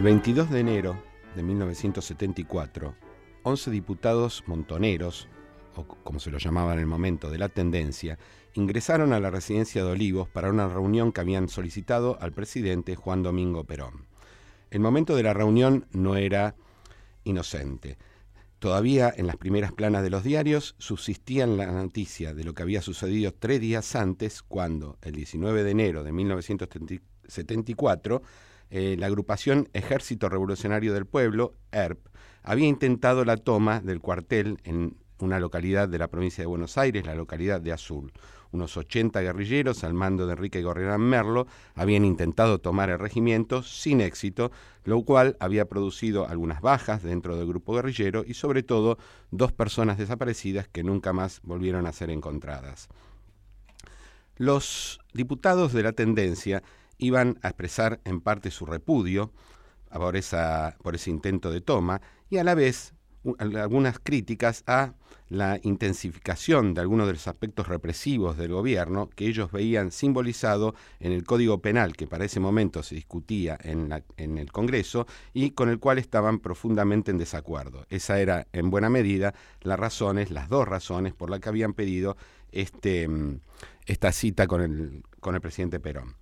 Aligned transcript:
El 0.00 0.04
22 0.04 0.48
de 0.48 0.60
enero 0.60 0.96
de 1.36 1.42
1974, 1.42 2.94
11 3.42 3.70
diputados 3.70 4.42
montoneros, 4.46 5.28
o 5.76 5.84
como 5.84 6.18
se 6.18 6.30
lo 6.30 6.38
llamaba 6.38 6.72
en 6.72 6.78
el 6.78 6.86
momento 6.86 7.30
de 7.30 7.36
la 7.36 7.50
tendencia, 7.50 8.18
ingresaron 8.54 9.12
a 9.12 9.20
la 9.20 9.28
residencia 9.28 9.84
de 9.84 9.90
Olivos 9.90 10.26
para 10.26 10.48
una 10.48 10.68
reunión 10.68 11.12
que 11.12 11.20
habían 11.20 11.50
solicitado 11.50 12.16
al 12.22 12.32
presidente 12.32 12.96
Juan 12.96 13.22
Domingo 13.22 13.64
Perón. 13.64 14.06
El 14.70 14.80
momento 14.80 15.16
de 15.16 15.22
la 15.22 15.34
reunión 15.34 15.86
no 15.92 16.16
era 16.16 16.54
inocente. 17.24 17.98
Todavía 18.58 19.12
en 19.14 19.26
las 19.26 19.36
primeras 19.36 19.72
planas 19.72 20.02
de 20.02 20.08
los 20.08 20.24
diarios 20.24 20.76
subsistía 20.78 21.46
la 21.46 21.66
noticia 21.66 22.32
de 22.32 22.44
lo 22.44 22.54
que 22.54 22.62
había 22.62 22.80
sucedido 22.80 23.34
tres 23.34 23.60
días 23.60 23.94
antes, 23.94 24.42
cuando, 24.42 24.96
el 25.02 25.12
19 25.12 25.62
de 25.62 25.70
enero 25.70 26.04
de 26.04 26.12
1974, 26.12 28.22
eh, 28.70 28.96
la 28.98 29.06
agrupación 29.06 29.68
Ejército 29.72 30.28
Revolucionario 30.28 30.94
del 30.94 31.06
Pueblo, 31.06 31.54
ERP, 31.72 32.06
había 32.42 32.68
intentado 32.68 33.24
la 33.24 33.36
toma 33.36 33.80
del 33.80 34.00
cuartel 34.00 34.58
en 34.64 34.96
una 35.18 35.40
localidad 35.40 35.88
de 35.88 35.98
la 35.98 36.08
provincia 36.08 36.42
de 36.42 36.46
Buenos 36.46 36.78
Aires, 36.78 37.04
la 37.04 37.14
localidad 37.14 37.60
de 37.60 37.72
Azul. 37.72 38.12
Unos 38.52 38.76
80 38.76 39.20
guerrilleros 39.20 39.84
al 39.84 39.94
mando 39.94 40.26
de 40.26 40.32
Enrique 40.32 40.62
Gorriarán 40.62 41.02
Merlo 41.02 41.46
habían 41.74 42.04
intentado 42.04 42.58
tomar 42.58 42.90
el 42.90 42.98
regimiento 42.98 43.62
sin 43.62 44.00
éxito, 44.00 44.50
lo 44.84 45.02
cual 45.02 45.36
había 45.38 45.66
producido 45.66 46.26
algunas 46.26 46.60
bajas 46.60 47.02
dentro 47.02 47.36
del 47.36 47.46
grupo 47.46 47.74
guerrillero 47.74 48.24
y 48.26 48.34
sobre 48.34 48.62
todo 48.62 48.98
dos 49.30 49.52
personas 49.52 49.98
desaparecidas 49.98 50.66
que 50.68 50.82
nunca 50.82 51.12
más 51.12 51.40
volvieron 51.42 51.86
a 51.86 51.92
ser 51.92 52.10
encontradas. 52.10 52.88
Los 54.36 55.00
diputados 55.12 55.72
de 55.72 55.82
la 55.82 55.92
tendencia 55.92 56.62
iban 57.00 57.38
a 57.42 57.48
expresar 57.48 58.00
en 58.04 58.20
parte 58.20 58.50
su 58.50 58.66
repudio 58.66 59.32
por, 59.92 60.14
ese 60.94 61.10
intento 61.10 61.50
de 61.50 61.60
toma 61.60 62.00
y 62.28 62.38
a 62.38 62.44
la 62.44 62.54
vez 62.54 62.94
algunas 63.38 63.98
críticas 63.98 64.62
a 64.66 64.94
la 65.28 65.60
intensificación 65.62 66.72
de 66.72 66.80
algunos 66.80 67.06
de 67.06 67.12
los 67.12 67.28
aspectos 67.28 67.68
represivos 67.68 68.36
del 68.36 68.52
gobierno 68.52 69.10
que 69.10 69.26
ellos 69.26 69.52
veían 69.52 69.92
simbolizado 69.92 70.74
en 71.00 71.12
el 71.12 71.24
Código 71.24 71.60
Penal 71.60 71.96
que 71.96 72.06
para 72.06 72.24
ese 72.24 72.40
momento 72.40 72.82
se 72.82 72.94
discutía 72.94 73.58
en, 73.62 73.92
el 74.16 74.52
Congreso 74.52 75.06
y 75.34 75.50
con 75.50 75.68
el 75.68 75.78
cual 75.78 75.98
estaban 75.98 76.38
profundamente 76.38 77.10
en 77.10 77.18
desacuerdo. 77.18 77.84
Esa 77.90 78.20
era 78.20 78.46
en 78.52 78.70
buena 78.70 78.88
medida 78.88 79.34
las 79.60 79.78
razones, 79.78 80.30
las 80.30 80.48
dos 80.48 80.66
razones 80.66 81.12
por 81.12 81.30
las 81.30 81.40
que 81.40 81.48
habían 81.48 81.74
pedido 81.74 82.16
este, 82.52 83.06
mm, 83.06 83.40
esta 83.86 84.12
cita 84.12 84.46
con 84.46 84.62
el 84.62 85.40
presidente 85.40 85.78
Perón. 85.78 86.19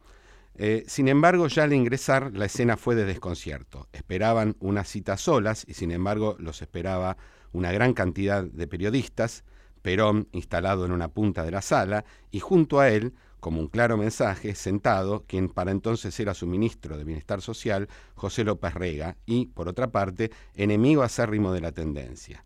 Eh, 0.61 0.83
sin 0.89 1.07
embargo, 1.07 1.47
ya 1.47 1.63
al 1.63 1.73
ingresar, 1.73 2.33
la 2.35 2.47
escena 2.47 2.77
fue 2.77 2.97
de 2.97 3.05
desconcierto. 3.05 3.87
Esperaban 3.93 4.57
unas 4.59 4.89
citas 4.89 5.21
solas 5.21 5.65
y 5.69 5.75
sin 5.75 5.93
embargo 5.93 6.35
los 6.41 6.63
esperaba 6.63 7.17
una 7.53 7.71
gran 7.71 7.95
cantidad 7.95 8.43
de 8.43 8.67
periodistas, 8.67 9.45
Perón 9.83 10.27
instalado 10.33 10.85
en 10.85 10.91
una 10.91 11.07
punta 11.07 11.45
de 11.45 11.53
la 11.53 11.63
sala 11.63 12.05
y 12.33 12.41
junto 12.41 12.81
a 12.81 12.89
él, 12.91 13.15
como 13.39 13.61
un 13.61 13.69
claro 13.69 13.97
mensaje, 13.97 14.57
sentado 14.57 15.25
quien 15.29 15.49
para 15.49 15.71
entonces 15.71 16.19
era 16.19 16.35
su 16.35 16.49
ministro 16.49 16.99
de 16.99 17.05
Bienestar 17.05 17.41
Social, 17.41 17.89
José 18.17 18.43
López 18.43 18.75
Rega, 18.75 19.17
y, 19.27 19.47
por 19.47 19.69
otra 19.69 19.93
parte, 19.93 20.33
enemigo 20.55 21.05
acérrimo 21.05 21.53
de 21.53 21.61
la 21.61 21.71
tendencia. 21.71 22.45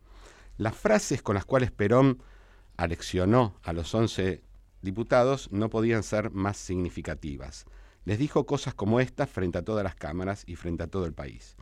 Las 0.59 0.77
frases 0.77 1.23
con 1.23 1.35
las 1.35 1.47
cuales 1.47 1.71
Perón 1.71 2.23
aleccionó 2.77 3.59
a 3.63 3.73
los 3.73 3.95
once 3.95 4.43
diputados 4.83 5.49
no 5.51 5.71
podían 5.71 6.03
ser 6.03 6.31
más 6.31 6.59
significativas 6.59 7.65
les 8.05 8.19
dijo 8.19 8.47
cosas 8.47 8.75
como 8.75 9.01
estas 9.01 9.31
frente 9.31 9.59
a 9.59 9.63
todas 9.63 9.85
las 9.85 9.95
cámaras 9.95 10.45
y 10.47 10.57
frente 10.57 10.85
a 10.85 10.89
todo 10.89 11.07
el 11.07 11.13
país. 11.13 11.57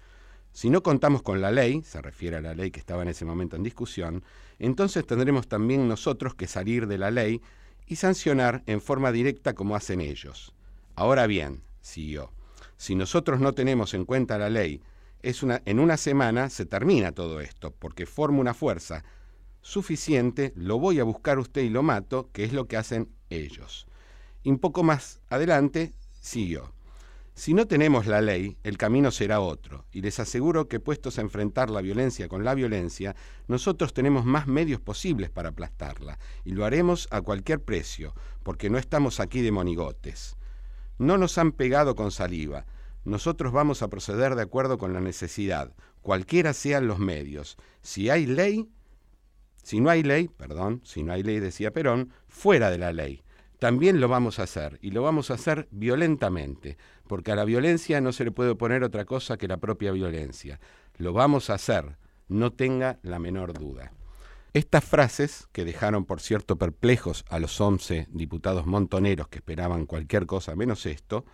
Si 0.52 0.68
no 0.68 0.82
contamos 0.82 1.22
con 1.22 1.40
la 1.40 1.52
ley, 1.52 1.82
se 1.82 2.02
refiere 2.02 2.36
a 2.36 2.40
la 2.40 2.54
ley 2.54 2.70
que 2.70 2.80
estaba 2.80 3.02
en 3.02 3.08
ese 3.08 3.24
momento 3.24 3.56
en 3.56 3.62
discusión, 3.62 4.24
entonces 4.58 5.06
tendremos 5.06 5.48
también 5.48 5.86
nosotros 5.86 6.34
que 6.34 6.46
salir 6.46 6.86
de 6.86 6.98
la 6.98 7.10
ley 7.10 7.40
y 7.86 7.96
sancionar 7.96 8.62
en 8.66 8.80
forma 8.80 9.12
directa 9.12 9.54
como 9.54 9.76
hacen 9.76 10.00
ellos. 10.00 10.52
Ahora 10.96 11.26
bien, 11.26 11.62
siguió, 11.80 12.32
si 12.76 12.94
nosotros 12.94 13.40
no 13.40 13.52
tenemos 13.52 13.94
en 13.94 14.04
cuenta 14.04 14.38
la 14.38 14.50
ley, 14.50 14.80
es 15.22 15.42
una, 15.42 15.62
en 15.66 15.78
una 15.78 15.96
semana 15.96 16.50
se 16.50 16.66
termina 16.66 17.12
todo 17.12 17.40
esto, 17.40 17.72
porque 17.78 18.06
forma 18.06 18.40
una 18.40 18.54
fuerza 18.54 19.04
suficiente, 19.60 20.52
lo 20.56 20.78
voy 20.78 20.98
a 20.98 21.04
buscar 21.04 21.38
usted 21.38 21.62
y 21.62 21.68
lo 21.68 21.82
mato, 21.82 22.30
que 22.32 22.44
es 22.44 22.52
lo 22.52 22.66
que 22.66 22.76
hacen 22.76 23.10
ellos. 23.28 23.86
Y 24.42 24.50
un 24.50 24.58
poco 24.58 24.82
más 24.82 25.20
adelante 25.28 25.92
siguió. 26.20 26.72
Si 27.34 27.54
no 27.54 27.66
tenemos 27.66 28.06
la 28.06 28.20
ley, 28.20 28.58
el 28.64 28.76
camino 28.76 29.10
será 29.10 29.40
otro, 29.40 29.86
y 29.92 30.02
les 30.02 30.20
aseguro 30.20 30.68
que 30.68 30.78
puestos 30.78 31.18
a 31.18 31.22
enfrentar 31.22 31.70
la 31.70 31.80
violencia 31.80 32.28
con 32.28 32.44
la 32.44 32.54
violencia, 32.54 33.16
nosotros 33.48 33.94
tenemos 33.94 34.26
más 34.26 34.46
medios 34.46 34.80
posibles 34.80 35.30
para 35.30 35.48
aplastarla, 35.48 36.18
y 36.44 36.50
lo 36.52 36.66
haremos 36.66 37.08
a 37.10 37.22
cualquier 37.22 37.62
precio, 37.62 38.14
porque 38.42 38.68
no 38.68 38.76
estamos 38.76 39.20
aquí 39.20 39.40
de 39.40 39.52
monigotes. 39.52 40.36
No 40.98 41.16
nos 41.16 41.38
han 41.38 41.52
pegado 41.52 41.94
con 41.94 42.10
saliva, 42.10 42.66
nosotros 43.04 43.52
vamos 43.52 43.80
a 43.80 43.88
proceder 43.88 44.34
de 44.34 44.42
acuerdo 44.42 44.76
con 44.76 44.92
la 44.92 45.00
necesidad, 45.00 45.72
cualquiera 46.02 46.52
sean 46.52 46.86
los 46.86 46.98
medios. 46.98 47.56
Si 47.80 48.10
hay 48.10 48.26
ley, 48.26 48.68
si 49.62 49.80
no 49.80 49.88
hay 49.88 50.02
ley, 50.02 50.28
perdón, 50.28 50.82
si 50.84 51.02
no 51.02 51.14
hay 51.14 51.22
ley, 51.22 51.40
decía 51.40 51.70
Perón, 51.70 52.12
fuera 52.28 52.70
de 52.70 52.76
la 52.76 52.92
ley 52.92 53.22
también 53.60 54.00
lo 54.00 54.08
vamos 54.08 54.38
a 54.38 54.44
hacer 54.44 54.78
y 54.80 54.90
lo 54.90 55.02
vamos 55.02 55.30
a 55.30 55.34
hacer 55.34 55.68
violentamente, 55.70 56.78
porque 57.06 57.30
a 57.30 57.36
la 57.36 57.44
violencia 57.44 58.00
no 58.00 58.12
se 58.12 58.24
le 58.24 58.32
puede 58.32 58.50
oponer 58.50 58.82
otra 58.82 59.04
cosa 59.04 59.36
que 59.36 59.48
la 59.48 59.58
propia 59.58 59.92
violencia. 59.92 60.58
Lo 60.96 61.12
vamos 61.12 61.50
a 61.50 61.54
hacer, 61.54 61.98
no 62.26 62.52
tenga 62.52 62.98
la 63.02 63.18
menor 63.18 63.52
duda. 63.52 63.92
Estas 64.54 64.82
frases, 64.82 65.46
que 65.52 65.66
dejaron 65.66 66.06
por 66.06 66.22
cierto 66.22 66.56
perplejos 66.56 67.24
a 67.28 67.38
los 67.38 67.60
once 67.60 68.08
diputados 68.10 68.66
montoneros 68.66 69.28
que 69.28 69.38
esperaban 69.38 69.84
cualquier 69.84 70.24
cosa 70.24 70.56
menos 70.56 70.86
esto, 70.86 71.26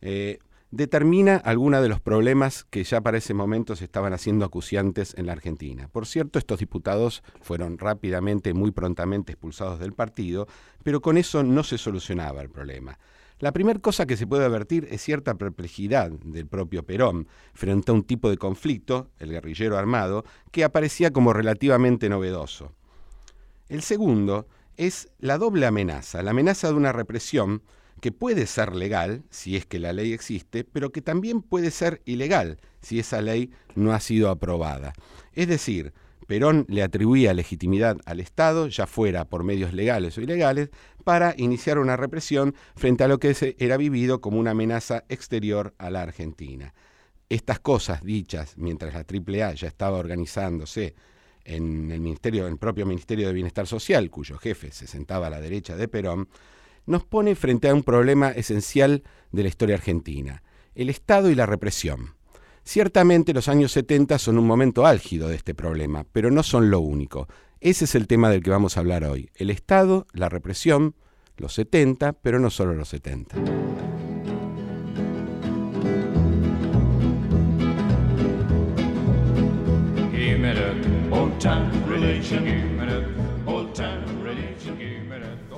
eh, 0.00 0.40
determina 0.70 1.36
algunos 1.36 1.82
de 1.82 1.88
los 1.88 2.00
problemas 2.00 2.64
que 2.64 2.84
ya 2.84 3.00
para 3.00 3.18
ese 3.18 3.34
momento 3.34 3.74
se 3.74 3.84
estaban 3.84 4.12
haciendo 4.12 4.44
acuciantes 4.44 5.14
en 5.16 5.26
la 5.26 5.32
Argentina. 5.32 5.88
Por 5.88 6.06
cierto, 6.06 6.38
estos 6.38 6.60
diputados 6.60 7.22
fueron 7.40 7.78
rápidamente, 7.78 8.54
muy 8.54 8.70
prontamente 8.70 9.32
expulsados 9.32 9.80
del 9.80 9.92
partido, 9.92 10.46
pero 10.82 11.00
con 11.00 11.18
eso 11.18 11.42
no 11.42 11.64
se 11.64 11.78
solucionaba 11.78 12.42
el 12.42 12.50
problema. 12.50 12.98
La 13.40 13.52
primera 13.52 13.80
cosa 13.80 14.04
que 14.04 14.18
se 14.18 14.26
puede 14.26 14.44
advertir 14.44 14.86
es 14.90 15.00
cierta 15.00 15.34
perplejidad 15.34 16.10
del 16.10 16.46
propio 16.46 16.84
Perón 16.84 17.26
frente 17.54 17.90
a 17.90 17.94
un 17.94 18.02
tipo 18.02 18.28
de 18.28 18.36
conflicto, 18.36 19.10
el 19.18 19.30
guerrillero 19.30 19.78
armado, 19.78 20.24
que 20.52 20.62
aparecía 20.62 21.10
como 21.10 21.32
relativamente 21.32 22.10
novedoso. 22.10 22.72
El 23.70 23.80
segundo 23.82 24.46
es 24.76 25.10
la 25.18 25.38
doble 25.38 25.64
amenaza, 25.66 26.22
la 26.22 26.32
amenaza 26.32 26.68
de 26.68 26.74
una 26.74 26.92
represión 26.92 27.62
que 28.00 28.12
puede 28.12 28.46
ser 28.46 28.74
legal 28.74 29.22
si 29.30 29.56
es 29.56 29.66
que 29.66 29.78
la 29.78 29.92
ley 29.92 30.12
existe, 30.12 30.64
pero 30.64 30.90
que 30.90 31.02
también 31.02 31.42
puede 31.42 31.70
ser 31.70 32.02
ilegal 32.04 32.58
si 32.80 32.98
esa 32.98 33.20
ley 33.20 33.50
no 33.74 33.92
ha 33.92 34.00
sido 34.00 34.30
aprobada. 34.30 34.92
Es 35.34 35.48
decir, 35.48 35.92
Perón 36.26 36.64
le 36.68 36.82
atribuía 36.82 37.34
legitimidad 37.34 37.98
al 38.04 38.20
Estado, 38.20 38.68
ya 38.68 38.86
fuera 38.86 39.24
por 39.24 39.42
medios 39.42 39.72
legales 39.72 40.16
o 40.16 40.20
ilegales, 40.20 40.70
para 41.02 41.34
iniciar 41.36 41.78
una 41.78 41.96
represión 41.96 42.54
frente 42.76 43.02
a 43.02 43.08
lo 43.08 43.18
que 43.18 43.54
era 43.58 43.76
vivido 43.76 44.20
como 44.20 44.38
una 44.38 44.52
amenaza 44.52 45.04
exterior 45.08 45.74
a 45.78 45.90
la 45.90 46.02
Argentina. 46.02 46.72
Estas 47.28 47.58
cosas 47.58 48.02
dichas 48.02 48.54
mientras 48.56 48.94
la 48.94 49.00
AAA 49.00 49.54
ya 49.54 49.68
estaba 49.68 49.98
organizándose 49.98 50.94
en 51.44 51.90
el 51.90 52.00
ministerio, 52.00 52.46
en 52.46 52.52
el 52.52 52.58
propio 52.58 52.86
Ministerio 52.86 53.26
de 53.26 53.34
Bienestar 53.34 53.66
Social, 53.66 54.08
cuyo 54.10 54.38
jefe 54.38 54.70
se 54.70 54.86
sentaba 54.86 55.26
a 55.26 55.30
la 55.30 55.40
derecha 55.40 55.76
de 55.76 55.88
Perón, 55.88 56.28
nos 56.86 57.04
pone 57.04 57.34
frente 57.34 57.68
a 57.68 57.74
un 57.74 57.82
problema 57.82 58.30
esencial 58.30 59.02
de 59.32 59.42
la 59.42 59.48
historia 59.48 59.76
argentina, 59.76 60.42
el 60.74 60.90
Estado 60.90 61.30
y 61.30 61.34
la 61.34 61.46
represión. 61.46 62.14
Ciertamente 62.64 63.32
los 63.32 63.48
años 63.48 63.72
70 63.72 64.18
son 64.18 64.38
un 64.38 64.46
momento 64.46 64.86
álgido 64.86 65.28
de 65.28 65.36
este 65.36 65.54
problema, 65.54 66.04
pero 66.12 66.30
no 66.30 66.42
son 66.42 66.70
lo 66.70 66.80
único. 66.80 67.28
Ese 67.60 67.84
es 67.84 67.94
el 67.94 68.06
tema 68.06 68.30
del 68.30 68.42
que 68.42 68.50
vamos 68.50 68.76
a 68.76 68.80
hablar 68.80 69.04
hoy. 69.04 69.30
El 69.34 69.50
Estado, 69.50 70.06
la 70.12 70.28
represión, 70.28 70.94
los 71.36 71.54
70, 71.54 72.14
pero 72.14 72.38
no 72.38 72.50
solo 72.50 72.74
los 72.74 72.88
70. 72.88 73.36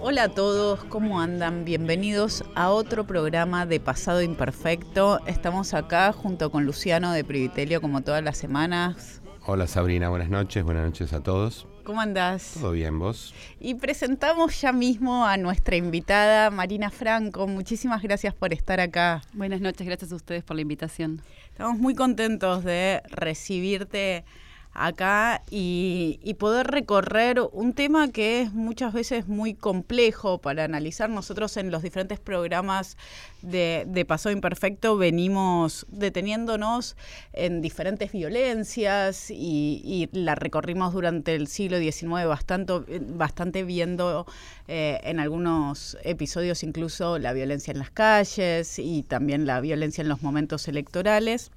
Hola 0.05 0.25
a 0.25 0.29
todos, 0.31 0.83
¿cómo 0.87 1.21
andan? 1.21 1.65
Bienvenidos 1.65 2.43
a 2.57 2.71
otro 2.71 3.07
programa 3.07 3.67
de 3.67 3.79
Pasado 3.79 4.21
Imperfecto. 4.21 5.25
Estamos 5.27 5.75
acá 5.75 6.13
junto 6.13 6.51
con 6.51 6.67
Luciano 6.67 7.13
de 7.13 7.23
Privitelio 7.23 7.81
como 7.81 8.01
todas 8.01 8.21
las 8.21 8.37
semanas. 8.37 9.23
Hola 9.47 9.69
Sabrina, 9.69 10.09
buenas 10.09 10.29
noches, 10.29 10.65
buenas 10.65 10.87
noches 10.87 11.13
a 11.13 11.23
todos. 11.23 11.69
¿Cómo 11.85 12.01
andás? 12.01 12.55
Todo 12.55 12.73
bien, 12.73 12.99
vos. 12.99 13.33
Y 13.61 13.77
presentamos 13.77 14.61
ya 14.61 14.73
mismo 14.73 15.25
a 15.25 15.37
nuestra 15.37 15.77
invitada, 15.77 16.51
Marina 16.51 16.91
Franco. 16.91 17.47
Muchísimas 17.47 18.03
gracias 18.03 18.35
por 18.35 18.53
estar 18.53 18.81
acá. 18.81 19.23
Buenas 19.35 19.61
noches, 19.61 19.87
gracias 19.87 20.11
a 20.11 20.17
ustedes 20.17 20.43
por 20.43 20.57
la 20.57 20.63
invitación. 20.63 21.23
Estamos 21.51 21.79
muy 21.79 21.95
contentos 21.95 22.65
de 22.65 23.03
recibirte 23.09 24.25
acá 24.75 25.43
y, 25.51 26.19
poder 26.39 26.67
recorrer 26.67 27.41
un 27.53 27.73
tema 27.73 28.09
que 28.11 28.41
es 28.41 28.53
muchas 28.53 28.93
veces 28.93 29.29
muy 29.29 29.55
complejo 29.55 30.39
para 30.39 30.65
analizar. 30.65 31.09
Nosotros 31.09 31.57
en 31.57 31.71
los 31.71 31.83
diferentes 31.83 32.19
programas 32.19 32.97
de, 33.43 34.05
Pasado 34.09 34.33
Imperfecto 34.33 34.97
venimos 34.97 35.87
deteniéndonos 35.89 36.97
en 37.33 37.61
diferentes 37.61 38.11
violencias 38.13 39.31
y, 39.31 40.09
la 40.13 40.35
recorrimos 40.35 40.93
durante 40.95 41.35
el 41.35 41.47
siglo 41.47 41.79
XIX 41.79 42.27
bastante, 42.27 42.73
bastante 43.01 43.63
viendo 43.63 44.27
eh, 44.69 45.01
en 45.05 45.21
algunos 45.21 45.97
episodios 46.03 46.63
incluso 46.63 47.19
la 47.19 47.33
violencia 47.33 47.73
en 47.73 47.79
las 47.79 47.91
calles 47.91 48.79
y 48.79 49.03
también 49.03 49.47
la 49.47 49.61
violencia 49.61 50.03
en 50.03 50.09
los 50.09 50.23
momentos 50.23 50.67
electorales. 50.67 51.51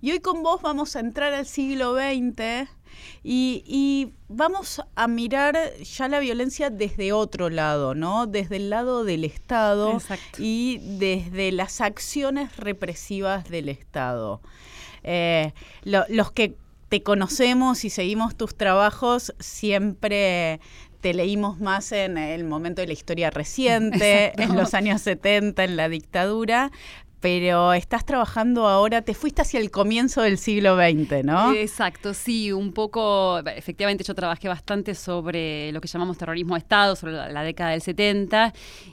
Y 0.00 0.12
hoy 0.12 0.20
con 0.20 0.42
vos 0.42 0.62
vamos 0.62 0.96
a 0.96 1.00
entrar 1.00 1.34
al 1.34 1.46
siglo 1.46 1.94
XX 1.94 2.68
y, 3.22 4.12
vamos 4.28 4.82
a 4.94 5.08
mirar 5.08 5.56
ya 5.78 6.08
la 6.08 6.20
violencia 6.20 6.70
desde 6.70 7.12
otro 7.12 7.48
lado, 7.48 7.94
¿no? 7.94 8.26
Desde 8.26 8.56
el 8.56 8.70
lado 8.70 9.04
del 9.04 9.24
Estado 9.24 9.98
y 10.38 10.78
desde 10.98 11.50
las 11.52 11.80
acciones 11.80 12.56
represivas 12.56 13.48
del 13.48 13.68
Estado. 13.68 14.40
Eh, 15.02 15.52
los 15.84 16.32
que 16.32 16.56
te 16.88 17.02
conocemos 17.02 17.84
y 17.84 17.90
seguimos 17.90 18.36
tus 18.36 18.54
trabajos 18.54 19.34
siempre 19.38 20.60
te 21.00 21.14
leímos 21.14 21.60
más 21.60 21.92
en 21.92 22.18
el 22.18 22.44
momento 22.44 22.80
de 22.80 22.88
la 22.88 22.92
historia 22.92 23.30
reciente, 23.30 24.32
en 24.42 24.56
los 24.56 24.74
años 24.74 25.02
70, 25.02 25.64
en 25.64 25.76
la 25.76 25.88
dictadura, 25.88 26.72
pero 27.20 27.72
estás 27.72 28.04
trabajando 28.04 28.68
ahora, 28.68 29.02
te 29.02 29.14
fuiste 29.14 29.42
hacia 29.42 29.60
el 29.60 29.70
comienzo 29.70 30.22
del 30.22 30.38
siglo 30.38 30.76
XX, 30.76 31.24
¿no? 31.24 31.52
Exacto, 31.52 32.14
sí, 32.14 32.52
un 32.52 32.72
poco, 32.72 33.38
efectivamente 33.40 34.04
yo 34.04 34.14
trabajé 34.14 34.48
bastante 34.48 34.94
sobre 34.94 35.72
lo 35.72 35.80
que 35.80 35.88
llamamos 35.88 36.18
terrorismo 36.18 36.54
de 36.54 36.60
Estado, 36.60 36.96
sobre 36.96 37.12
la, 37.12 37.42
década 37.42 37.70
del 37.70 37.82
70, 37.82 38.52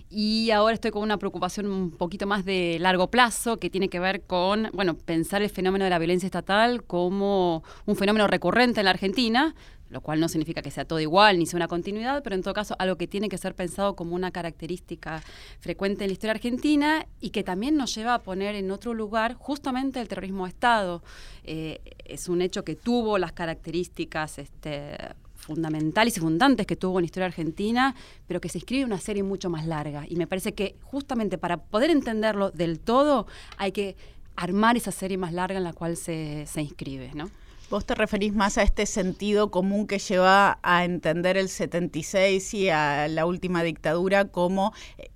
y 0.09 0.51
ahora 0.51 0.73
estoy 0.73 0.91
con 0.91 1.03
una 1.03 1.17
preocupación 1.17 1.67
un 1.67 1.91
poquito 1.91 2.25
más 2.25 2.45
de 2.45 2.77
largo 2.79 3.09
plazo, 3.11 3.57
que 3.57 3.69
tiene 3.69 3.89
que 3.89 3.99
ver 3.99 4.23
con, 4.23 4.69
bueno, 4.73 4.95
pensar 4.95 5.41
el 5.41 5.49
fenómeno 5.49 5.83
de 5.83 5.91
la 5.91 5.99
violencia 5.99 6.27
estatal 6.27 6.83
como 6.83 7.63
un 7.85 7.95
fenómeno 7.95 8.27
recurrente 8.27 8.81
en 8.81 8.85
la 8.85 8.91
Argentina, 8.91 9.55
lo 9.89 10.01
cual 10.01 10.19
no 10.19 10.27
significa 10.27 10.61
que 10.61 10.71
sea 10.71 10.85
todo 10.85 10.99
igual 10.99 11.37
ni 11.37 11.45
sea 11.45 11.57
una 11.57 11.67
continuidad, 11.67 12.23
pero 12.23 12.35
en 12.35 12.41
todo 12.41 12.53
caso 12.53 12.75
algo 12.79 12.95
que 12.97 13.07
tiene 13.07 13.29
que 13.29 13.37
ser 13.37 13.55
pensado 13.55 13.95
como 13.95 14.15
una 14.15 14.31
característica 14.31 15.21
frecuente 15.59 16.03
en 16.03 16.09
la 16.09 16.13
historia 16.13 16.31
argentina 16.31 17.05
y 17.21 17.29
que 17.29 17.43
también 17.43 17.75
nos 17.77 17.93
lleva 17.93 18.15
a 18.15 18.23
poner 18.23 18.55
en 18.55 18.71
otro 18.71 18.93
lugar 18.93 19.35
justamente 19.35 19.99
el 19.99 20.07
terrorismo 20.07 20.45
de 20.45 20.49
Estado. 20.49 21.03
Eh, 21.43 21.79
es 22.03 22.27
un 22.29 22.41
hecho 22.41 22.63
que 22.63 22.75
tuvo 22.75 23.17
las 23.17 23.31
características 23.31 24.39
este, 24.39 24.97
fundamentales 25.35 26.17
y 26.17 26.19
fundantes 26.19 26.65
que 26.65 26.75
tuvo 26.75 26.99
en 26.99 27.03
la 27.03 27.05
historia 27.05 27.27
argentina, 27.27 27.95
pero 28.27 28.41
que 28.41 28.49
se 28.49 28.57
inscribe 28.57 28.81
en 28.81 28.87
una 28.87 28.99
serie 28.99 29.23
mucho 29.23 29.49
más 29.49 29.65
larga. 29.67 30.05
Y 30.07 30.15
me 30.15 30.27
parece 30.27 30.53
que 30.53 30.75
justamente 30.81 31.37
para 31.37 31.57
poder 31.57 31.91
entenderlo 31.91 32.51
del 32.51 32.79
todo 32.79 33.27
hay 33.57 33.71
que 33.71 33.95
armar 34.35 34.75
esa 34.75 34.91
serie 34.91 35.17
más 35.17 35.33
larga 35.33 35.57
en 35.57 35.63
la 35.63 35.73
cual 35.73 35.95
se, 35.95 36.45
se 36.47 36.61
inscribe, 36.61 37.11
¿no? 37.13 37.29
Vos 37.69 37.85
te 37.85 37.95
referís 37.95 38.33
más 38.33 38.57
a 38.57 38.63
este 38.63 38.85
sentido 38.85 39.49
común 39.49 39.87
que 39.87 39.99
lleva 39.99 40.59
a 40.61 40.85
entender 40.85 41.35
el 41.37 41.49
76 41.49 42.53
y 42.53 42.69
a 42.69 43.07
la 43.07 43.25
última 43.25 43.63
dictadura 43.63 44.25
como 44.25 44.73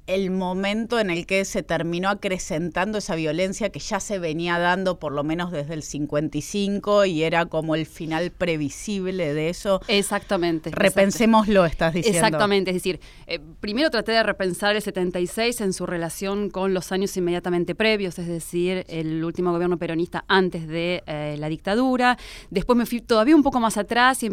el 0.08 0.32
momento 0.32 1.00
en 1.00 1.12
el 1.12 1.28
que 1.28 1.46
se 1.46 1.62
terminó 1.62 2.10
acrecentando 2.10 2.98
esa 2.98 3.14
violencia 3.14 3.70
que 3.70 3.80
ya 3.80 4.00
se 4.00 4.18
venía 4.18 4.58
dando 4.58 4.98
por 4.98 5.12
lo 5.12 5.24
menos 5.24 5.52
desde 5.52 5.76
el 5.76 5.84
55 5.84 7.06
y 7.06 7.24
era 7.24 7.46
como 7.46 7.76
el 7.76 7.86
final 7.86 8.32
previsible 8.32 9.36
de 9.36 9.50
eso. 9.50 9.82
Exactamente. 9.88 10.72
Repensémoslo, 10.72 11.64
estás 11.66 11.94
diciendo. 11.94 12.18
Exactamente, 12.18 12.72
es 12.72 12.76
decir, 12.76 13.00
eh, 13.28 13.40
primero 13.60 13.92
traté 13.92 14.14
de 14.14 14.24
repensar 14.24 14.76
el 14.76 14.82
76 14.82 15.62
en 15.62 15.74
su 15.74 15.86
relación 15.86 16.50
con 16.50 16.74
los 16.74 16.92
años 16.92 17.16
inmediatamente 17.16 17.76
previos, 17.76 18.18
es 18.18 18.28
decir, 18.28 18.86
el 18.90 19.24
último 19.24 19.52
gobierno 19.52 19.78
peronista 19.78 20.26
antes 20.28 20.68
de 20.68 21.04
eh, 21.06 21.36
la 21.38 21.50
dictadura. 21.50 22.18
Después 22.50 22.78
me 22.78 22.86
fui 22.86 23.02
todavía 23.02 23.36
un 23.36 23.44
poco 23.44 23.60
más 23.60 23.78
atrás 23.78 24.24
y 24.24 24.30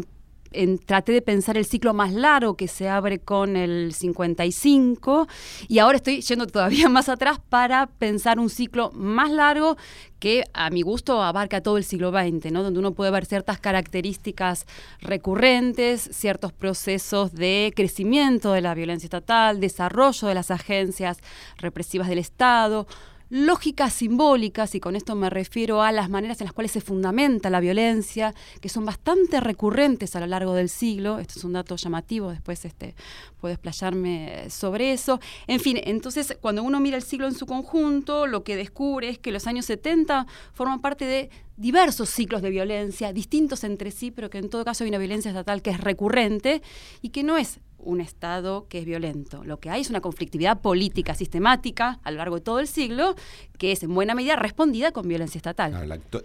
traté 0.85 1.13
de 1.13 1.23
pensar 1.23 1.57
el 1.57 1.65
ciclo 1.65 1.95
más 1.95 2.13
largo 2.13 2.57
que 2.57 2.69
se 2.69 2.89
abre 2.89 3.19
con 3.19 3.57
el 3.57 3.93
55 3.93 5.29
y 5.69 5.79
ahora 5.79 5.97
estoy 5.97 6.21
yendo 6.23 6.47
todavía 6.47 6.89
más 6.89 7.09
atrás 7.09 7.41
para 7.49 7.87
pensar 7.87 8.39
un 8.39 8.51
ciclo 8.51 8.91
más 8.93 9.31
largo 9.31 9.77
que 10.19 10.45
a 10.55 10.71
mi 10.71 10.83
gusto 10.83 11.23
abarca 11.23 11.61
todo 11.61 11.77
el 11.77 11.85
siglo 11.85 12.11
XX, 12.11 12.51
¿no? 12.51 12.63
donde 12.63 12.79
uno 12.79 12.93
puede 12.93 13.11
ver 13.11 13.27
ciertas 13.27 13.61
características 13.61 14.67
recurrentes, 15.01 16.09
ciertos 16.13 16.53
procesos 16.53 17.33
de 17.33 17.73
crecimiento 17.77 18.53
de 18.53 18.63
la 18.63 18.75
violencia 18.75 19.07
estatal, 19.07 19.61
desarrollo 19.61 20.29
de 20.29 20.35
las 20.35 20.51
agencias 20.51 21.19
represivas 21.59 22.09
del 22.09 22.19
Estado, 22.19 22.87
lógicas 23.29 23.93
simbólicas, 23.93 24.75
y 24.75 24.81
con 24.81 24.97
esto 24.97 25.15
me 25.15 25.31
refiero 25.31 25.83
a 25.83 25.93
las 25.93 26.09
maneras 26.09 26.41
en 26.41 26.47
las 26.47 26.53
cuales 26.53 26.73
se 26.73 26.81
fundamenta 26.81 27.51
la 27.51 27.61
violencia, 27.61 28.35
que 28.61 28.69
son 28.69 28.85
bastante 28.85 29.41
recurrentes 29.41 30.15
a 30.17 30.21
lo 30.21 30.27
largo 30.27 30.55
del 30.55 30.69
siglo. 30.69 31.19
Esto 31.19 31.39
es 31.39 31.45
un 31.45 31.53
dato 31.53 31.77
llamativo, 31.77 32.31
después 32.31 32.65
este, 32.65 32.95
puedo 33.41 33.55
explayarme 33.55 34.49
sobre 34.51 34.93
eso. 34.93 35.21
En 35.47 35.61
fin, 35.61 35.79
entonces 35.83 36.37
cuando 36.41 36.63
uno 36.63 36.81
mira 36.81 36.97
el 36.97 37.03
siglo 37.03 37.27
en 37.27 37.35
su 37.35 37.47
conjunto, 37.47 38.27
lo 38.27 38.45
que 38.45 38.57
descubre 38.57 39.09
es 39.09 39.19
que 39.19 39.33
los 39.33 39.47
años 39.47 39.67
70 39.67 40.27
forman 40.53 40.81
parte 40.81 41.05
de 41.05 41.31
diversos 41.57 42.11
ciclos 42.11 42.43
de 42.43 42.51
violencia, 42.51 43.13
distintos 43.13 43.65
entre 43.65 43.91
sí, 43.91 44.11
pero 44.11 44.31
que 44.31 44.39
en 44.39 44.51
todo 44.51 44.65
caso 44.65 44.85
hay 44.85 44.91
una 44.91 44.99
violencia 44.99 45.31
estatal 45.31 45.63
que 45.63 45.71
es 45.71 45.81
recurrente 45.81 46.63
y 47.03 47.11
que 47.11 47.23
no 47.23 47.37
es 47.37 47.61
un 47.79 48.01
Estado 48.01 48.67
que 48.69 48.81
es 48.81 48.85
violento. 48.85 49.45
Lo 49.45 49.61
que 49.61 49.71
hay 49.71 49.81
es 49.81 49.91
una 49.91 50.01
conflictividad 50.01 50.61
política 50.61 51.15
sistemática 51.15 52.01
a 52.03 52.11
lo 52.11 52.19
largo 52.19 52.37
de 52.37 52.41
todo 52.41 52.59
el 52.59 52.67
siglo 52.67 53.15
que 53.59 53.73
es 53.73 53.83
en 53.83 53.95
buena 53.95 54.15
medida 54.15 54.37
respondida 54.37 54.93
con 54.93 55.07
violencia 55.09 55.39
estatal. 55.39 55.73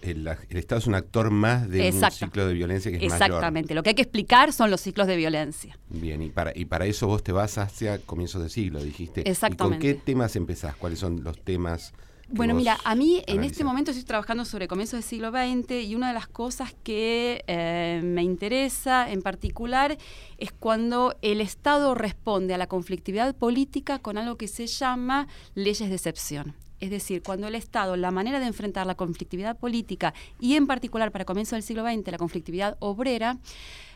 el, 0.02 0.28
Estado 0.50 0.80
es 0.80 0.88
un 0.88 0.96
actor 0.96 1.30
más 1.30 1.70
de 1.70 1.92
un 1.92 2.12
ciclo 2.12 2.48
de 2.48 2.54
violencia 2.54 2.92
que 2.92 2.98
es 2.98 3.04
Exactamente. 3.04 3.76
Lo 3.76 3.84
que 3.84 3.90
hay 3.90 3.96
que 3.96 4.02
explicar 4.02 4.54
son 4.54 4.72
los 4.72 4.82
ciclos 4.82 5.08
de 5.08 5.16
violencia. 5.16 5.78
Bien, 5.90 6.22
y 6.22 6.30
para, 6.30 6.52
y 6.56 6.66
para 6.66 6.86
eso 6.86 7.08
vos 7.08 7.24
te 7.24 7.32
vas 7.32 7.58
hacia 7.58 8.00
comienzos 8.00 8.42
de 8.42 8.50
siglo, 8.50 8.84
dijiste. 8.84 9.30
Exactamente. 9.30 9.88
¿Y 9.88 9.92
con 9.92 10.00
qué 10.00 10.04
temas 10.04 10.36
empezás? 10.36 10.76
¿Cuáles 10.76 11.00
son 11.00 11.24
los 11.24 11.40
temas? 11.40 11.94
Bueno, 12.34 12.54
mira, 12.56 12.78
a 12.86 12.96
mí 12.96 13.22
en 13.28 13.44
este 13.44 13.66
momento 13.66 13.92
estoy 13.92 14.06
trabajando 14.06 14.46
sobre 14.46 14.70
comienzos 14.70 14.94
del 14.94 15.04
siglo 15.04 15.32
XX 15.32 15.84
y 15.84 15.96
una 15.96 16.08
de 16.08 16.14
las 16.14 16.28
cosas 16.28 16.74
que 16.82 17.44
eh, 17.46 18.00
me 18.04 18.24
interesa 18.24 19.12
en 19.12 19.22
particular 19.22 19.98
es 20.38 20.54
cuando 20.54 21.14
el 21.22 21.42
Estado 21.42 21.94
responde 21.94 22.54
a 22.54 22.58
la 22.58 22.68
conflictividad 22.68 23.36
política 23.36 24.00
con 24.00 24.18
algo 24.18 24.38
que 24.38 24.48
se 24.48 24.68
llama 24.68 25.28
leyes 25.56 25.90
de 25.90 25.96
excepción. 25.96 26.56
Es 26.80 26.90
decir, 26.90 27.22
cuando 27.22 27.48
el 27.48 27.56
Estado, 27.56 27.98
la 27.98 28.12
manera 28.12 28.40
de 28.40 28.48
enfrentar 28.48 28.88
la 28.88 28.96
conflictividad 28.96 29.58
política 29.58 30.14
y 30.40 30.56
en 30.56 30.68
particular 30.68 31.12
para 31.12 31.26
comienzos 31.26 31.58
del 31.58 31.64
siglo 31.64 31.84
XX 31.84 32.12
la 32.12 32.18
conflictividad 32.18 32.78
obrera, 32.80 33.40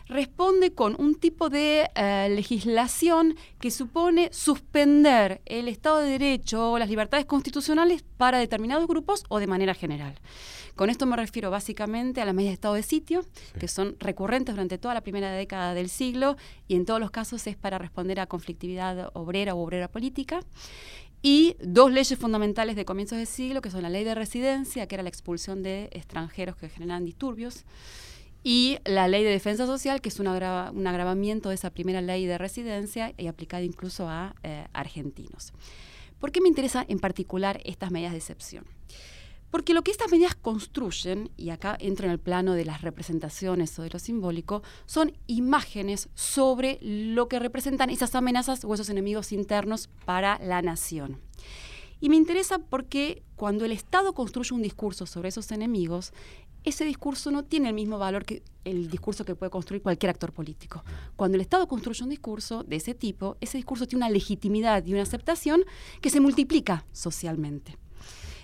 responde 0.08 0.74
con 0.74 0.96
un 1.00 1.16
tipo 1.16 1.50
de 1.50 1.90
eh, 1.96 2.28
legislación 2.30 3.36
que 3.60 3.72
supone 3.72 4.30
suspender 4.32 5.42
el 5.46 5.68
Estado 5.68 6.00
de 6.00 6.10
Derecho 6.10 6.72
o 6.72 6.80
las 6.80 6.90
libertades 6.90 7.26
constitucionales 7.26 8.04
para 8.18 8.40
determinados 8.40 8.88
grupos 8.88 9.24
o 9.30 9.40
de 9.40 9.48
manera 9.48 9.74
general. 9.74 10.16
Con 10.76 10.90
esto 10.90 11.06
me 11.06 11.16
refiero 11.16 11.50
básicamente 11.50 12.22
a 12.22 12.26
las 12.26 12.36
medidas 12.36 12.52
de 12.52 12.56
estado 12.56 12.74
de 12.74 12.84
sitio, 12.84 13.26
que 13.58 13.70
son 13.70 13.96
recurrentes 13.98 14.56
durante 14.56 14.78
toda 14.78 14.94
la 14.94 15.02
primera 15.02 15.32
década 15.32 15.74
del 15.74 15.90
siglo 15.90 16.36
y 16.68 16.76
en 16.76 16.86
todos 16.86 17.00
los 17.00 17.12
casos 17.12 17.48
es 17.48 17.56
para 17.56 17.78
responder 17.78 18.20
a 18.20 18.28
conflictividad 18.28 19.10
obrera 19.14 19.56
o 19.56 19.64
obrera 19.64 19.88
política. 19.88 20.42
Y 21.22 21.56
dos 21.60 21.92
leyes 21.92 22.20
fundamentales 22.20 22.76
de 22.76 22.86
comienzos 22.86 23.18
del 23.18 23.26
siglo, 23.26 23.62
que 23.62 23.72
son 23.72 23.82
la 23.82 23.90
ley 23.90 24.04
de 24.04 24.14
residencia, 24.16 24.86
que 24.88 24.96
era 24.96 25.02
la 25.02 25.10
expulsión 25.10 25.64
de 25.64 25.90
extranjeros 25.94 26.58
que 26.58 26.70
generan 26.70 27.06
disturbios, 27.06 27.64
y 28.48 28.78
la 28.86 29.08
ley 29.08 29.24
de 29.24 29.32
defensa 29.32 29.66
social, 29.66 30.02
que 30.02 30.10
es 30.10 30.20
un, 30.20 30.28
agravamiento 30.28 31.50
de 31.50 31.56
esa 31.56 31.72
primera 31.72 32.00
ley 32.00 32.28
de 32.28 32.38
residencia 32.38 33.12
y 33.18 33.26
aplicada 33.26 33.64
incluso 33.64 34.08
a 34.08 34.36
eh, 34.44 34.68
argentinos. 34.72 35.52
¿Por 36.20 36.32
qué 36.32 36.42
me 36.42 36.48
interesan 36.48 36.86
en 36.88 37.00
particular 37.00 37.60
estas 37.66 37.90
medidas 37.90 38.12
de 38.12 38.20
excepción? 38.20 38.66
Porque 39.50 39.74
lo 39.74 39.82
que 39.82 39.90
estas 39.90 40.12
medidas 40.12 40.36
construyen, 40.36 41.32
y 41.38 41.50
acá 41.50 41.76
entro 41.80 42.06
en 42.06 42.12
el 42.12 42.20
plano 42.20 42.54
de 42.54 42.66
las 42.66 42.84
representaciones 42.84 43.80
o 43.80 43.82
de 43.82 43.90
lo 43.90 43.98
simbólico, 43.98 44.62
son 44.86 45.14
imágenes 45.26 46.10
sobre 46.14 46.78
lo 46.84 47.28
que 47.28 47.40
representan 47.40 47.90
esas 47.90 48.14
amenazas 48.14 48.64
o 48.64 48.76
esos 48.76 48.90
enemigos 48.90 49.32
internos 49.32 49.90
para 50.06 50.38
la 50.38 50.62
nación. 50.62 51.20
Y 52.00 52.10
me 52.10 52.18
interesa 52.18 52.60
porque 52.60 53.24
cuando 53.36 53.66
el 53.66 53.72
Estado 53.72 54.14
construye 54.14 54.54
un 54.54 54.62
discurso 54.62 55.06
sobre 55.06 55.30
esos 55.30 55.52
enemigos, 55.52 56.14
ese 56.66 56.86
discurso 56.86 57.32
no 57.32 57.46
tiene 57.46 57.70
el 57.70 57.76
mismo 57.76 57.98
valor 57.98 58.26
que 58.26 58.44
el 58.64 58.90
discurso 58.90 59.24
que 59.24 59.36
puede 59.36 59.52
construir 59.52 59.82
cualquier 59.82 60.10
actor 60.10 60.34
político. 60.34 60.84
Cuando 61.16 61.36
el 61.36 61.42
Estado 61.42 61.68
construye 61.68 62.04
un 62.04 62.10
discurso 62.10 62.64
de 62.64 62.78
ese 62.78 62.96
tipo, 62.96 63.38
ese 63.40 63.58
discurso 63.58 63.88
tiene 63.88 64.06
una 64.06 64.14
legitimidad 64.14 64.86
y 64.86 64.94
una 64.94 65.04
aceptación 65.04 65.64
que 66.02 66.10
se 66.10 66.20
multiplica 66.20 66.86
socialmente. 66.92 67.78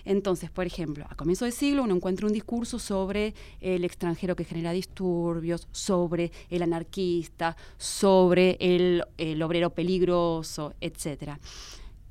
Entonces, 0.05 0.49
por 0.49 0.65
ejemplo, 0.65 1.05
a 1.09 1.15
comienzo 1.15 1.45
del 1.45 1.53
siglo 1.53 1.83
uno 1.83 1.95
encuentra 1.95 2.27
un 2.27 2.33
discurso 2.33 2.79
sobre 2.79 3.33
el 3.59 3.83
extranjero 3.83 4.35
que 4.35 4.45
genera 4.45 4.71
disturbios, 4.71 5.67
sobre 5.71 6.31
el 6.49 6.63
anarquista, 6.63 7.55
sobre 7.77 8.57
el, 8.59 9.03
obrero 9.43 9.71
peligroso, 9.71 10.73
etcétera. 10.81 11.39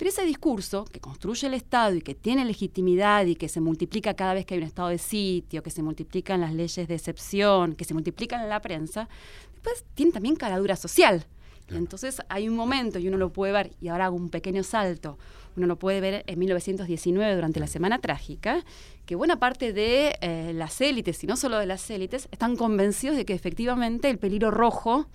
Pero 0.01 0.09
ese 0.09 0.25
discurso 0.25 0.87
que 0.87 0.99
construye 0.99 1.47
el 1.47 1.53
Estado 1.53 1.95
y 1.95 2.01
que 2.01 2.15
tiene 2.15 2.47
legitimidad 2.47 3.27
y 3.27 3.35
que 3.35 3.51
se 3.51 3.61
multiplica 3.61 4.15
cada 4.15 4.33
vez 4.33 4.47
que 4.47 4.55
hay 4.55 4.61
un 4.61 4.67
estado 4.67 4.89
de 4.89 4.97
sitio, 4.97 5.63
que 5.63 5.69
se 5.69 5.83
multiplican 5.83 6.41
las 6.41 6.55
leyes 6.55 6.89
de 6.89 6.95
excepción, 6.95 7.75
que 7.75 7.85
se 7.85 7.93
multiplican 7.93 8.41
en 8.41 8.49
la 8.49 8.63
prensa, 8.63 9.11
después 9.53 9.85
tiene 9.95 10.11
también 10.11 10.37
caradura 10.37 10.75
social. 10.77 11.27
Y 11.71 11.75
entonces 11.77 12.23
hay 12.31 12.49
un 12.49 12.57
momento, 12.57 12.99
y 12.99 13.09
uno 13.09 13.19
lo 13.19 13.31
puede 13.31 13.53
ver, 13.53 13.73
y 13.79 13.89
ahora 13.89 14.07
hago 14.07 14.17
un 14.17 14.31
pequeño 14.31 14.63
salto, 14.63 15.19
uno 15.57 15.67
lo 15.67 15.77
puede 15.77 16.01
ver 16.01 16.25
en 16.27 16.39
1919 16.39 17.35
durante 17.35 17.61
la 17.61 17.67
Semana 17.67 17.99
Trágica, 17.99 18.65
que 19.07 19.15
buena 19.15 19.37
parte 19.37 19.73
de 19.73 20.17
eh, 20.21 20.53
las 20.55 20.81
élites, 20.81 21.23
y 21.25 21.27
no 21.27 21.37
solo 21.37 21.59
de 21.59 21.67
las 21.67 21.89
élites, 21.91 22.29
están 22.31 22.57
convencidos 22.57 23.17
de 23.17 23.25
que 23.25 23.35
efectivamente 23.35 24.09
el 24.09 24.19
peligro 24.19 24.51
rojo 24.51 25.09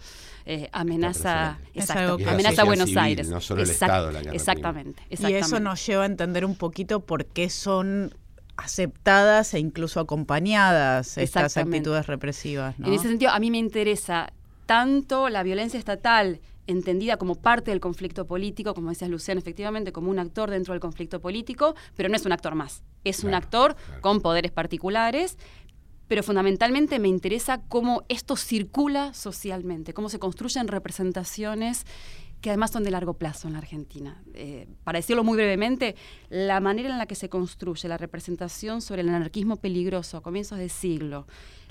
eh, 0.45 0.69
amenaza, 0.73 1.59
amenaza 2.27 2.61
a 2.61 2.65
Buenos 2.65 2.95
Aires. 2.95 3.29
No 3.29 3.41
solo 3.41 3.63
el 3.63 3.69
Estado, 3.69 4.11
la 4.11 4.19
exactamente, 4.31 5.01
Y 5.09 5.33
eso 5.33 5.59
nos 5.59 5.85
lleva 5.85 6.03
a 6.03 6.05
entender 6.05 6.45
un 6.45 6.55
poquito 6.55 6.99
por 6.99 7.25
qué 7.25 7.49
son 7.49 8.13
aceptadas 8.57 9.53
e 9.53 9.59
incluso 9.59 9.99
acompañadas 9.99 11.17
estas 11.17 11.57
actitudes 11.57 12.07
represivas. 12.07 12.75
En 12.79 12.93
ese 12.93 13.07
sentido, 13.07 13.31
a 13.31 13.39
mí 13.39 13.51
me 13.51 13.57
interesa 13.57 14.31
tanto 14.65 15.29
la 15.29 15.43
violencia 15.43 15.77
estatal 15.77 16.39
entendida 16.67 17.17
como 17.17 17.35
parte 17.35 17.71
del 17.71 17.79
conflicto 17.79 18.25
político, 18.25 18.73
como 18.73 18.89
decías 18.89 19.09
Luciano, 19.09 19.39
efectivamente 19.39 19.91
como 19.91 20.09
un 20.09 20.19
actor 20.19 20.49
dentro 20.49 20.73
del 20.73 20.81
conflicto 20.81 21.21
político, 21.21 21.75
pero 21.95 22.09
no 22.09 22.15
es 22.15 22.25
un 22.25 22.31
actor 22.31 22.55
más, 22.55 22.83
es 23.03 23.23
un 23.23 23.33
actor 23.33 23.75
con 24.01 24.21
poderes 24.21 24.51
particulares, 24.51 25.37
pero 26.07 26.23
fundamentalmente 26.23 26.99
me 26.99 27.07
interesa 27.07 27.61
cómo 27.67 28.03
esto 28.09 28.35
circula 28.35 29.13
socialmente, 29.13 29.93
cómo 29.93 30.09
se 30.09 30.19
construyen 30.19 30.67
representaciones 30.67 31.85
que 32.41 32.51
además 32.51 32.69
son 32.69 32.83
de 32.83 32.91
largo 32.91 33.15
plazo 33.15 33.47
en 33.47 33.53
la 33.53 33.59
Argentina. 33.59 34.21
Eh, 34.35 34.67
para 34.83 34.99
decirlo 34.99 35.23
muy 35.23 35.35
brevemente, 35.35 35.95
la 36.29 36.59
manera 36.59 36.89
en 36.89 36.99
la 36.99 37.07
que 37.07 37.15
se 37.15 37.27
construye 37.27 37.87
la 37.89 37.97
representación 37.97 38.81
sobre 38.81 39.01
el 39.01 39.09
anarquismo 39.09 39.55
peligroso 39.55 40.17
a 40.17 40.21
comienzos 40.21 40.59
de 40.59 40.69
siglo, 40.69 41.25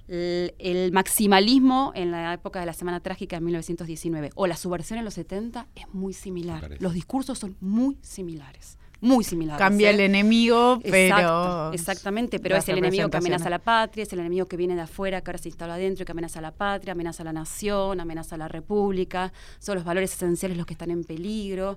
el, 0.08 0.92
maximalismo 0.92 1.92
en 1.94 2.10
la 2.10 2.34
época 2.34 2.60
de 2.60 2.66
la 2.66 2.72
Semana 2.72 3.00
Trágica 3.00 3.36
de 3.36 3.40
1919 3.44 4.30
o 4.34 4.46
la 4.46 4.56
subversión 4.56 4.98
en 4.98 5.04
los 5.04 5.14
70 5.14 5.66
es 5.74 5.92
muy 5.92 6.12
similar. 6.12 6.76
Los 6.80 6.94
discursos 6.94 7.38
son 7.38 7.56
muy 7.60 7.96
similares. 8.02 8.78
Muy 9.00 9.22
similares. 9.22 9.58
Cambia 9.58 9.90
el 9.90 10.00
¿eh? 10.00 10.06
enemigo, 10.06 10.80
pero. 10.82 11.72
exactamente, 11.72 12.40
pero 12.40 12.56
es 12.56 12.66
el 12.70 12.78
enemigo 12.78 13.10
que 13.10 13.18
amenaza 13.18 13.48
a 13.48 13.50
la 13.50 13.58
patria, 13.58 14.02
es 14.02 14.12
el 14.14 14.20
enemigo 14.20 14.46
que 14.46 14.56
viene 14.56 14.74
de 14.74 14.80
afuera, 14.80 15.20
que 15.20 15.30
ahora 15.30 15.38
se 15.38 15.48
instala 15.48 15.74
adentro 15.74 16.04
y 16.04 16.06
que 16.06 16.12
amenaza 16.12 16.38
a 16.38 16.42
la 16.42 16.52
patria, 16.52 16.92
amenaza 16.92 17.22
a 17.22 17.26
la 17.26 17.32
nación, 17.34 18.00
amenaza 18.00 18.36
a 18.36 18.38
la 18.38 18.48
república. 18.48 19.32
Son 19.58 19.74
los 19.74 19.84
valores 19.84 20.14
esenciales 20.14 20.56
los 20.56 20.64
que 20.64 20.72
están 20.72 20.90
en 20.90 21.04
peligro. 21.04 21.76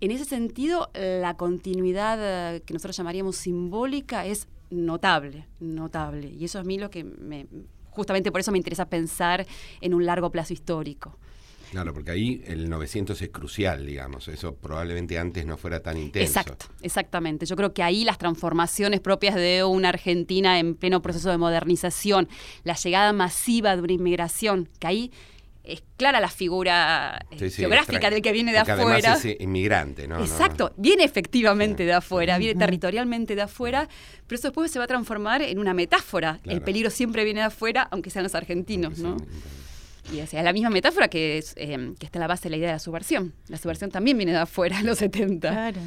En 0.00 0.10
ese 0.10 0.24
sentido, 0.24 0.90
la 0.94 1.36
continuidad 1.36 2.18
eh, 2.20 2.62
que 2.62 2.74
nosotros 2.74 2.96
llamaríamos 2.96 3.36
simbólica 3.36 4.26
es 4.26 4.48
notable, 4.74 5.46
notable. 5.60 6.28
Y 6.28 6.44
eso 6.44 6.58
es 6.58 6.64
a 6.64 6.66
mí 6.66 6.78
lo 6.78 6.90
que 6.90 7.04
me, 7.04 7.46
justamente 7.90 8.30
por 8.30 8.40
eso 8.40 8.52
me 8.52 8.58
interesa 8.58 8.86
pensar 8.86 9.46
en 9.80 9.94
un 9.94 10.04
largo 10.04 10.30
plazo 10.30 10.52
histórico. 10.52 11.18
Claro, 11.70 11.92
porque 11.92 12.12
ahí 12.12 12.42
el 12.46 12.70
900 12.70 13.20
es 13.20 13.30
crucial, 13.30 13.84
digamos. 13.84 14.28
Eso 14.28 14.54
probablemente 14.54 15.18
antes 15.18 15.44
no 15.44 15.56
fuera 15.56 15.80
tan 15.80 15.96
intenso. 15.96 16.38
Exacto, 16.38 16.66
exactamente. 16.82 17.46
Yo 17.46 17.56
creo 17.56 17.74
que 17.74 17.82
ahí 17.82 18.04
las 18.04 18.16
transformaciones 18.18 19.00
propias 19.00 19.34
de 19.34 19.64
una 19.64 19.88
Argentina 19.88 20.60
en 20.60 20.76
pleno 20.76 21.02
proceso 21.02 21.30
de 21.30 21.38
modernización, 21.38 22.28
la 22.62 22.74
llegada 22.74 23.12
masiva 23.12 23.74
de 23.74 23.82
una 23.82 23.92
inmigración, 23.92 24.68
que 24.78 24.86
ahí 24.86 25.12
es 25.64 25.82
clara 25.96 26.20
la 26.20 26.28
figura 26.28 27.24
eh, 27.30 27.50
geográfica 27.50 28.10
del 28.10 28.20
que 28.20 28.32
viene 28.32 28.52
de 28.52 28.58
afuera. 28.58 29.14
es 29.14 29.40
inmigrante, 29.40 30.06
¿no? 30.06 30.20
Exacto, 30.20 30.72
viene 30.76 31.04
efectivamente 31.04 31.84
de 31.84 31.94
afuera, 31.94 32.36
viene 32.38 32.58
territorialmente 32.58 33.34
de 33.34 33.42
afuera, 33.42 33.88
pero 34.26 34.38
eso 34.38 34.48
después 34.48 34.70
se 34.70 34.78
va 34.78 34.84
a 34.84 34.88
transformar 34.88 35.42
en 35.42 35.58
una 35.58 35.74
metáfora. 35.74 36.40
El 36.44 36.60
peligro 36.60 36.90
siempre 36.90 37.24
viene 37.24 37.40
de 37.40 37.46
afuera, 37.46 37.88
aunque 37.90 38.10
sean 38.10 38.22
los 38.22 38.34
argentinos, 38.34 38.98
¿no? 38.98 39.16
Y 40.12 40.18
es 40.18 40.34
la 40.34 40.52
misma 40.52 40.68
metáfora 40.68 41.08
que, 41.08 41.38
es, 41.38 41.54
eh, 41.56 41.94
que 41.98 42.04
está 42.04 42.18
en 42.18 42.20
la 42.20 42.26
base 42.26 42.44
de 42.44 42.50
la 42.50 42.56
idea 42.58 42.68
de 42.68 42.74
la 42.74 42.78
subversión. 42.78 43.32
La 43.48 43.56
subversión 43.56 43.90
también 43.90 44.18
viene 44.18 44.32
de 44.32 44.38
afuera 44.38 44.78
en 44.78 44.86
los 44.86 44.98
70. 44.98 45.50
Claro. 45.50 45.80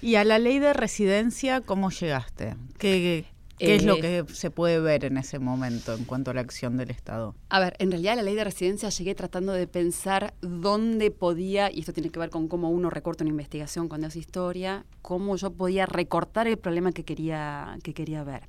¿Y 0.00 0.14
a 0.14 0.24
la 0.24 0.38
ley 0.38 0.60
de 0.60 0.72
residencia 0.74 1.60
cómo 1.60 1.90
llegaste? 1.90 2.54
¿Qué, 2.78 3.24
¿Qué 3.58 3.76
es 3.76 3.84
lo 3.84 3.96
eh, 3.96 4.00
que 4.00 4.34
se 4.34 4.50
puede 4.50 4.80
ver 4.80 5.04
en 5.04 5.16
ese 5.16 5.38
momento 5.38 5.94
en 5.94 6.04
cuanto 6.04 6.30
a 6.30 6.34
la 6.34 6.40
acción 6.40 6.76
del 6.76 6.90
Estado? 6.90 7.34
A 7.48 7.60
ver, 7.60 7.76
en 7.78 7.90
realidad 7.90 8.16
la 8.16 8.22
ley 8.22 8.34
de 8.34 8.44
residencia 8.44 8.88
llegué 8.88 9.14
tratando 9.14 9.52
de 9.52 9.66
pensar 9.66 10.34
dónde 10.40 11.10
podía, 11.10 11.70
y 11.70 11.80
esto 11.80 11.92
tiene 11.92 12.10
que 12.10 12.18
ver 12.18 12.30
con 12.30 12.48
cómo 12.48 12.70
uno 12.70 12.90
recorta 12.90 13.22
una 13.22 13.30
investigación 13.30 13.88
cuando 13.88 14.08
hace 14.08 14.18
historia, 14.18 14.84
cómo 15.02 15.36
yo 15.36 15.50
podía 15.52 15.86
recortar 15.86 16.48
el 16.48 16.56
problema 16.56 16.92
que 16.92 17.04
quería, 17.04 17.78
que 17.82 17.94
quería 17.94 18.24
ver. 18.24 18.48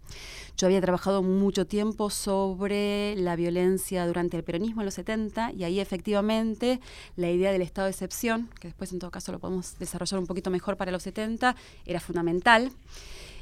Yo 0.58 0.68
había 0.68 0.82
trabajado 0.82 1.22
mucho 1.22 1.68
tiempo 1.68 2.10
sobre 2.10 3.16
la 3.18 3.36
violencia 3.36 4.08
durante 4.08 4.38
el 4.38 4.44
peronismo 4.44 4.82
en 4.82 4.86
los 4.86 4.94
70 4.96 5.52
y 5.52 5.66
ahí 5.66 5.80
efectivamente 5.80 6.80
la 7.16 7.30
idea 7.30 7.52
del 7.52 7.62
estado 7.62 7.86
de 7.86 7.92
excepción, 7.92 8.50
que 8.60 8.70
después 8.70 8.92
en 8.92 9.00
todo 9.00 9.12
caso 9.12 9.32
lo 9.32 9.40
podemos 9.40 9.78
desarrollar 9.78 10.20
un 10.20 10.28
poquito 10.28 10.50
mejor 10.50 10.78
para 10.78 10.92
los 10.92 11.04
70, 11.04 11.56
era 11.86 12.00
fundamental. 12.00 12.72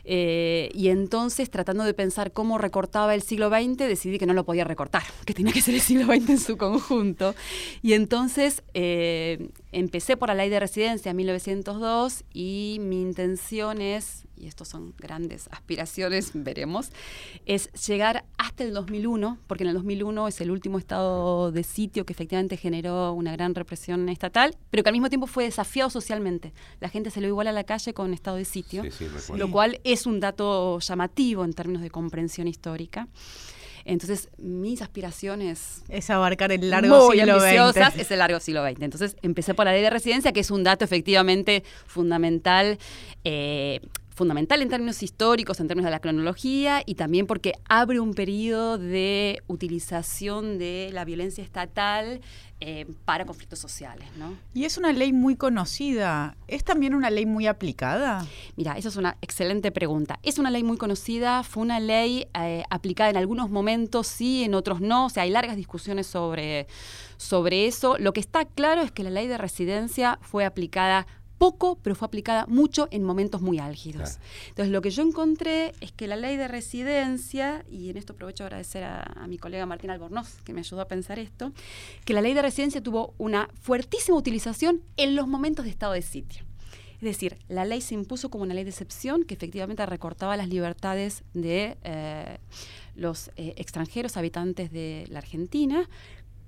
Eh, 0.05 0.69
y 0.74 0.89
entonces, 0.89 1.50
tratando 1.50 1.83
de 1.83 1.93
pensar 1.93 2.31
cómo 2.31 2.57
recortaba 2.57 3.15
el 3.15 3.22
siglo 3.22 3.50
XX, 3.50 3.77
decidí 3.77 4.19
que 4.19 4.25
no 4.25 4.33
lo 4.33 4.43
podía 4.43 4.63
recortar, 4.63 5.03
que 5.25 5.33
tenía 5.33 5.53
que 5.53 5.62
ser 5.62 5.75
el 5.75 5.81
siglo 5.81 6.05
XX 6.05 6.29
en 6.29 6.39
su 6.39 6.57
conjunto. 6.57 7.36
Y 7.81 7.93
entonces 7.93 8.63
eh, 8.74 9.50
empecé 9.72 10.17
por 10.17 10.29
la 10.29 10.36
ley 10.36 10.50
de 10.50 10.60
residencia 10.60 11.12
en 11.12 11.17
1902 11.17 12.24
y 12.33 12.77
mi 12.81 13.01
intención 13.01 13.81
es 13.81 14.24
y 14.43 14.47
estos 14.47 14.67
son 14.67 14.93
grandes 14.97 15.47
aspiraciones, 15.51 16.31
veremos, 16.33 16.91
es 17.45 17.71
llegar 17.88 18.25
hasta 18.38 18.63
el 18.63 18.73
2001, 18.73 19.38
porque 19.47 19.63
en 19.63 19.69
el 19.69 19.75
2001 19.75 20.27
es 20.27 20.41
el 20.41 20.51
último 20.51 20.77
estado 20.77 21.51
de 21.51 21.63
sitio 21.63 22.05
que 22.05 22.13
efectivamente 22.13 22.57
generó 22.57 23.13
una 23.13 23.31
gran 23.31 23.55
represión 23.55 24.09
estatal, 24.09 24.55
pero 24.69 24.83
que 24.83 24.89
al 24.89 24.93
mismo 24.93 25.09
tiempo 25.09 25.27
fue 25.27 25.45
desafiado 25.45 25.89
socialmente. 25.89 26.53
La 26.79 26.89
gente 26.89 27.09
se 27.09 27.21
lo 27.21 27.27
iguala 27.27 27.51
a 27.51 27.53
la 27.53 27.63
calle 27.63 27.93
con 27.93 28.13
estado 28.13 28.38
de 28.38 28.45
sitio, 28.45 28.83
lo 29.35 29.50
cual 29.50 29.79
es 29.83 30.05
un 30.05 30.19
dato 30.19 30.79
llamativo 30.79 31.45
en 31.45 31.53
términos 31.53 31.81
de 31.81 31.89
comprensión 31.89 32.47
histórica. 32.47 33.07
Entonces, 33.85 34.29
mis 34.38 34.81
aspiraciones... 34.81 35.83
Es 35.89 36.09
abarcar 36.09 36.51
el 36.51 36.69
largo 36.69 37.12
siglo 37.12 37.39
XX. 37.39 38.00
Es 38.00 38.12
el 38.12 38.19
largo 38.19 38.39
siglo 38.39 38.65
XX. 38.65 38.81
Entonces, 38.81 39.17
empecé 39.21 39.53
por 39.53 39.65
la 39.65 39.73
ley 39.73 39.81
de 39.81 39.89
residencia, 39.89 40.31
que 40.31 40.39
es 40.39 40.51
un 40.51 40.63
dato 40.63 40.85
efectivamente 40.85 41.63
fundamental. 41.85 42.77
Eh, 43.23 43.81
fundamental 44.13 44.62
en 44.62 44.70
términos 44.70 45.01
históricos, 45.03 45.60
en 45.60 45.67
términos 45.67 45.88
de 45.88 45.91
la 45.91 46.00
cronología, 46.00 46.84
y 46.86 46.96
también 46.96 47.27
porque 47.27 47.53
abre 47.67 48.00
un 48.00 48.13
periodo 48.13 48.77
de 48.77 49.41
utilización 49.48 50.58
de 50.58 50.89
la 50.93 51.05
violencia 51.05 51.43
estatal 51.43 52.22
eh, 52.65 52.86
para 53.03 53.25
conflictos 53.25 53.60
sociales. 53.60 54.08
¿no? 54.17 54.38
Y 54.53 54.63
es 54.63 54.77
una 54.77 54.93
ley 54.93 55.12
muy 55.12 55.36
conocida. 55.36 56.38
¿Es 56.48 56.63
también 56.63 56.96
una 56.96 57.10
ley 57.10 57.25
muy 57.25 57.46
aplicada? 57.48 58.25
Mira, 58.55 58.77
esa 58.77 58.88
es 58.88 58.96
una 58.96 59.17
excelente 59.22 59.72
pregunta. 59.72 60.20
Es 60.24 60.39
una 60.39 60.50
ley 60.50 60.63
muy 60.63 60.77
conocida, 60.77 61.43
fue 61.43 61.63
una 61.63 61.82
ley 61.82 62.27
eh, 62.39 62.63
aplicada 62.70 63.10
en 63.10 63.17
algunos 63.17 63.50
momentos 63.50 64.08
sí, 64.08 64.43
en 64.43 64.53
otros 64.53 64.79
no. 64.79 65.08
O 65.08 65.10
sea, 65.10 65.24
hay 65.24 65.29
largas 65.29 65.58
discusiones 65.58 66.08
sobre, 66.08 66.67
sobre 67.17 67.67
eso. 67.67 67.98
Lo 67.98 68.13
que 68.13 68.22
está 68.22 68.46
claro 68.46 68.82
es 68.82 68.91
que 68.91 69.03
la 69.03 69.10
ley 69.10 69.27
de 69.27 69.38
residencia 69.38 70.20
fue 70.22 70.46
aplicada 70.46 71.05
poco, 71.43 71.77
pero 71.83 71.93
fue 71.93 72.05
aplicada 72.05 72.45
mucho 72.47 72.88
en 72.89 73.03
momentos 73.03 73.41
muy 73.41 73.59
álgidos. 73.59 74.17
Entonces, 74.47 74.71
lo 74.71 74.81
que 74.81 74.91
yo 74.91 75.03
encontré 75.03 75.73
es 75.81 75.91
que 75.91 76.07
la 76.07 76.15
ley 76.15 76.38
de 76.38 76.47
residencia, 76.47 77.65
y 77.69 77.89
en 77.89 77.97
esto 77.97 78.13
aprovecho 78.13 78.45
a 78.45 78.47
agradecer 78.47 78.85
a, 78.85 79.27
mi 79.27 79.38
colega 79.38 79.65
Martín 79.65 79.89
Albornoz, 79.89 80.38
que 80.45 80.53
me 80.53 80.62
ayudó 80.62 80.79
a 80.79 80.88
pensar 80.88 81.19
esto, 81.19 81.51
que 82.05 82.13
la 82.13 82.21
ley 82.21 82.33
de 82.33 82.41
residencia 82.41 82.81
tuvo 82.81 83.13
una 83.17 83.50
fuertísima 83.62 84.17
utilización 84.17 84.83
en 84.95 85.17
los 85.17 85.27
momentos 85.27 85.65
de 85.65 85.71
estado 85.71 85.91
de 85.91 86.01
sitio. 86.01 86.45
Es 86.93 87.01
decir, 87.01 87.38
la 87.50 87.65
ley 87.65 87.81
se 87.81 87.93
impuso 87.93 88.29
como 88.29 88.45
una 88.45 88.53
ley 88.53 88.63
de 88.63 88.69
excepción 88.69 89.25
que 89.25 89.33
efectivamente 89.33 89.85
recortaba 89.85 90.38
las 90.38 90.47
libertades 90.47 91.25
de 91.33 91.75
eh, 91.83 92.38
los 92.95 93.31
eh, 93.35 93.53
extranjeros 93.57 94.15
habitantes 94.15 94.71
de 94.71 95.07
la 95.09 95.19
Argentina, 95.19 95.89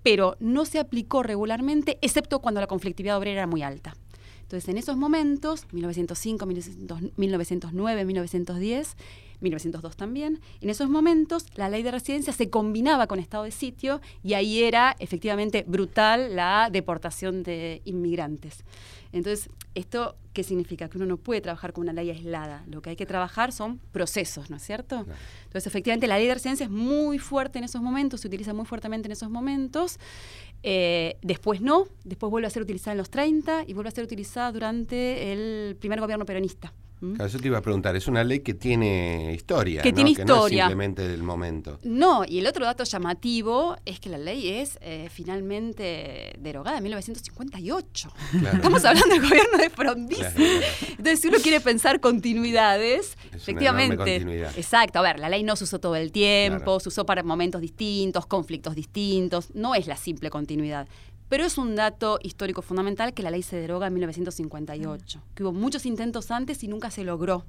pero 0.03 0.37
no 0.39 0.65
se 0.65 0.77
aplicó 0.77 1.21
regularmente, 1.21 1.97
excepto 2.01 2.39
cuando 2.39 2.61
la 2.61 2.67
conflictividad 2.67 3.17
obrera 3.17 3.39
era 3.39 3.47
muy 3.47 3.61
alta. 3.63 3.97
Entonces, 4.45 4.69
en 4.69 4.77
esos 4.77 4.95
momentos, 4.95 5.65
1905, 5.71 6.45
1909, 6.45 8.05
1910, 8.05 8.95
1902 9.41 9.97
también. 9.97 10.39
En 10.61 10.69
esos 10.69 10.87
momentos 10.87 11.47
la 11.55 11.67
ley 11.67 11.81
de 11.83 11.91
residencia 11.91 12.31
se 12.31 12.49
combinaba 12.49 13.07
con 13.07 13.19
estado 13.19 13.43
de 13.43 13.51
sitio 13.51 14.01
y 14.23 14.35
ahí 14.35 14.63
era 14.63 14.95
efectivamente 14.99 15.65
brutal 15.67 16.35
la 16.35 16.69
deportación 16.71 17.43
de 17.43 17.81
inmigrantes. 17.85 18.63
Entonces, 19.11 19.49
¿esto 19.75 20.15
qué 20.33 20.43
significa? 20.43 20.89
Que 20.89 20.97
uno 20.97 21.07
no 21.07 21.17
puede 21.17 21.41
trabajar 21.41 21.71
con 21.71 21.83
una 21.83 21.93
ley 21.93 22.09
aislada. 22.09 22.63
Lo 22.67 22.81
que 22.81 22.91
hay 22.91 22.95
que 22.95 23.05
trabajar 23.05 23.51
son 23.51 23.79
procesos, 23.93 24.49
¿no 24.49 24.57
es 24.57 24.63
cierto? 24.63 25.05
Entonces, 25.45 25.67
efectivamente, 25.67 26.07
la 26.07 26.17
ley 26.17 26.27
de 26.27 26.33
residencia 26.33 26.65
es 26.65 26.69
muy 26.69 27.17
fuerte 27.17 27.57
en 27.57 27.63
esos 27.63 27.81
momentos, 27.81 28.21
se 28.21 28.27
utiliza 28.27 28.53
muy 28.53 28.65
fuertemente 28.65 29.07
en 29.07 29.13
esos 29.13 29.29
momentos. 29.29 29.99
Eh, 30.67 31.17
después 31.21 31.61
no, 31.61 31.85
después 32.05 32.31
vuelve 32.31 32.47
a 32.47 32.49
ser 32.49 32.63
utilizada 32.63 32.93
en 32.93 32.97
los 32.97 33.11
30 33.11 33.65
y 33.67 33.73
vuelve 33.73 33.89
a 33.89 33.91
ser 33.91 34.03
utilizada 34.03 34.51
durante 34.51 35.31
el 35.31 35.75
primer 35.75 36.01
gobierno 36.01 36.25
peronista. 36.25 36.73
¿Mm? 37.01 37.13
Claro, 37.15 37.27
eso 37.27 37.39
te 37.39 37.47
iba 37.47 37.57
a 37.57 37.61
preguntar, 37.61 37.95
es 37.95 38.07
una 38.07 38.23
ley 38.23 38.39
que 38.39 38.53
tiene 38.53 39.33
historia, 39.33 39.81
que 39.81 39.93
tiene 39.93 40.11
historia. 40.11 40.35
no 40.35 40.45
es 40.45 40.51
simplemente 40.51 41.07
del 41.07 41.23
momento. 41.23 41.79
No, 41.83 42.23
y 42.27 42.39
el 42.39 42.47
otro 42.47 42.65
dato 42.65 42.83
llamativo 42.83 43.75
es 43.85 43.99
que 43.99 44.09
la 44.09 44.17
ley 44.17 44.49
es 44.49 44.77
eh, 44.81 45.09
finalmente 45.11 46.33
derogada 46.39 46.77
en 46.77 46.83
1958. 46.83 48.09
Estamos 48.53 48.85
hablando 48.85 49.15
del 49.15 49.21
gobierno 49.21 49.57
de 49.57 49.69
Frondizi. 49.69 50.59
Entonces, 50.89 51.19
si 51.19 51.27
uno 51.27 51.37
quiere 51.39 51.59
pensar 51.59 51.99
continuidades, 51.99 53.17
efectivamente. 53.33 54.15
Exacto, 54.55 54.99
a 54.99 55.01
ver, 55.01 55.19
la 55.19 55.29
ley 55.29 55.43
no 55.43 55.55
se 55.55 55.65
usó 55.65 55.79
todo 55.79 55.95
el 55.95 56.11
tiempo, 56.11 56.79
se 56.79 56.89
usó 56.89 57.05
para 57.05 57.23
momentos 57.23 57.61
distintos, 57.61 58.25
conflictos 58.25 58.75
distintos, 58.75 59.53
no 59.53 59.75
es 59.75 59.87
la 59.87 59.97
simple 59.97 60.29
continuidad. 60.29 60.87
Pero 61.35 61.47
es 61.47 61.57
un 61.57 61.75
dato 61.75 62.17
histórico 62.23 62.61
fundamental 62.61 63.13
que 63.13 63.21
la 63.21 63.29
ley 63.29 63.43
se 63.43 63.57
deroga 63.57 63.87
en 63.87 63.93
1958, 63.95 65.21
que 65.35 65.43
hubo 65.43 65.51
muchos 65.51 65.85
intentos 65.85 66.31
antes 66.31 66.63
y 66.63 66.69
nunca 66.69 66.91
se 66.91 67.03
logró. 67.03 67.43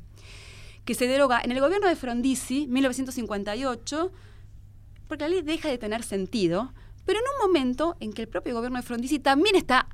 Que 0.85 0.97
se 0.97 1.07
deroga 1.07 1.41
en 1.41 1.53
el 1.53 1.61
gobierno 1.61 1.87
de 1.87 1.95
Frondizi, 1.95 2.67
1958, 2.67 4.11
porque 5.07 5.23
la 5.23 5.29
ley 5.29 5.43
deja 5.43 5.69
de 5.69 5.79
tener 5.79 6.03
sentido, 6.03 6.73
pero 7.07 7.21
en 7.21 7.25
un 7.25 7.49
momento 7.49 7.97
en 8.01 8.13
que 8.13 8.23
el 8.23 8.29
propio 8.29 8.55
gobierno 8.55 8.79
de 8.79 8.83
Frondizi 8.83 9.21
también 9.21 9.55
está 9.55 9.89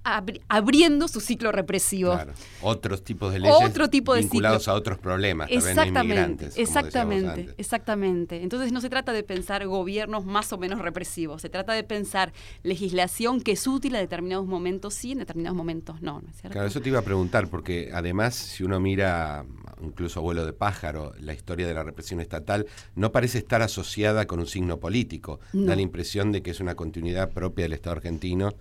abriendo 0.48 1.06
su 1.06 1.20
ciclo 1.20 1.52
represivo. 1.52 2.12
Claro. 2.12 2.32
Otros 2.62 3.04
tipos 3.04 3.32
de 3.32 3.40
leyes 3.40 3.56
Otro 3.62 3.88
tipo 3.88 4.14
de 4.14 4.22
vinculados 4.22 4.66
a 4.66 4.74
otros 4.74 4.98
problemas, 4.98 5.48
exactamente, 5.50 6.48
exactamente, 6.56 7.54
exactamente. 7.58 8.42
Entonces 8.42 8.72
no 8.72 8.80
se 8.80 8.88
trata 8.88 9.12
de 9.12 9.22
pensar 9.22 9.66
gobiernos 9.66 10.24
más 10.24 10.52
o 10.52 10.58
menos 10.58 10.80
represivos, 10.80 11.42
se 11.42 11.50
trata 11.50 11.74
de 11.74 11.84
pensar 11.84 12.32
legislación 12.62 13.40
que 13.40 13.52
es 13.52 13.66
útil 13.66 13.94
a 13.94 13.98
determinados 13.98 14.46
momentos 14.46 14.94
sí, 14.94 15.12
en 15.12 15.18
determinados 15.18 15.56
momentos 15.56 16.00
no, 16.00 16.20
¿no 16.20 16.28
es 16.30 16.36
cierto? 16.36 16.54
Claro, 16.54 16.66
eso 16.66 16.80
te 16.80 16.88
iba 16.88 16.98
a 16.98 17.02
preguntar, 17.02 17.48
porque 17.48 17.90
además 17.92 18.34
si 18.34 18.64
uno 18.64 18.80
mira 18.80 19.44
incluso 19.82 20.22
vuelo 20.22 20.46
de 20.46 20.52
pájaro, 20.52 21.12
la 21.18 21.34
historia 21.34 21.66
de 21.66 21.74
la 21.74 21.82
represión 21.82 22.20
estatal, 22.20 22.66
no 22.94 23.12
parece 23.12 23.38
estar 23.38 23.62
asociada 23.62 24.26
con 24.26 24.38
un 24.38 24.46
signo 24.46 24.78
político. 24.78 25.40
Da 25.52 25.74
la 25.74 25.82
impresión 25.82 26.32
de 26.32 26.42
que 26.42 26.52
es 26.52 26.60
una 26.60 26.74
continuidad 26.74 27.01
propia 27.32 27.64
del 27.64 27.74
Estado 27.74 27.96
argentino. 27.96 28.54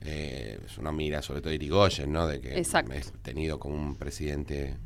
Eh, 0.00 0.60
uno 0.78 0.92
mira 0.92 1.22
sobre 1.22 1.40
todo 1.40 1.52
Irigoyen, 1.52 2.12
¿no? 2.12 2.26
De 2.26 2.40
que 2.40 2.58
es 2.58 3.12
tenido 3.22 3.58
como 3.58 3.74
un 3.74 3.96
presidente 3.96 4.76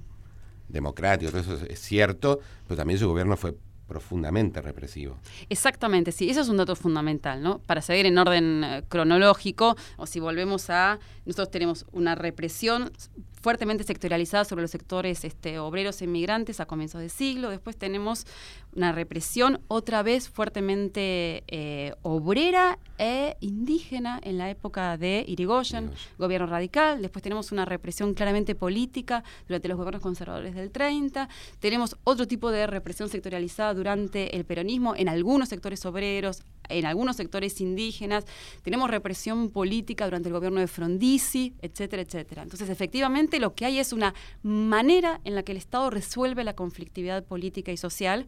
democrático, 0.69 1.31
todo 1.31 1.41
eso 1.41 1.67
es 1.67 1.81
cierto, 1.81 2.41
pero 2.67 2.77
también 2.77 2.99
su 2.99 3.09
gobierno 3.09 3.37
fue 3.37 3.55
profundamente 3.89 4.61
represivo. 4.61 5.19
Exactamente, 5.49 6.13
sí, 6.13 6.29
eso 6.29 6.43
es 6.43 6.49
un 6.49 6.59
dato 6.59 6.77
fundamental, 6.77 7.43
¿no? 7.43 7.59
Para 7.61 7.81
seguir 7.81 8.07
en 8.07 8.19
orden 8.19 8.63
eh, 8.63 8.85
cronológico, 8.89 9.77
o 9.97 10.07
si 10.07 10.21
volvemos 10.21 10.69
a, 10.69 10.99
nosotros 11.25 11.51
tenemos 11.51 11.87
una 11.91 12.15
represión 12.15 12.93
fuertemente 13.41 13.85
sectorializada 13.85 14.45
sobre 14.45 14.63
los 14.63 14.71
sectores 14.71 15.25
este, 15.25 15.59
obreros 15.59 16.01
e 16.01 16.05
inmigrantes 16.05 16.61
a 16.61 16.67
comienzos 16.67 17.01
de 17.01 17.09
siglo. 17.09 17.51
Después 17.51 17.77
tenemos 17.77 18.27
una 18.75 18.93
represión 18.93 19.61
otra 19.69 20.03
vez 20.03 20.29
fuertemente 20.29 21.43
eh, 21.49 21.95
obrera 22.03 22.79
e 22.99 23.37
indígena 23.41 24.21
en 24.23 24.39
la 24.39 24.51
época 24.51 24.97
de 24.97 25.25
Irigoyen, 25.27 25.91
gobierno 26.19 26.47
radical. 26.47 27.01
Después 27.03 27.23
tenemos 27.23 27.53
una 27.53 27.65
represión 27.65 28.15
claramente 28.15 28.55
política 28.55 29.25
durante 29.47 29.69
los 29.69 29.77
gobiernos 29.77 30.03
conservadores 30.03 30.55
del 30.55 30.71
30. 30.71 31.29
Tenemos 31.61 31.97
otro 32.05 32.27
tipo 32.27 32.51
de 32.51 32.67
represión 32.67 33.09
sectorializada 33.09 33.75
durante 33.75 34.37
el 34.37 34.45
peronismo 34.45 34.95
en 34.97 35.09
algunos 35.09 35.49
sectores 35.49 35.85
obreros, 35.87 36.43
en 36.69 36.87
algunos 36.87 37.17
sectores 37.17 37.61
indígenas. 37.61 38.25
Tenemos 38.63 38.91
represión 38.91 39.51
política 39.51 40.05
durante 40.05 40.29
el 40.29 40.35
gobierno 40.35 40.61
de 40.61 40.67
Frondizi, 40.67 41.55
etcétera, 41.63 42.03
etcétera. 42.03 42.43
Entonces, 42.43 42.69
efectivamente, 42.69 43.28
lo 43.39 43.55
que 43.55 43.67
hay 43.67 43.79
es 43.79 43.93
una 43.93 44.15
manera 44.43 45.21
en 45.25 45.35
la 45.35 45.43
que 45.43 45.53
el 45.53 45.59
Estado 45.59 45.91
resuelve 45.91 46.45
la 46.45 46.55
conflictividad 46.55 47.25
política 47.25 47.71
y 47.71 47.77
social 47.77 48.27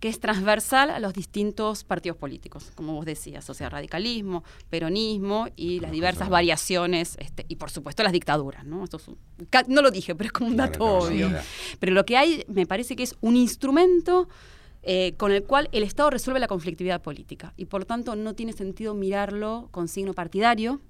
que 0.00 0.08
es 0.08 0.18
transversal 0.18 0.90
a 0.90 0.98
los 0.98 1.14
distintos 1.14 1.84
partidos 1.84 2.18
políticos, 2.18 2.72
como 2.74 2.94
vos 2.94 3.06
decías, 3.06 3.48
o 3.48 3.54
sea, 3.54 3.68
radicalismo, 3.68 4.42
peronismo 4.68 5.46
y 5.54 5.78
las 5.78 5.92
diversas 5.92 6.28
variaciones, 6.28 7.16
este, 7.20 7.46
y 7.48 7.54
por 7.54 7.70
supuesto 7.70 8.02
las 8.02 8.12
dictaduras. 8.12 8.64
¿no? 8.66 8.82
Esto 8.82 8.98
no 9.68 9.80
lo 9.80 9.90
dije, 9.92 10.16
pero 10.16 10.26
es 10.26 10.32
como 10.32 10.50
un 10.50 10.56
dato 10.56 10.84
obvio. 10.84 11.30
Pero 11.78 11.92
lo 11.92 12.04
que 12.04 12.16
hay 12.16 12.44
me 12.48 12.66
parece 12.66 12.96
que 12.96 13.04
es 13.04 13.14
un 13.20 13.36
instrumento 13.36 14.28
eh, 14.82 15.14
con 15.16 15.30
el 15.30 15.44
cual 15.44 15.68
el 15.70 15.84
Estado 15.84 16.10
resuelve 16.10 16.40
la 16.40 16.48
conflictividad 16.48 17.00
política 17.00 17.54
y 17.56 17.66
por 17.66 17.82
lo 17.82 17.86
tanto 17.86 18.16
no 18.16 18.34
tiene 18.34 18.52
sentido 18.52 18.94
mirarlo 18.94 19.68
con 19.70 19.86
signo 19.86 20.14
partidario, 20.14 20.80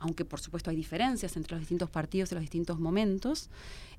aunque 0.00 0.24
por 0.24 0.40
supuesto 0.40 0.70
hay 0.70 0.76
diferencias 0.76 1.36
entre 1.36 1.52
los 1.52 1.60
distintos 1.60 1.90
partidos 1.90 2.32
en 2.32 2.36
los 2.36 2.42
distintos 2.42 2.78
momentos, 2.78 3.50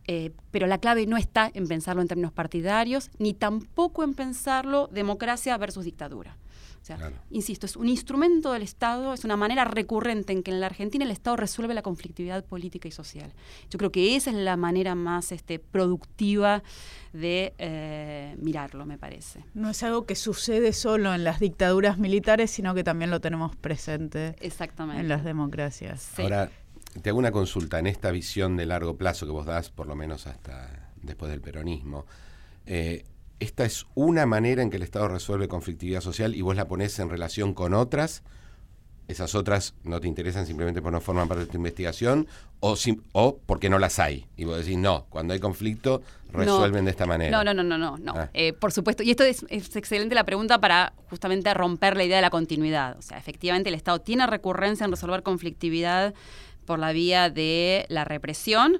eh, 0.07 0.31
pero 0.51 0.67
la 0.67 0.79
clave 0.79 1.05
no 1.05 1.17
está 1.17 1.51
en 1.53 1.67
pensarlo 1.67 2.01
en 2.01 2.07
términos 2.07 2.31
partidarios, 2.31 3.12
ni 3.19 3.33
tampoco 3.33 4.03
en 4.03 4.13
pensarlo 4.13 4.88
democracia 4.88 5.57
versus 5.57 5.85
dictadura. 5.85 6.35
O 6.81 6.85
sea, 6.85 7.11
insisto, 7.29 7.65
es 7.65 7.75
un 7.75 7.87
instrumento 7.87 8.51
del 8.53 8.63
Estado, 8.63 9.13
es 9.13 9.23
una 9.23 9.37
manera 9.37 9.65
recurrente 9.65 10.33
en 10.33 10.43
que 10.43 10.51
en 10.51 10.59
la 10.59 10.67
Argentina 10.67 11.05
el 11.05 11.11
Estado 11.11 11.35
resuelve 11.35 11.73
la 11.73 11.81
conflictividad 11.81 12.43
política 12.45 12.87
y 12.87 12.91
social. 12.91 13.31
Yo 13.69 13.77
creo 13.77 13.91
que 13.91 14.15
esa 14.15 14.31
es 14.31 14.37
la 14.37 14.57
manera 14.57 14.95
más 14.95 15.31
este, 15.31 15.59
productiva 15.59 16.63
de 17.13 17.53
eh, 17.57 18.35
mirarlo, 18.39 18.85
me 18.85 18.97
parece. 18.97 19.43
No 19.53 19.69
es 19.69 19.83
algo 19.83 20.05
que 20.05 20.15
sucede 20.15 20.73
solo 20.73 21.13
en 21.13 21.23
las 21.23 21.39
dictaduras 21.39 21.97
militares, 21.97 22.51
sino 22.51 22.73
que 22.73 22.83
también 22.83 23.11
lo 23.11 23.19
tenemos 23.19 23.55
presente 23.55 24.35
Exactamente. 24.39 25.01
en 25.01 25.09
las 25.09 25.23
democracias. 25.23 26.17
Ahora, 26.17 26.49
te 27.01 27.09
hago 27.09 27.19
una 27.19 27.31
consulta. 27.31 27.79
En 27.79 27.87
esta 27.87 28.11
visión 28.11 28.57
de 28.57 28.65
largo 28.65 28.97
plazo 28.97 29.25
que 29.25 29.31
vos 29.31 29.45
das, 29.45 29.69
por 29.69 29.87
lo 29.87 29.95
menos 29.95 30.27
hasta 30.27 30.91
después 31.01 31.31
del 31.31 31.41
peronismo, 31.41 32.05
eh, 32.65 33.05
esta 33.39 33.65
es 33.65 33.86
una 33.95 34.25
manera 34.25 34.62
en 34.62 34.69
que 34.69 34.78
el 34.78 34.84
Estado 34.84 35.08
resuelve 35.08 35.47
conflictividad 35.47 36.02
social 36.02 36.36
y 36.36 36.41
vos 36.41 36.56
la 36.56 36.67
pones 36.67 36.97
en 36.99 37.10
relación 37.10 37.54
con 37.54 37.73
otras, 37.73 38.23
esas 39.08 39.34
otras 39.34 39.73
no 39.84 39.99
te 39.99 40.08
interesan 40.08 40.45
simplemente 40.45 40.84
porque 40.84 40.93
no 40.93 41.02
forman 41.02 41.28
parte 41.28 41.45
de 41.45 41.52
tu 41.52 41.58
investigación 41.58 42.28
o, 42.60 42.78
o 43.13 43.39
porque 43.45 43.67
no 43.67 43.80
las 43.80 43.97
hay. 43.97 44.28
Y 44.38 44.45
vos 44.45 44.58
decís, 44.58 44.78
no, 44.78 45.08
cuando 45.10 45.34
hay 45.34 45.39
conflicto 45.39 46.04
resuelven 46.32 46.86
de 46.86 46.91
esta 46.91 47.08
manera. 47.08 47.36
No, 47.36 47.43
no, 47.43 47.63
no, 47.63 47.78
no, 47.78 47.97
no. 47.97 48.13
Ah. 48.15 48.30
Eh, 48.34 48.54
por 48.54 48.71
supuesto, 48.71 49.02
y 49.02 49.10
esto 49.10 49.23
es, 49.23 49.45
es, 49.49 49.75
excelente 49.75 50.13
la 50.13 50.25
pregunta 50.25 50.62
para 50.62 50.93
justamente 51.10 51.52
romper 51.56 51.97
la 51.97 52.04
idea 52.04 52.17
de 52.17 52.21
la 52.21 52.30
continuidad. 52.30 52.97
O 52.99 53.02
sea, 53.02 53.17
efectivamente 53.17 53.69
el 53.69 53.75
Estado 53.75 53.99
tiene 53.99 54.28
recurrencia 54.28 54.86
en 54.86 54.91
resolver 54.91 55.23
conflictividad 55.23 56.13
por 56.65 56.78
la 56.78 56.91
vía 56.91 57.32
de 57.32 57.88
la 57.89 58.06
represión, 58.06 58.80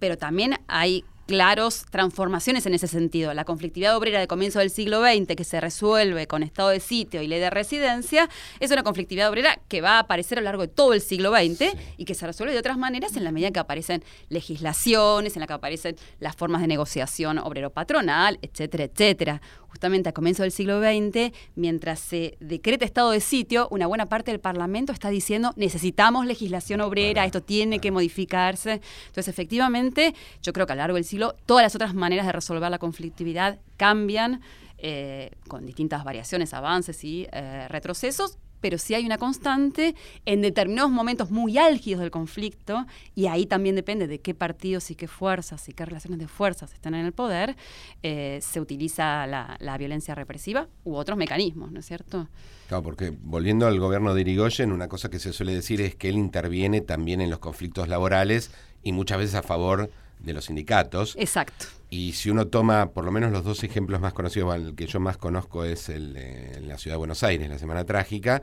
pero 0.00 0.18
también 0.18 0.56
hay 0.66 1.04
claros 1.30 1.84
transformaciones 1.90 2.66
en 2.66 2.74
ese 2.74 2.88
sentido. 2.88 3.32
La 3.34 3.44
conflictividad 3.44 3.96
obrera 3.96 4.18
de 4.18 4.26
comienzo 4.26 4.58
del 4.58 4.68
siglo 4.68 5.00
XX, 5.00 5.36
que 5.36 5.44
se 5.44 5.60
resuelve 5.60 6.26
con 6.26 6.42
estado 6.42 6.70
de 6.70 6.80
sitio 6.80 7.22
y 7.22 7.28
ley 7.28 7.38
de 7.38 7.50
residencia, 7.50 8.28
es 8.58 8.72
una 8.72 8.82
conflictividad 8.82 9.30
obrera 9.30 9.60
que 9.68 9.80
va 9.80 9.98
a 9.98 9.98
aparecer 10.00 10.38
a 10.38 10.40
lo 10.40 10.46
largo 10.46 10.62
de 10.62 10.68
todo 10.68 10.92
el 10.92 11.00
siglo 11.00 11.30
XX 11.30 11.72
y 11.96 12.04
que 12.04 12.16
se 12.16 12.26
resuelve 12.26 12.52
de 12.52 12.58
otras 12.58 12.78
maneras 12.78 13.16
en 13.16 13.22
la 13.22 13.30
medida 13.30 13.52
que 13.52 13.60
aparecen 13.60 14.02
legislaciones, 14.28 15.36
en 15.36 15.40
la 15.40 15.46
que 15.46 15.52
aparecen 15.52 15.94
las 16.18 16.34
formas 16.34 16.62
de 16.62 16.66
negociación 16.66 17.38
obrero-patronal, 17.38 18.40
etcétera, 18.42 18.82
etcétera 18.82 19.40
justamente 19.70 20.08
a 20.08 20.12
comienzo 20.12 20.42
del 20.42 20.52
siglo 20.52 20.80
XX, 20.80 21.32
mientras 21.54 22.00
se 22.00 22.36
decreta 22.40 22.84
estado 22.84 23.10
de 23.12 23.20
sitio, 23.20 23.68
una 23.70 23.86
buena 23.86 24.06
parte 24.06 24.30
del 24.30 24.40
Parlamento 24.40 24.92
está 24.92 25.08
diciendo 25.10 25.52
necesitamos 25.56 26.26
legislación 26.26 26.80
obrera, 26.80 27.24
esto 27.24 27.42
tiene 27.42 27.78
que 27.78 27.90
modificarse. 27.90 28.80
Entonces, 29.06 29.28
efectivamente, 29.28 30.14
yo 30.42 30.52
creo 30.52 30.66
que 30.66 30.72
a 30.72 30.76
lo 30.76 30.80
largo 30.80 30.96
del 30.96 31.04
siglo 31.04 31.34
todas 31.46 31.62
las 31.62 31.74
otras 31.74 31.94
maneras 31.94 32.26
de 32.26 32.32
resolver 32.32 32.70
la 32.70 32.78
conflictividad 32.78 33.58
cambian. 33.76 34.42
Eh, 34.82 35.32
con 35.46 35.66
distintas 35.66 36.04
variaciones, 36.04 36.54
avances 36.54 37.04
y 37.04 37.26
eh, 37.32 37.68
retrocesos, 37.68 38.38
pero 38.60 38.78
sí 38.78 38.94
hay 38.94 39.06
una 39.06 39.18
constante 39.18 39.94
en 40.26 40.42
determinados 40.42 40.90
momentos 40.90 41.30
muy 41.30 41.58
álgidos 41.58 42.00
del 42.00 42.10
conflicto, 42.10 42.86
y 43.14 43.26
ahí 43.26 43.46
también 43.46 43.76
depende 43.76 44.06
de 44.06 44.20
qué 44.20 44.34
partidos 44.34 44.90
y 44.90 44.94
qué 44.94 45.08
fuerzas 45.08 45.68
y 45.68 45.72
qué 45.72 45.84
relaciones 45.84 46.18
de 46.18 46.28
fuerzas 46.28 46.72
están 46.72 46.94
en 46.94 47.06
el 47.06 47.12
poder, 47.12 47.56
eh, 48.02 48.38
se 48.42 48.60
utiliza 48.60 49.26
la, 49.26 49.76
violencia 49.78 50.14
represiva 50.14 50.68
u 50.84 50.94
otros 50.94 51.16
mecanismos, 51.16 51.72
¿no 51.72 51.80
es 51.80 51.86
cierto? 51.86 52.28
Claro, 52.68 52.82
porque 52.82 53.12
volviendo 53.22 53.66
al 53.66 53.78
gobierno 53.80 54.14
de 54.14 54.20
Irigoyen, 54.20 54.72
una 54.72 54.88
cosa 54.88 55.08
que 55.08 55.18
se 55.18 55.32
suele 55.32 55.54
decir 55.54 55.80
es 55.80 55.94
que 55.94 56.10
él 56.10 56.16
interviene 56.16 56.82
también 56.82 57.20
en 57.20 57.30
los 57.30 57.38
conflictos 57.38 57.88
laborales 57.88 58.50
y 58.82 58.92
muchas 58.92 59.18
veces 59.18 59.34
a 59.36 59.42
favor 59.42 59.90
de 60.18 60.32
los 60.32 60.46
sindicatos. 60.46 61.16
Exacto. 61.18 61.79
Y 61.90 62.12
si 62.12 62.30
uno 62.30 62.46
toma 62.46 62.92
por 62.92 63.04
lo 63.04 63.10
menos 63.10 63.32
los 63.32 63.44
dos 63.44 63.64
ejemplos 63.64 64.00
más 64.00 64.12
conocidos, 64.12 64.54
el 64.54 64.74
que 64.76 64.86
yo 64.86 65.00
más 65.00 65.16
conozco 65.16 65.64
es 65.64 65.88
el 65.88 66.14
de 66.14 66.60
la 66.62 66.78
ciudad 66.78 66.94
de 66.94 66.98
Buenos 66.98 67.24
Aires, 67.24 67.48
la 67.48 67.58
Semana 67.58 67.84
Trágica, 67.84 68.42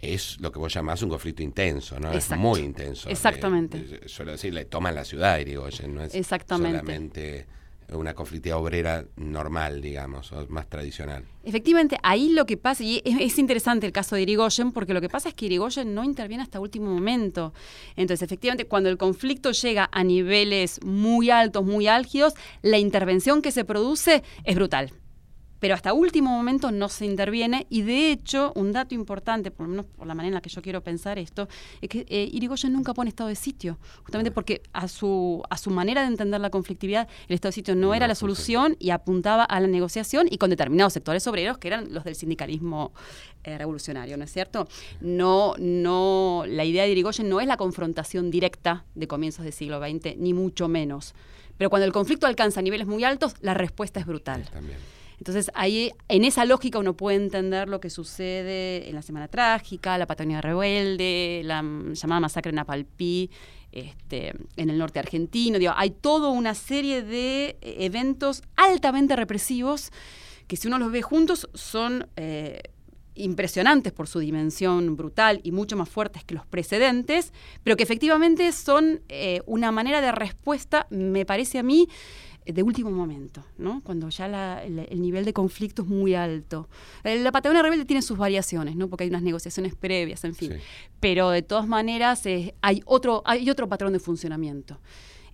es 0.00 0.40
lo 0.40 0.50
que 0.50 0.58
vos 0.58 0.72
llamás 0.72 1.02
un 1.02 1.10
conflicto 1.10 1.42
intenso, 1.42 2.00
¿no? 2.00 2.10
Es 2.12 2.30
muy 2.30 2.60
intenso. 2.60 3.08
Exactamente. 3.08 4.08
suelo 4.08 4.32
decir, 4.32 4.52
le 4.54 4.64
toman 4.64 4.94
la 4.94 5.04
ciudad, 5.04 5.38
Irigoyen, 5.38 5.94
no 5.94 6.02
es 6.02 6.12
solamente 6.48 7.46
una 7.92 8.14
conflictividad 8.14 8.58
obrera 8.58 9.04
normal, 9.16 9.80
digamos, 9.80 10.32
o 10.32 10.46
más 10.48 10.68
tradicional. 10.68 11.24
Efectivamente, 11.44 11.98
ahí 12.02 12.30
lo 12.30 12.46
que 12.46 12.56
pasa, 12.56 12.82
y 12.82 13.02
es, 13.04 13.38
interesante 13.38 13.86
el 13.86 13.92
caso 13.92 14.16
de 14.16 14.22
Irigoyen, 14.22 14.72
porque 14.72 14.94
lo 14.94 15.00
que 15.00 15.08
pasa 15.08 15.28
es 15.28 15.34
que 15.34 15.46
Irigoyen 15.46 15.94
no 15.94 16.02
interviene 16.02 16.42
hasta 16.42 16.58
último 16.58 16.92
momento. 16.92 17.52
Entonces, 17.94 18.22
efectivamente, 18.22 18.66
cuando 18.66 18.88
el 18.88 18.98
conflicto 18.98 19.52
llega 19.52 19.88
a 19.92 20.02
niveles 20.02 20.80
muy 20.84 21.30
altos, 21.30 21.64
muy 21.64 21.86
álgidos, 21.86 22.34
la 22.62 22.78
intervención 22.78 23.42
que 23.42 23.52
se 23.52 23.64
produce 23.64 24.22
es 24.44 24.54
brutal 24.56 24.92
pero 25.60 25.74
hasta 25.74 25.92
último 25.92 26.30
momento 26.30 26.70
no 26.70 26.88
se 26.88 27.06
interviene 27.06 27.66
y 27.70 27.82
de 27.82 28.10
hecho 28.10 28.52
un 28.54 28.72
dato 28.72 28.94
importante, 28.94 29.50
por 29.50 29.66
lo 29.66 29.70
menos 29.70 29.86
por 29.86 30.06
la 30.06 30.14
manera 30.14 30.28
en 30.28 30.34
la 30.34 30.40
que 30.40 30.50
yo 30.50 30.62
quiero 30.62 30.82
pensar 30.82 31.18
esto, 31.18 31.48
es 31.80 31.88
que 31.88 32.06
eh, 32.08 32.28
Irigoyen 32.32 32.72
nunca 32.72 32.94
pone 32.94 33.08
estado 33.08 33.28
de 33.28 33.36
sitio, 33.36 33.78
justamente 34.02 34.30
porque 34.30 34.62
a 34.72 34.88
su, 34.88 35.42
a 35.50 35.56
su 35.56 35.70
manera 35.70 36.02
de 36.02 36.08
entender 36.08 36.40
la 36.40 36.50
conflictividad, 36.50 37.08
el 37.28 37.34
estado 37.34 37.50
de 37.50 37.54
sitio 37.54 37.74
no, 37.74 37.94
era 37.94 38.06
la 38.06 38.14
solución 38.14 38.76
y 38.78 38.90
apuntaba 38.90 39.44
a 39.44 39.60
la 39.60 39.66
negociación 39.66 40.26
y 40.30 40.38
con 40.38 40.50
determinados 40.50 40.92
sectores 40.92 41.26
obreros 41.26 41.58
que 41.58 41.68
eran 41.68 41.92
los 41.92 42.04
del 42.04 42.14
sindicalismo 42.14 42.92
eh, 43.44 43.56
revolucionario, 43.58 44.16
¿no 44.16 44.24
es 44.24 44.32
cierto? 44.32 44.68
No, 45.00 45.54
no, 45.58 46.44
la 46.46 46.64
idea 46.64 46.84
de 46.84 46.90
Irigoyen 46.90 47.28
no 47.28 47.40
es 47.40 47.46
la 47.46 47.56
confrontación 47.56 48.30
directa 48.30 48.84
de 48.94 49.06
comienzos 49.06 49.44
del 49.44 49.52
siglo 49.52 49.80
XX, 49.80 50.16
ni 50.16 50.34
mucho 50.34 50.68
menos. 50.68 51.14
Pero 51.56 51.70
cuando 51.70 51.86
el 51.86 51.92
conflicto 51.92 52.26
alcanza 52.26 52.60
niveles 52.60 52.86
muy 52.86 53.04
altos, 53.04 53.34
la 53.40 53.54
respuesta 53.54 54.00
es 54.00 54.06
brutal. 54.06 54.44
también. 54.52 54.78
Entonces, 55.18 55.50
ahí, 55.54 55.92
en 56.08 56.24
esa 56.24 56.44
lógica 56.44 56.78
uno 56.78 56.96
puede 56.96 57.16
entender 57.16 57.68
lo 57.68 57.80
que 57.80 57.90
sucede 57.90 58.88
en 58.88 58.94
la 58.94 59.02
Semana 59.02 59.28
Trágica, 59.28 59.96
la 59.98 60.06
Patagonia 60.06 60.40
Rebelde, 60.40 61.42
la 61.44 61.62
llamada 61.62 62.20
masacre 62.20 62.50
en 62.50 62.58
Apalpí, 62.58 63.30
este, 63.72 64.34
en 64.56 64.70
el 64.70 64.78
norte 64.78 64.98
argentino. 64.98 65.58
hay 65.76 65.90
toda 65.90 66.28
una 66.28 66.54
serie 66.54 67.02
de 67.02 67.58
eh, 67.60 67.76
eventos 67.80 68.42
altamente 68.56 69.16
represivos 69.16 69.90
que 70.46 70.56
si 70.56 70.68
uno 70.68 70.78
los 70.78 70.92
ve 70.92 71.02
juntos 71.02 71.48
son 71.54 72.06
eh, 72.16 72.60
impresionantes 73.16 73.92
por 73.92 74.06
su 74.06 74.20
dimensión 74.20 74.96
brutal 74.96 75.40
y 75.42 75.52
mucho 75.52 75.76
más 75.76 75.88
fuertes 75.88 76.24
que 76.24 76.34
los 76.34 76.46
precedentes, 76.46 77.32
pero 77.64 77.76
que 77.76 77.82
efectivamente 77.82 78.50
son 78.52 79.02
eh, 79.08 79.40
una 79.46 79.72
manera 79.72 80.00
de 80.00 80.12
respuesta, 80.12 80.86
me 80.90 81.26
parece 81.26 81.58
a 81.58 81.62
mí, 81.62 81.88
de 82.46 82.62
último 82.62 82.90
momento, 82.90 83.44
¿no? 83.58 83.82
cuando 83.82 84.08
ya 84.08 84.62
el, 84.62 85.00
nivel 85.00 85.24
de 85.24 85.32
conflicto 85.32 85.82
es 85.82 85.88
muy 85.88 86.14
alto. 86.14 86.68
La 87.02 87.32
Patagonia 87.32 87.62
Rebelde 87.62 87.84
tiene 87.84 88.02
sus 88.02 88.16
variaciones, 88.16 88.76
¿no? 88.76 88.88
porque 88.88 89.04
hay 89.04 89.10
unas 89.10 89.22
negociaciones 89.22 89.74
previas, 89.74 90.24
en 90.24 90.34
fin. 90.34 90.54
Pero 91.00 91.30
de 91.30 91.42
todas 91.42 91.66
maneras 91.66 92.24
eh, 92.26 92.54
hay, 92.62 92.82
otro, 92.86 93.22
hay 93.24 93.50
otro 93.50 93.68
patrón 93.68 93.92
de 93.92 93.98
funcionamiento 93.98 94.78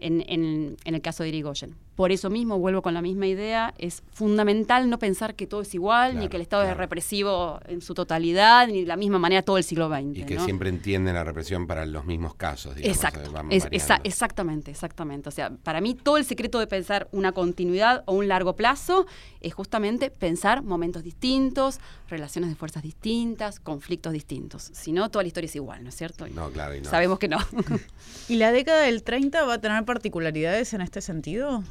en, 0.03 0.25
en, 0.29 0.77
en 0.85 0.95
el 0.95 1.01
caso 1.01 1.23
de 1.23 1.31
Irigoyen. 1.31 1.77
Por 1.95 2.11
eso 2.11 2.31
mismo, 2.31 2.59
vuelvo 2.59 2.81
con 2.81 2.95
la 2.95 3.03
misma 3.03 3.27
idea, 3.27 3.75
es 3.77 4.03
fundamental 4.13 4.89
no 4.89 4.99
pensar 4.99 5.35
que 5.35 5.47
todo 5.47 5.61
es 5.61 5.75
igual, 5.75 6.19
ni 6.19 6.29
que 6.29 6.37
el 6.37 6.43
Estado 6.43 6.63
es 6.63 6.75
represivo 6.75 7.61
en 7.69 7.83
su 7.83 7.93
totalidad, 7.93 8.67
ni 8.67 8.81
de 8.81 8.87
la 8.87 8.97
misma 8.97 9.19
manera 9.19 9.43
todo 9.43 9.59
el 9.59 9.65
siglo 9.65 9.91
XX. 9.91 10.21
Y 10.21 10.25
que 10.25 10.41
siempre 10.41 10.71
entienden 10.71 11.15
la 11.15 11.23
represión 11.23 11.67
para 11.67 11.85
los 11.85 12.07
mismos 12.07 12.35
casos, 12.35 12.75
digamos. 12.75 12.97
Exacto, 12.97 14.01
exactamente, 14.05 14.71
exactamente. 14.71 15.29
O 15.29 15.33
sea, 15.33 15.51
para 15.51 15.83
mí 15.83 15.95
todo 15.95 16.17
el 16.17 16.25
secreto 16.25 16.59
de 16.59 16.67
pensar 16.67 17.09
una 17.13 17.33
continuidad 17.33 18.05
o 18.07 18.15
un 18.15 18.27
largo 18.27 18.57
plazo 18.57 19.07
es 19.43 19.53
justamente 19.53 20.11
pensar 20.11 20.63
momentos 20.63 21.03
distintos, 21.03 21.79
relaciones 22.09 22.49
de 22.49 22.57
fuerzas 22.57 22.83
distintas, 22.83 23.61
conflictos 23.61 24.15
distintos. 24.15 24.71
Si 24.73 24.93
no, 24.93 25.11
toda 25.11 25.25
la 25.25 25.29
historia 25.29 25.47
es 25.47 25.57
igual, 25.57 25.83
¿no 25.83 25.91
es 25.91 25.97
cierto? 25.97 26.27
No, 26.29 26.51
claro. 26.51 26.75
Y 26.75 26.81
no. 26.81 26.89
Sabemos 26.89 27.19
que 27.19 27.29
no. 27.29 27.39
¿Y 28.29 28.37
la 28.37 28.51
década 28.51 28.83
del 28.83 29.03
30 29.03 29.45
va 29.45 29.55
a 29.55 29.61
tener 29.61 29.85
particularidades 29.93 30.73
en 30.73 30.81
este 30.81 31.03
sentido? 31.03 31.63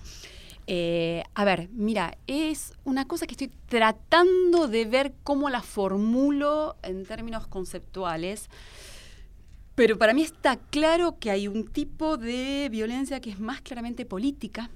Eh, 0.67 1.23
a 1.33 1.43
ver, 1.43 1.69
mira, 1.73 2.17
es 2.27 2.73
una 2.83 3.07
cosa 3.07 3.25
que 3.25 3.33
estoy 3.33 3.51
tratando 3.67 4.67
de 4.67 4.85
ver 4.85 5.13
cómo 5.23 5.49
la 5.49 5.63
formulo 5.63 6.75
en 6.83 7.03
términos 7.05 7.47
conceptuales. 7.47 8.47
Pero 9.73 9.97
para 9.97 10.13
mí 10.13 10.21
está 10.21 10.57
claro 10.57 11.17
que 11.17 11.31
hay 11.31 11.47
un 11.47 11.67
tipo 11.67 12.17
de 12.17 12.69
violencia 12.69 13.19
que 13.21 13.31
es 13.31 13.39
más 13.39 13.61
claramente 13.61 14.05
política, 14.05 14.69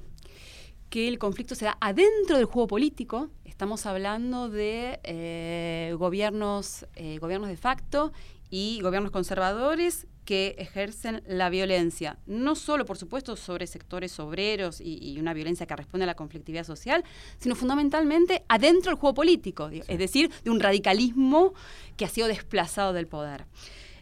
que 0.90 1.08
el 1.08 1.20
conflicto 1.20 1.54
se 1.54 1.66
da 1.66 1.78
adentro 1.80 2.38
del 2.38 2.46
juego 2.46 2.66
político. 2.68 3.30
Estamos 3.44 3.86
hablando 3.86 4.50
de 4.50 5.00
eh, 5.04 5.94
gobiernos, 6.00 6.88
eh, 6.96 7.20
gobiernos 7.20 7.50
de 7.50 7.58
facto 7.58 8.12
y 8.50 8.80
gobiernos 8.82 9.12
conservadores 9.12 10.08
que 10.26 10.56
ejercen 10.58 11.24
la 11.28 11.50
violencia, 11.50 12.18
no 12.26 12.56
solo, 12.56 12.86
por 12.86 12.98
supuesto, 12.98 13.36
sobre 13.36 13.68
sectores 13.68 14.20
obreros 14.20 14.82
y, 14.82 15.18
una 15.20 15.34
violencia 15.34 15.66
que 15.66 15.76
responde 15.76 16.04
a 16.04 16.08
la 16.08 16.16
conflictividad 16.16 16.66
social, 16.66 17.04
sino 17.38 17.56
fundamentalmente 17.56 18.44
adentro 18.50 18.92
del 18.92 19.00
juego 19.00 19.14
político, 19.14 19.70
es 19.70 19.98
decir, 20.00 20.32
de 20.44 20.50
un 20.50 20.60
radicalismo 20.60 21.54
que 21.96 22.06
ha 22.06 22.10
sido 22.10 22.28
desplazado 22.28 22.92
del 22.92 23.08
poder. 23.08 23.46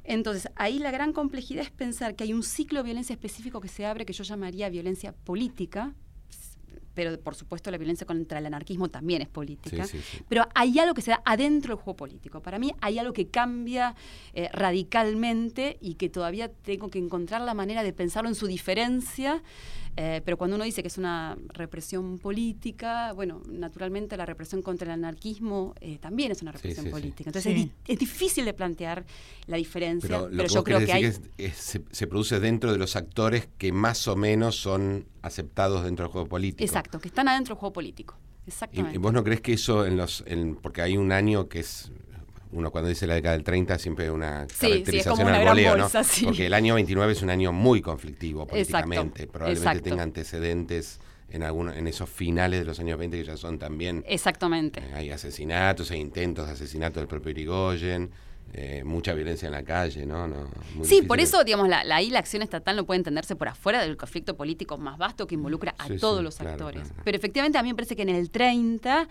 Entonces, 0.06 0.50
ahí 0.56 0.80
la 0.80 0.92
gran 0.92 1.14
complejidad 1.14 1.64
es 1.64 1.72
pensar 1.72 2.16
que 2.16 2.24
hay 2.24 2.34
un 2.34 2.44
ciclo 2.44 2.80
de 2.80 2.84
violencia 2.84 3.14
específico 3.14 3.62
que 3.62 3.70
se 3.70 3.86
abre, 3.86 4.06
que 4.06 4.14
yo 4.14 4.24
llamaría 4.24 4.70
violencia 4.70 5.14
política, 5.14 5.94
pero 6.94 7.20
por 7.20 7.36
supuesto 7.36 7.72
la 7.72 7.78
violencia 7.78 8.06
contra 8.06 8.40
el 8.40 8.46
anarquismo 8.46 8.90
también 8.90 9.22
es 9.22 9.28
política. 9.28 9.86
Pero 10.30 10.48
hay 10.54 10.78
algo 10.80 10.94
que 10.94 11.02
se 11.02 11.12
da 11.12 11.22
adentro 11.26 11.76
del 11.76 11.84
juego 11.84 11.98
político. 11.98 12.42
Para 12.42 12.60
mí 12.60 12.74
hay 12.82 13.00
algo 13.00 13.14
que 13.14 13.28
cambia 13.28 13.96
eh, 14.34 14.50
radicalmente 14.54 15.78
y 15.82 15.96
que 15.96 16.10
todavía 16.10 16.50
tengo 16.50 16.90
que 16.90 17.00
encontrar 17.00 17.42
la 17.42 17.54
manera 17.54 17.84
de 17.84 17.94
pensarlo 17.94 18.30
en 18.30 18.36
su 18.36 18.48
diferencia 18.48 19.42
eh, 19.96 20.22
pero 20.26 20.38
cuando 20.38 20.56
uno 20.56 20.66
dice 20.66 20.82
que 20.82 20.88
es 20.88 20.98
una 20.98 21.38
represión 21.50 22.18
política, 22.18 23.14
bueno, 23.14 23.42
naturalmente 23.48 24.18
la 24.18 24.26
represión 24.26 24.62
contra 24.62 24.86
el 24.86 24.92
anarquismo 24.92 25.76
eh, 25.82 26.00
también 26.00 26.32
es 26.32 26.42
una 26.42 26.52
represión 26.52 26.90
política. 26.90 27.30
Entonces 27.30 27.70
es, 27.88 28.00
difícil 28.00 28.46
de 28.46 28.54
plantear 28.54 29.06
la 29.46 29.58
diferencia, 29.58 30.28
pero, 30.30 30.48
yo 30.48 30.64
creo 30.64 30.80
que 30.80 30.94
hay... 30.94 31.14
se, 31.54 32.08
produce 32.08 32.40
dentro 32.40 32.72
de 32.72 32.78
los 32.80 32.96
actores 32.96 33.48
que 33.58 33.72
más 33.72 34.08
o 34.08 34.16
menos 34.16 34.56
son 34.56 35.06
aceptados 35.22 35.84
dentro 35.84 36.06
del 36.06 36.12
juego 36.12 36.28
político. 36.28 36.64
Exacto, 36.64 37.00
que 37.00 37.08
están 37.08 37.28
adentro 37.28 37.54
del 37.54 37.60
juego 37.60 37.74
político. 37.74 38.16
Exactamente. 38.48 38.96
¿Y, 38.96 39.00
vos 39.00 39.14
no 39.14 39.24
crees 39.24 39.42
que 39.42 39.54
eso 39.54 39.86
en 39.86 39.98
los... 39.98 40.24
porque 40.62 40.82
hay 40.82 40.98
un 40.98 41.12
año 41.12 41.48
que 41.48 41.60
es 41.60 41.92
uno 42.54 42.72
cuando 42.72 42.90
dice 42.90 43.08
la 43.08 43.16
década 43.16 43.36
del 43.36 43.44
30 43.44 43.78
siempre 43.80 44.12
una 44.12 44.48
caracterización 44.60 45.28
al 45.28 45.46
voleo, 45.46 45.78
¿no? 45.78 45.90
Porque 46.24 46.46
el 46.46 46.54
año 46.54 46.76
29 46.76 47.14
es 47.14 47.22
un 47.22 47.30
año 47.30 47.52
muy 47.52 47.82
conflictivo 47.82 48.46
políticamente, 48.48 49.28
probablemente 49.28 49.82
tenga 49.82 50.04
antecedentes 50.04 51.00
en 51.30 51.44
algunos 51.44 51.76
en 51.76 51.88
esos 51.88 52.10
finales 52.10 52.60
de 52.60 52.66
los 52.66 52.80
años 52.80 52.98
20 53.00 53.18
que 53.18 53.24
ya 53.26 53.38
son 53.38 53.58
también 53.58 54.04
Exactamente. 54.08 54.80
Eh, 54.82 54.94
hay 54.94 55.10
asesinatos, 55.10 55.90
hay 55.92 56.00
intentos 56.00 56.46
de 56.46 56.54
asesinato 56.54 57.00
del 57.00 57.08
propio 57.08 57.32
Irigoyen. 57.32 58.12
Eh, 58.56 58.84
mucha 58.84 59.14
violencia 59.16 59.48
en 59.48 59.52
la 59.54 59.64
calle, 59.64 60.06
¿no? 60.06 60.28
no 60.28 60.48
sí, 60.84 61.02
por 61.02 61.20
eso, 61.20 61.44
digamos, 61.44 61.68
la, 61.68 61.80
ahí 61.90 62.12
la 62.12 62.20
acción 62.20 62.44
estatal 62.44 62.76
no 62.76 62.86
puede 62.86 63.00
entenderse 63.00 63.36
por 63.36 63.48
afuera 63.48 63.82
del 63.82 63.98
conflicto 63.98 64.36
político 64.36 64.78
más 64.78 65.00
vasto 65.00 65.26
que 65.26 65.34
involucra 65.34 65.74
a 65.80 65.88
todos 65.96 66.24
los 66.24 66.40
actores. 66.40 66.94
Pero 67.04 67.18
efectivamente 67.18 67.58
a 67.58 67.64
mí 67.64 67.70
me 67.70 67.76
parece 67.76 67.96
que 67.96 68.04
en 68.04 68.10
el 68.10 68.30
30 68.30 69.08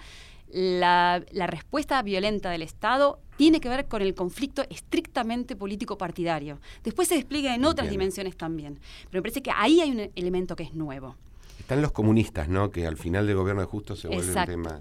la, 0.53 1.23
respuesta 1.47 2.01
violenta 2.03 2.51
del 2.51 2.63
Estado 2.63 3.19
tiene 3.37 3.61
que 3.61 3.69
ver 3.69 3.89
con 3.89 4.03
el 4.03 4.15
conflicto 4.15 4.63
estrictamente 4.71 5.57
político-partidario. 5.57 6.61
Después 6.85 7.09
se 7.09 7.15
despliega 7.15 7.55
en 7.55 7.65
otras 7.65 7.91
dimensiones 7.91 8.37
también. 8.37 8.79
Pero 9.11 9.21
me 9.21 9.23
parece 9.23 9.43
que 9.43 9.51
ahí 9.51 9.81
hay 9.81 9.91
un 9.91 10.11
elemento 10.15 10.55
que 10.55 10.65
es 10.65 10.75
nuevo. 10.75 11.17
Están 11.59 11.81
los 11.81 11.93
comunistas, 11.93 12.49
¿no? 12.49 12.71
Que 12.71 12.87
al 12.87 12.97
final 12.97 13.27
del 13.27 13.37
gobierno 13.37 13.63
de 13.63 13.67
Justo 13.67 13.97
se 13.97 14.09
vuelve 14.09 14.29
un 14.35 14.45
tema 14.47 14.81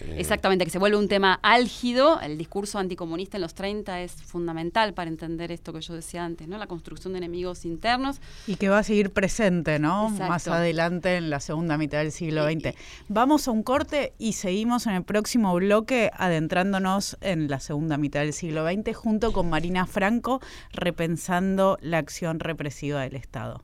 eh, 0.00 0.16
Exactamente, 0.18 0.64
que 0.64 0.70
se 0.70 0.78
vuelve 0.78 0.96
un 0.96 1.08
tema 1.08 1.38
álgido. 1.42 2.20
El 2.20 2.38
discurso 2.38 2.78
anticomunista 2.78 3.36
en 3.36 3.42
los 3.42 3.54
30 3.54 4.02
es 4.02 4.12
fundamental 4.12 4.94
para 4.94 5.08
entender 5.08 5.52
esto 5.52 5.72
que 5.72 5.80
yo 5.80 5.94
decía 5.94 6.24
antes, 6.24 6.48
¿no? 6.48 6.58
La 6.58 6.66
construcción 6.66 7.12
de 7.12 7.18
enemigos 7.18 7.64
internos. 7.64 8.20
Y 8.46 8.56
que 8.56 8.68
va 8.68 8.78
a 8.78 8.82
seguir 8.82 9.10
presente, 9.12 9.78
¿no? 9.78 10.10
Más 10.10 10.48
adelante 10.48 11.16
en 11.16 11.30
la 11.30 11.40
segunda 11.40 11.78
mitad 11.78 11.98
del 11.98 12.12
siglo 12.12 12.44
XX. 12.44 12.74
Vamos 13.08 13.48
a 13.48 13.50
un 13.50 13.62
corte 13.62 14.12
y 14.18 14.34
seguimos 14.34 14.86
en 14.86 14.94
el 14.94 15.04
próximo 15.04 15.54
bloque 15.54 16.10
adentrándonos 16.14 17.16
en 17.20 17.48
la 17.48 17.60
segunda 17.60 17.96
mitad 17.96 18.20
del 18.20 18.32
siglo 18.32 18.66
XX 18.66 18.96
junto 18.96 19.32
con 19.32 19.48
Marina 19.50 19.86
Franco 19.86 20.40
repensando 20.72 21.78
la 21.80 21.98
acción 21.98 22.40
represiva 22.40 23.02
del 23.02 23.16
Estado. 23.16 23.62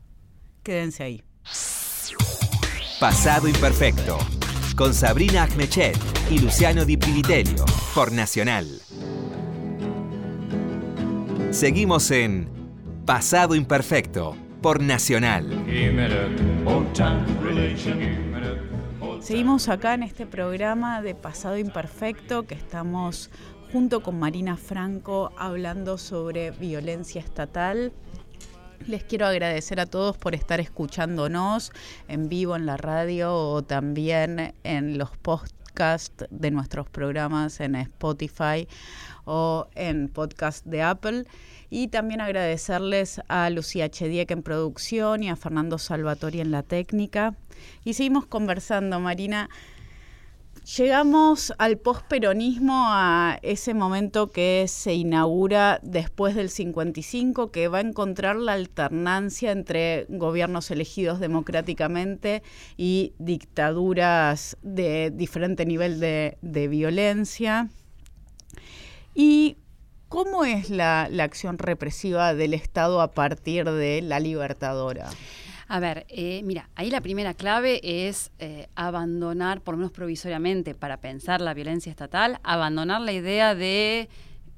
Quédense 0.63 1.03
ahí. 1.03 1.23
Pasado 3.01 3.49
imperfecto 3.49 4.19
con 4.79 4.95
Sabrina 4.95 5.43
Agnechet 5.43 5.99
y 6.31 6.39
Luciano 6.39 6.85
Di 6.85 6.97
Privitelio 6.97 7.65
por 7.97 8.13
Nacional. 8.13 8.65
Seguimos 11.51 12.13
en 12.13 12.49
Pasado 13.05 13.57
Imperfecto 13.57 14.37
por 14.63 14.81
Nacional. 14.81 15.51
Seguimos 19.21 19.69
acá 19.69 19.95
en 19.95 20.05
este 20.05 20.27
programa 20.27 21.03
de 21.03 21.17
Pasado 21.17 21.59
Imperfecto 21.59 22.47
que 22.47 22.55
estamos 22.55 23.31
junto 23.73 24.01
con 24.01 24.21
Marina 24.21 24.57
Franco 24.57 25.33
hablando 25.37 25.99
sobre 25.99 26.53
violencia 26.53 27.21
estatal. 27.21 27.93
Les 28.89 29.05
quiero 29.05 29.27
agradecer 29.27 29.81
a 29.81 29.87
todos 29.87 30.17
por 30.17 30.35
estar 30.35 30.61
escuchándonos 30.61 31.73
en 32.09 32.31
vivo 32.31 32.57
en 32.57 32.65
la 32.65 32.79
radio 32.79 33.35
o 33.35 33.61
también 33.61 34.55
en 34.65 34.97
los 34.97 35.11
podcasts 35.19 36.25
de 36.31 36.51
nuestros 36.51 36.89
programas 36.89 37.61
en 37.61 37.75
Spotify 37.75 38.67
o 39.27 39.69
en 39.75 40.09
podcast 40.09 40.65
de 40.65 40.81
Apple. 40.81 41.27
Y 41.69 41.89
también 41.89 42.23
agradecerles 42.23 43.21
a 43.29 43.51
Lucía 43.51 43.91
Chediek 43.91 44.31
en 44.31 44.43
producción 44.43 45.23
y 45.23 45.29
a 45.29 45.37
Fernando 45.37 45.77
Salvatori 45.77 46.41
en 46.41 46.51
la 46.51 46.63
técnica. 46.63 47.35
Y 47.85 47.93
seguimos 47.93 48.25
conversando, 48.25 49.01
Marina. 49.01 49.51
Llegamos 50.77 51.55
al 51.57 51.79
posperonismo, 51.79 52.89
a 52.89 53.39
ese 53.41 53.73
momento 53.73 54.31
que 54.31 54.67
se 54.69 54.93
inaugura 54.93 55.81
después 55.83 56.35
del 56.35 56.51
55, 56.51 57.51
que 57.51 57.69
va 57.69 57.79
a 57.79 57.81
encontrar 57.81 58.37
la 58.37 58.53
alternancia 58.53 59.51
entre 59.51 60.05
gobiernos 60.11 60.71
elegidos 60.71 61.21
democráticamente 61.21 62.43
y 62.77 63.15
dictaduras 63.19 64.59
de 64.61 65.11
diferente 65.11 65.65
nivel 65.65 66.01
de, 66.01 66.69
violencia. 66.69 67.71
¿Y 69.15 69.57
cómo 70.11 70.45
es 70.45 70.69
la 70.69 71.05
acción 71.19 71.57
represiva 71.57 72.35
del 72.35 72.53
Estado 72.53 73.01
a 73.01 73.13
partir 73.13 73.65
de 73.65 74.03
la 74.03 74.21
Libertadora? 74.21 75.09
A 75.71 75.81
ver, 75.81 76.07
eh, 76.09 76.41
mira, 76.45 76.71
ahí 76.77 76.91
la 76.91 77.03
primera 77.03 77.35
clave 77.35 77.81
es 77.83 78.31
eh, 78.39 78.69
abandonar, 78.75 79.61
por 79.61 79.75
lo 79.75 79.79
menos 79.79 79.93
provisoriamente, 79.93 80.75
para 80.75 80.97
pensar 80.97 81.43
la 81.43 81.53
violencia 81.53 81.91
estatal, 81.91 82.41
abandonar 82.43 83.03
la 83.03 83.13
idea 83.13 83.55
de 83.55 84.09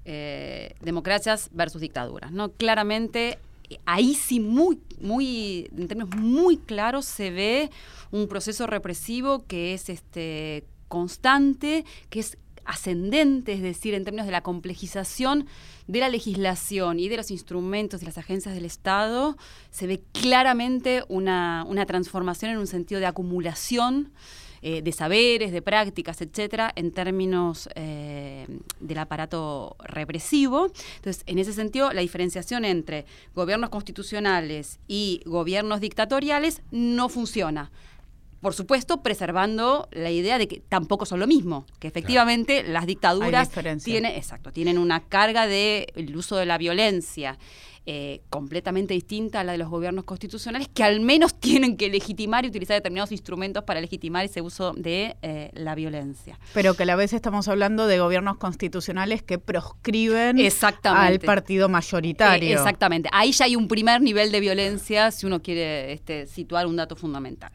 eh, 0.05 0.75
democracias 0.81 1.51
versus 1.53 1.81
dictaduras. 1.81 2.31
¿no? 2.31 2.53
Claramente, 2.53 3.41
ahí 3.87 4.15
sí, 4.15 4.39
muy, 4.39 4.79
muy, 5.01 5.69
en 5.77 5.89
términos 5.89 6.15
muy 6.17 6.59
claros, 6.59 7.07
se 7.07 7.33
ve 7.33 7.71
un 8.13 8.29
proceso 8.29 8.69
represivo 8.69 9.45
que 9.49 9.75
es 9.75 9.89
este 9.89 10.65
constante, 10.87 11.85
que 12.09 12.21
es 12.21 12.39
ascendente, 12.71 13.53
es 13.53 13.63
decir, 13.63 13.95
en 13.95 14.05
términos 14.05 14.27
de 14.27 14.33
la 14.33 14.43
complejización 14.43 15.47
de 15.89 15.99
la 15.99 16.09
legislación 16.09 17.01
y 17.01 17.09
de 17.09 17.17
los 17.17 17.33
instrumentos 17.33 17.99
de 18.01 18.07
las 18.07 18.17
agencias 18.17 18.55
del 18.55 18.65
Estado, 18.65 19.37
se 19.71 19.89
ve 19.89 20.01
claramente 20.13 21.03
una, 21.09 21.67
transformación 21.87 22.53
en 22.53 22.59
un 22.59 22.69
sentido 22.69 23.01
de 23.01 23.07
acumulación 23.07 24.13
eh, 24.63 24.83
de 24.83 24.93
saberes, 24.93 25.51
de 25.51 25.63
prácticas, 25.63 26.21
etcétera, 26.21 26.71
en 26.77 26.93
términos 26.93 27.69
eh, 27.75 28.47
del 28.79 28.99
aparato 28.99 29.75
represivo. 29.83 30.71
Entonces, 30.97 31.25
en 31.27 31.41
ese 31.41 31.53
sentido, 31.53 31.93
la 31.93 32.03
diferenciación 32.03 32.65
entre 32.65 33.05
gobiernos 33.35 33.71
constitucionales 33.71 34.79
y 34.87 35.23
gobiernos 35.25 35.81
dictatoriales 35.81 36.63
no 36.71 37.09
funciona 37.09 37.73
por 38.41 38.55
supuesto, 38.55 39.03
preservando 39.03 39.89
la 39.93 40.11
idea 40.11 40.39
de 40.39 40.49
que 40.49 40.61
tampoco 40.61 41.05
son 41.05 41.21
lo 41.21 41.27
mismo, 41.27 41.67
que 41.79 41.89
efectivamente 41.89 42.63
las 42.63 42.87
dictaduras 42.87 43.51
tienen, 43.83 44.13
exacto, 44.17 44.51
tienen 44.53 44.79
una 44.79 45.01
carga 45.01 45.47
del 45.47 45.87
el 45.95 46.17
uso 46.17 46.37
de 46.37 46.47
la 46.47 46.59
violencia 46.59 47.39
eh, 47.87 48.21
completamente 48.29 48.93
distinta 48.93 49.41
a 49.41 49.45
la 49.45 49.53
de 49.53 49.59
los 49.59 49.71
gobiernos 49.71 50.05
constitucionales, 50.05 50.69
que 50.69 50.85
al 50.85 51.01
menos 51.01 51.35
tienen 51.41 51.77
que 51.77 51.89
legitimar 51.89 52.45
y 52.45 52.49
utilizar 52.49 52.77
determinados 52.77 53.11
instrumentos 53.11 53.65
para 53.65 53.81
legitimar 53.81 54.25
ese 54.25 54.43
uso 54.43 54.75
de 54.77 55.17
eh, 55.23 55.51
la 55.55 55.75
violencia. 55.75 56.39
Pero 56.53 56.75
que 56.75 56.83
a 56.83 56.87
la 56.87 56.95
vez 56.95 57.15
estamos 57.15 57.49
hablando 57.49 57.87
de 57.87 57.99
gobiernos 57.99 58.37
constitucionales 58.37 59.23
que 59.23 59.39
proscriben 59.39 60.39
al 60.85 61.21
partido 61.21 61.69
mayoritario. 61.69 62.51
Eh, 62.51 62.53
exactamente. 62.53 63.09
Ahí 63.13 63.33
ya 63.33 63.47
hay 63.47 63.57
un 63.57 63.67
primer 63.67 64.03
nivel 64.03 64.31
de 64.31 64.41
violencia 64.41 65.11
si 65.11 65.27
uno 65.27 65.41
quiere 65.43 65.93
este, 65.93 66.27
situar 66.27 66.67
un 66.67 66.77
dato 66.77 66.97
fundamental. 66.97 67.51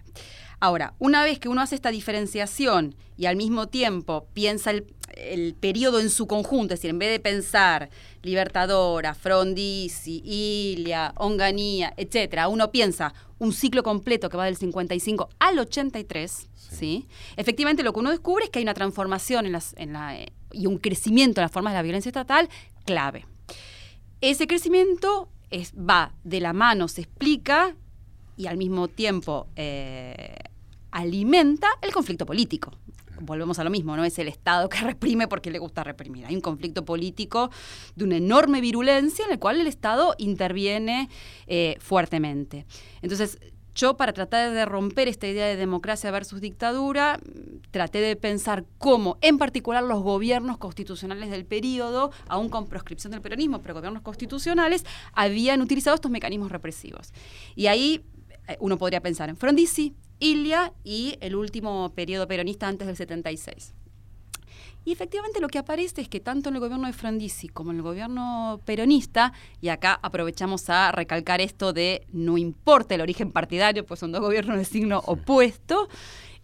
Ahora, 0.65 0.95
una 0.97 1.23
vez 1.23 1.37
que 1.37 1.47
uno 1.47 1.61
hace 1.61 1.75
esta 1.75 1.91
diferenciación 1.91 2.95
y 3.17 3.27
al 3.27 3.35
mismo 3.35 3.67
tiempo 3.67 4.25
piensa 4.33 4.71
el, 4.71 5.55
periodo 5.59 5.99
en 5.99 6.09
su 6.09 6.25
conjunto, 6.25 6.73
es 6.73 6.79
decir, 6.79 6.89
en 6.89 6.97
vez 6.97 7.11
de 7.11 7.19
pensar 7.19 7.91
Libertadora, 8.23 9.13
Frondizi, 9.13 10.23
Ilia, 10.25 11.13
Onganía, 11.17 11.93
etcétera, 11.97 12.47
uno 12.47 12.71
piensa 12.71 13.13
un 13.37 13.53
ciclo 13.53 13.83
completo 13.83 14.27
que 14.27 14.37
va 14.37 14.45
del 14.45 14.55
55 14.55 15.29
al 15.37 15.59
83, 15.59 16.49
sí. 16.55 17.07
Efectivamente, 17.37 17.83
lo 17.83 17.93
que 17.93 17.99
uno 17.99 18.09
descubre 18.09 18.45
es 18.45 18.49
que 18.49 18.57
hay 18.57 18.63
una 18.63 18.73
transformación 18.73 19.45
en 19.45 19.51
las, 19.51 19.75
en 19.77 19.93
la, 19.93 20.17
y 20.51 20.65
un 20.65 20.79
crecimiento 20.79 21.41
en 21.41 21.43
las 21.43 21.51
formas 21.51 21.73
de 21.73 21.77
la 21.77 21.83
violencia 21.83 22.09
estatal 22.09 22.49
clave. 22.85 23.27
Ese 24.19 24.47
crecimiento 24.47 25.29
es, 25.51 25.75
va 25.75 26.15
de 26.23 26.39
la 26.39 26.53
mano, 26.53 26.87
se 26.87 27.01
explica 27.01 27.75
y 28.35 28.47
al 28.47 28.57
mismo 28.57 28.87
tiempo 28.87 29.47
eh, 29.55 30.35
alimenta 30.95 31.67
el 31.81 31.91
conflicto 31.91 32.25
político. 32.25 32.71
Volvemos 33.19 33.59
a 33.59 33.65
lo 33.65 33.69
mismo, 33.69 33.97
no 33.97 34.05
es 34.05 34.17
el 34.17 34.29
Estado 34.29 34.69
que 34.69 34.77
reprime 34.81 35.27
porque 35.27 35.51
le 35.51 35.59
gusta 35.59 35.83
reprimir. 35.83 36.25
Hay 36.25 36.35
un 36.35 36.41
conflicto 36.41 36.85
político 36.85 37.51
de 37.95 38.05
una 38.05 38.15
enorme 38.15 38.61
virulencia 38.61 39.25
en 39.25 39.31
el 39.33 39.39
cual 39.39 39.59
el 39.59 39.67
Estado 39.67 40.15
interviene 40.17 41.09
eh, 41.47 41.75
fuertemente. 41.79 42.65
Entonces, 43.01 43.39
yo 43.75 43.97
para 43.97 44.13
tratar 44.13 44.53
de 44.53 44.65
romper 44.65 45.09
esta 45.09 45.27
idea 45.27 45.47
de 45.47 45.57
democracia 45.57 46.11
versus 46.11 46.39
dictadura, 46.39 47.19
traté 47.71 47.99
de 47.99 48.15
pensar 48.15 48.63
cómo, 48.77 49.17
en 49.19 49.37
particular 49.37 49.83
los 49.83 50.01
gobiernos 50.01 50.57
constitucionales 50.57 51.29
del 51.29 51.43
periodo, 51.45 52.11
aún 52.29 52.47
con 52.47 52.67
proscripción 52.67 53.11
del 53.11 53.19
peronismo, 53.19 53.61
pero 53.61 53.73
gobiernos 53.73 54.01
constitucionales, 54.01 54.85
habían 55.11 55.61
utilizado 55.61 55.95
estos 55.95 56.09
mecanismos 56.09 56.53
represivos. 56.53 57.11
Y 57.53 57.67
ahí 57.67 58.05
eh, 58.47 58.55
uno 58.61 58.77
podría 58.77 59.01
pensar 59.01 59.27
en 59.27 59.35
Frondizi, 59.35 59.93
Ilia 60.19 60.73
y 60.83 61.17
el 61.21 61.35
último 61.35 61.91
periodo 61.95 62.27
peronista 62.27 62.67
antes 62.67 62.87
del 62.87 62.95
76. 62.95 63.73
Y 64.85 64.91
efectivamente 64.91 65.41
lo 65.41 65.47
que 65.47 65.57
aparece 65.57 66.01
es 66.01 66.07
que 66.07 66.19
tanto 66.19 66.49
en 66.49 66.55
el 66.55 66.61
gobierno 66.61 66.85
de 66.85 66.93
Frondizi 66.93 67.47
como 67.47 67.71
en 67.71 67.77
el 67.77 67.81
gobierno 67.81 68.61
peronista, 68.65 69.33
y 69.59 69.69
acá 69.69 69.99
aprovechamos 70.01 70.69
a 70.69 70.91
recalcar 70.91 71.41
esto 71.41 71.73
de 71.73 72.05
no 72.13 72.37
importa 72.37 72.93
el 72.93 73.01
origen 73.01 73.31
partidario, 73.31 73.83
pues 73.83 73.99
son 73.99 74.11
dos 74.11 74.21
gobiernos 74.21 74.57
de 74.57 74.65
signo 74.65 75.01
opuesto, 75.07 75.89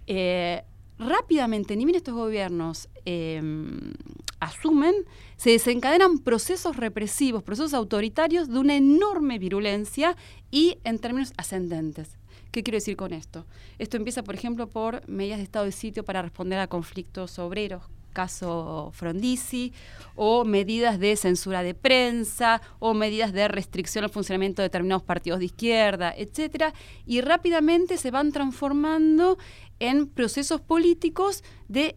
eh, 0.07 0.63
rápidamente, 0.97 1.75
ni 1.75 1.85
bien 1.85 1.95
estos 1.95 2.15
gobiernos 2.15 2.89
em, 3.05 3.93
asumen, 4.39 4.95
se 5.37 5.51
desencadenan 5.51 6.17
procesos 6.17 6.77
represivos, 6.77 7.43
procesos 7.43 7.75
autoritarios 7.75 8.49
de 8.49 8.57
una 8.57 8.75
enorme 8.75 9.37
virulencia 9.37 10.17
y 10.49 10.79
en 10.83 10.97
términos 10.97 11.33
ascendentes. 11.37 12.17
¿Qué 12.51 12.63
quiero 12.63 12.75
decir 12.75 12.97
con 12.97 13.13
esto? 13.13 13.45
Esto 13.79 13.95
empieza, 13.95 14.23
por 14.23 14.35
ejemplo, 14.35 14.67
por 14.67 15.07
medidas 15.07 15.37
de 15.37 15.43
estado 15.43 15.65
de 15.65 15.71
sitio 15.71 16.03
para 16.03 16.21
responder 16.21 16.59
a 16.59 16.67
conflictos 16.67 17.39
obreros, 17.39 17.83
caso 18.11 18.91
Frondizi, 18.93 19.71
o 20.15 20.43
medidas 20.43 20.99
de 20.99 21.15
censura 21.15 21.63
de 21.63 21.73
prensa, 21.73 22.61
o 22.79 22.93
medidas 22.93 23.31
de 23.31 23.47
restricción 23.47 24.03
al 24.03 24.09
funcionamiento 24.09 24.61
de 24.61 24.65
determinados 24.67 25.03
partidos 25.03 25.39
de 25.39 25.45
izquierda, 25.45 26.13
etcétera, 26.15 26.73
y 27.05 27.21
rápidamente 27.21 27.95
se 27.95 28.11
van 28.11 28.33
transformando 28.33 29.37
en 29.79 30.07
procesos 30.07 30.59
políticos 30.59 31.45
de 31.69 31.95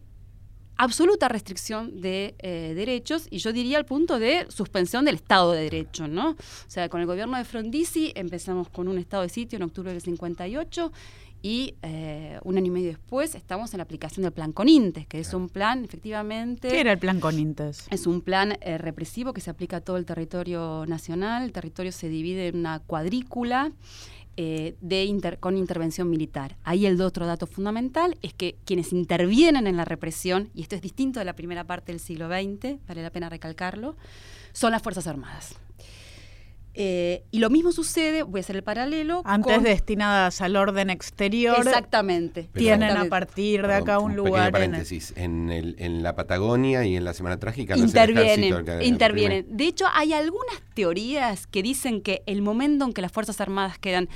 absoluta 0.77 1.27
restricción 1.27 2.01
de 2.01 2.35
eh, 2.39 2.73
derechos 2.75 3.27
y 3.29 3.37
yo 3.39 3.53
diría 3.53 3.77
al 3.77 3.85
punto 3.85 4.19
de 4.19 4.45
suspensión 4.49 5.05
del 5.05 5.15
Estado 5.15 5.51
de 5.51 5.63
Derecho, 5.63 6.07
¿no? 6.07 6.31
O 6.31 6.35
sea, 6.67 6.89
con 6.89 7.01
el 7.01 7.07
gobierno 7.07 7.37
de 7.37 7.45
Frondizi 7.45 8.11
empezamos 8.15 8.69
con 8.69 8.87
un 8.87 8.97
estado 8.97 9.23
de 9.23 9.29
sitio 9.29 9.57
en 9.57 9.63
octubre 9.63 9.91
del 9.91 10.01
58 10.01 10.91
y 11.41 11.75
eh, 11.83 12.39
un 12.43 12.57
año 12.57 12.67
y 12.67 12.69
medio 12.71 12.87
después 12.87 13.35
estamos 13.35 13.71
en 13.73 13.77
la 13.77 13.83
aplicación 13.83 14.23
del 14.23 14.31
Plan 14.31 14.51
Conintes, 14.51 15.05
que 15.05 15.19
es 15.19 15.31
un 15.31 15.47
plan, 15.47 15.85
efectivamente... 15.85 16.69
¿Qué 16.69 16.79
era 16.79 16.91
el 16.91 16.97
Plan 16.97 17.19
Conintes? 17.19 17.85
Es 17.91 18.07
un 18.07 18.21
plan 18.21 18.57
eh, 18.61 18.79
represivo 18.79 19.31
que 19.31 19.41
se 19.41 19.51
aplica 19.51 19.77
a 19.77 19.81
todo 19.81 19.97
el 19.97 20.05
territorio 20.05 20.85
nacional. 20.87 21.43
El 21.43 21.51
territorio 21.51 21.91
se 21.91 22.09
divide 22.09 22.47
en 22.47 22.57
una 22.57 22.79
cuadrícula 22.79 23.71
eh, 24.37 24.75
de 24.81 25.37
con 25.39 25.57
intervención 25.57 26.09
militar. 26.09 26.57
Ahí 26.63 26.85
el 26.85 26.99
otro 27.01 27.25
dato 27.25 27.47
fundamental 27.47 28.17
es 28.21 28.33
que 28.33 28.57
quienes 28.65 28.91
intervienen 28.91 29.67
en 29.67 29.77
la 29.77 29.85
represión, 29.85 30.49
y 30.53 30.61
esto 30.61 30.75
es 30.75 30.81
distinto 30.81 31.19
de 31.19 31.25
la 31.25 31.35
primera 31.35 31.63
parte 31.63 31.91
del 31.91 31.99
siglo 31.99 32.27
XX, 32.27 32.77
vale 32.87 33.03
la 33.03 33.11
pena 33.11 33.29
recalcarlo, 33.29 33.95
son 34.51 34.71
las 34.71 34.81
Fuerzas 34.81 35.07
Armadas. 35.07 35.55
Eh, 36.77 37.23
y 37.31 37.39
lo 37.39 37.49
mismo 37.49 37.71
sucede, 37.71 38.23
voy 38.23 38.39
a 38.39 38.41
hacer 38.41 38.57
el 38.57 38.63
paralelo. 38.63 39.21
Antes 39.23 39.63
destinadas 39.63 40.41
al 40.41 40.57
orden 40.57 40.89
exterior. 40.89 41.57
Exactamente. 41.59 42.49
tienen 42.53 42.97
a 42.97 43.05
partir 43.05 43.65
de 43.65 43.73
acá 43.73 43.99
un, 43.99 44.15
lugar. 44.15 44.51
paréntesis. 44.51 45.13
En, 45.15 45.49
el, 45.49 45.75
en, 45.79 46.03
la 46.03 46.15
Patagonia 46.15 46.85
y 46.85 46.97
en 46.97 47.05
la 47.05 47.13
Semana 47.13 47.39
Trágica 47.39 47.77
intervienen. 47.77 48.81
intervienen. 48.81 49.45
De 49.49 49.65
hecho, 49.65 49.85
hay 49.93 50.11
algunas 50.11 50.61
teorías 50.73 51.47
que 51.47 51.63
dicen 51.63 52.01
que 52.01 52.23
el 52.25 52.41
momento 52.41 52.83
en 52.85 52.93
que 52.93 53.01
las 53.01 53.11
Fuerzas 53.11 53.39
Armadas 53.39 53.79
quedan 53.79 54.09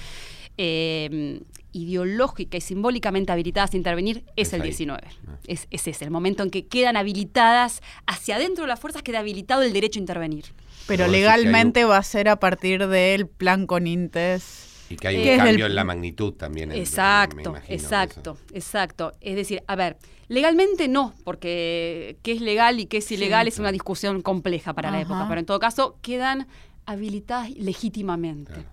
eh, 0.57 1.41
ideológica 1.71 2.57
y 2.57 2.61
simbólicamente 2.61 3.31
habilitadas 3.31 3.73
a 3.73 3.77
intervenir 3.77 4.25
es, 4.35 4.51
el 4.53 4.61
19. 4.61 5.01
Ah. 5.05 5.37
Es, 5.47 5.67
ese 5.71 5.91
es 5.91 6.01
el 6.01 6.11
momento 6.11 6.43
en 6.43 6.49
que 6.49 6.65
quedan 6.65 6.97
habilitadas, 6.97 7.81
hacia 8.07 8.35
adentro 8.35 8.63
de 8.63 8.67
las 8.67 8.79
fuerzas 8.79 9.03
queda 9.03 9.19
habilitado 9.19 9.61
el 9.61 9.71
derecho 9.71 9.99
a 9.99 10.01
intervenir. 10.01 10.45
Pero 10.89 11.07
legalmente 11.07 11.85
va 11.85 11.97
a 11.97 12.03
ser 12.03 12.27
a 12.27 12.39
partir 12.39 12.87
del 12.87 13.27
plan 13.27 13.67
con 13.67 13.87
Intes. 13.87 14.65
Y 14.89 14.95
que 14.95 15.07
hay 15.07 15.29
un 15.29 15.37
cambio 15.37 15.67
en 15.67 15.75
la 15.75 15.83
magnitud 15.83 16.33
también. 16.33 16.71
Exacto, 16.71 17.55
exacto, 17.67 18.37
exacto. 18.53 19.13
Es 19.21 19.35
decir, 19.35 19.61
a 19.67 19.75
ver, 19.75 19.97
legalmente 20.27 20.87
no, 20.87 21.13
porque 21.23 22.17
qué 22.23 22.31
es 22.31 22.41
legal 22.41 22.79
y 22.79 22.87
qué 22.87 22.97
es 22.97 23.11
ilegal 23.11 23.47
es 23.47 23.59
una 23.59 23.71
discusión 23.71 24.23
compleja 24.23 24.73
para 24.73 24.89
la 24.89 24.99
época, 24.99 25.27
pero 25.29 25.39
en 25.39 25.45
todo 25.45 25.59
caso 25.59 25.97
quedan 26.01 26.47
habilitadas 26.87 27.51
legítimamente. 27.51 28.65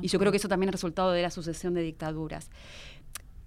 Y 0.00 0.06
yo 0.06 0.20
creo 0.20 0.30
que 0.30 0.38
eso 0.38 0.48
también 0.48 0.68
es 0.68 0.72
resultado 0.72 1.10
de 1.10 1.22
la 1.22 1.32
sucesión 1.32 1.74
de 1.74 1.82
dictaduras. 1.82 2.48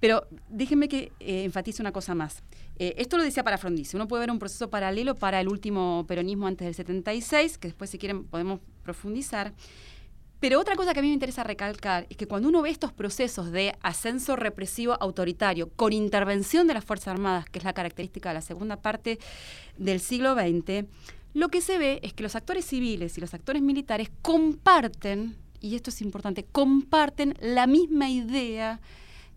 Pero 0.02 0.28
déjenme 0.50 0.90
que 0.90 1.14
eh, 1.20 1.44
enfatice 1.46 1.82
una 1.82 1.94
cosa 1.94 2.16
más. 2.16 2.44
Eh, 2.78 2.96
esto 2.98 3.18
lo 3.18 3.24
decía 3.24 3.44
para 3.44 3.60
Frondizi. 3.60 3.96
Uno 3.96 4.08
puede 4.08 4.22
ver 4.22 4.32
un 4.32 4.40
proceso 4.40 4.70
paralelo 4.70 5.16
para 5.16 5.40
el 5.40 5.48
último 5.48 6.06
peronismo 6.08 6.48
antes 6.48 6.66
del 6.66 6.74
76, 6.74 7.60
que 7.60 7.68
después 7.68 7.92
si 7.92 8.00
quieren 8.00 8.26
podemos 8.26 8.60
profundizar. 8.84 9.54
Pero 10.40 10.60
otra 10.60 10.76
cosa 10.76 10.94
que 10.94 11.00
a 11.00 11.04
mí 11.04 11.10
me 11.10 11.14
interesa 11.14 11.44
recalcar 11.44 12.08
es 12.10 12.18
que 12.18 12.28
cuando 12.28 12.50
uno 12.50 12.64
ve 12.64 12.72
estos 12.72 12.92
procesos 12.92 13.52
de 13.52 13.76
ascenso 13.84 14.36
represivo 14.36 14.98
autoritario 15.00 15.70
con 15.76 15.94
intervención 15.94 16.66
de 16.66 16.74
las 16.74 16.84
Fuerzas 16.84 17.10
Armadas, 17.10 17.46
que 17.48 17.60
es 17.60 17.64
la 17.64 17.74
característica 17.74 18.30
de 18.30 18.34
la 18.34 18.42
segunda 18.42 18.78
parte 18.78 19.20
del 19.78 20.00
siglo 20.00 20.34
XX, 20.34 20.88
lo 21.36 21.50
que 21.50 21.62
se 21.62 21.78
ve 21.78 22.00
es 22.02 22.14
que 22.14 22.24
los 22.24 22.36
actores 22.36 22.66
civiles 22.66 23.20
y 23.20 23.22
los 23.22 23.36
actores 23.36 23.62
militares 23.62 24.10
comparten, 24.24 25.36
y 25.60 25.76
esto 25.76 25.92
es 25.92 26.02
importante, 26.02 26.44
comparten 26.52 27.36
la 27.40 27.68
misma 27.68 28.10
idea 28.10 28.82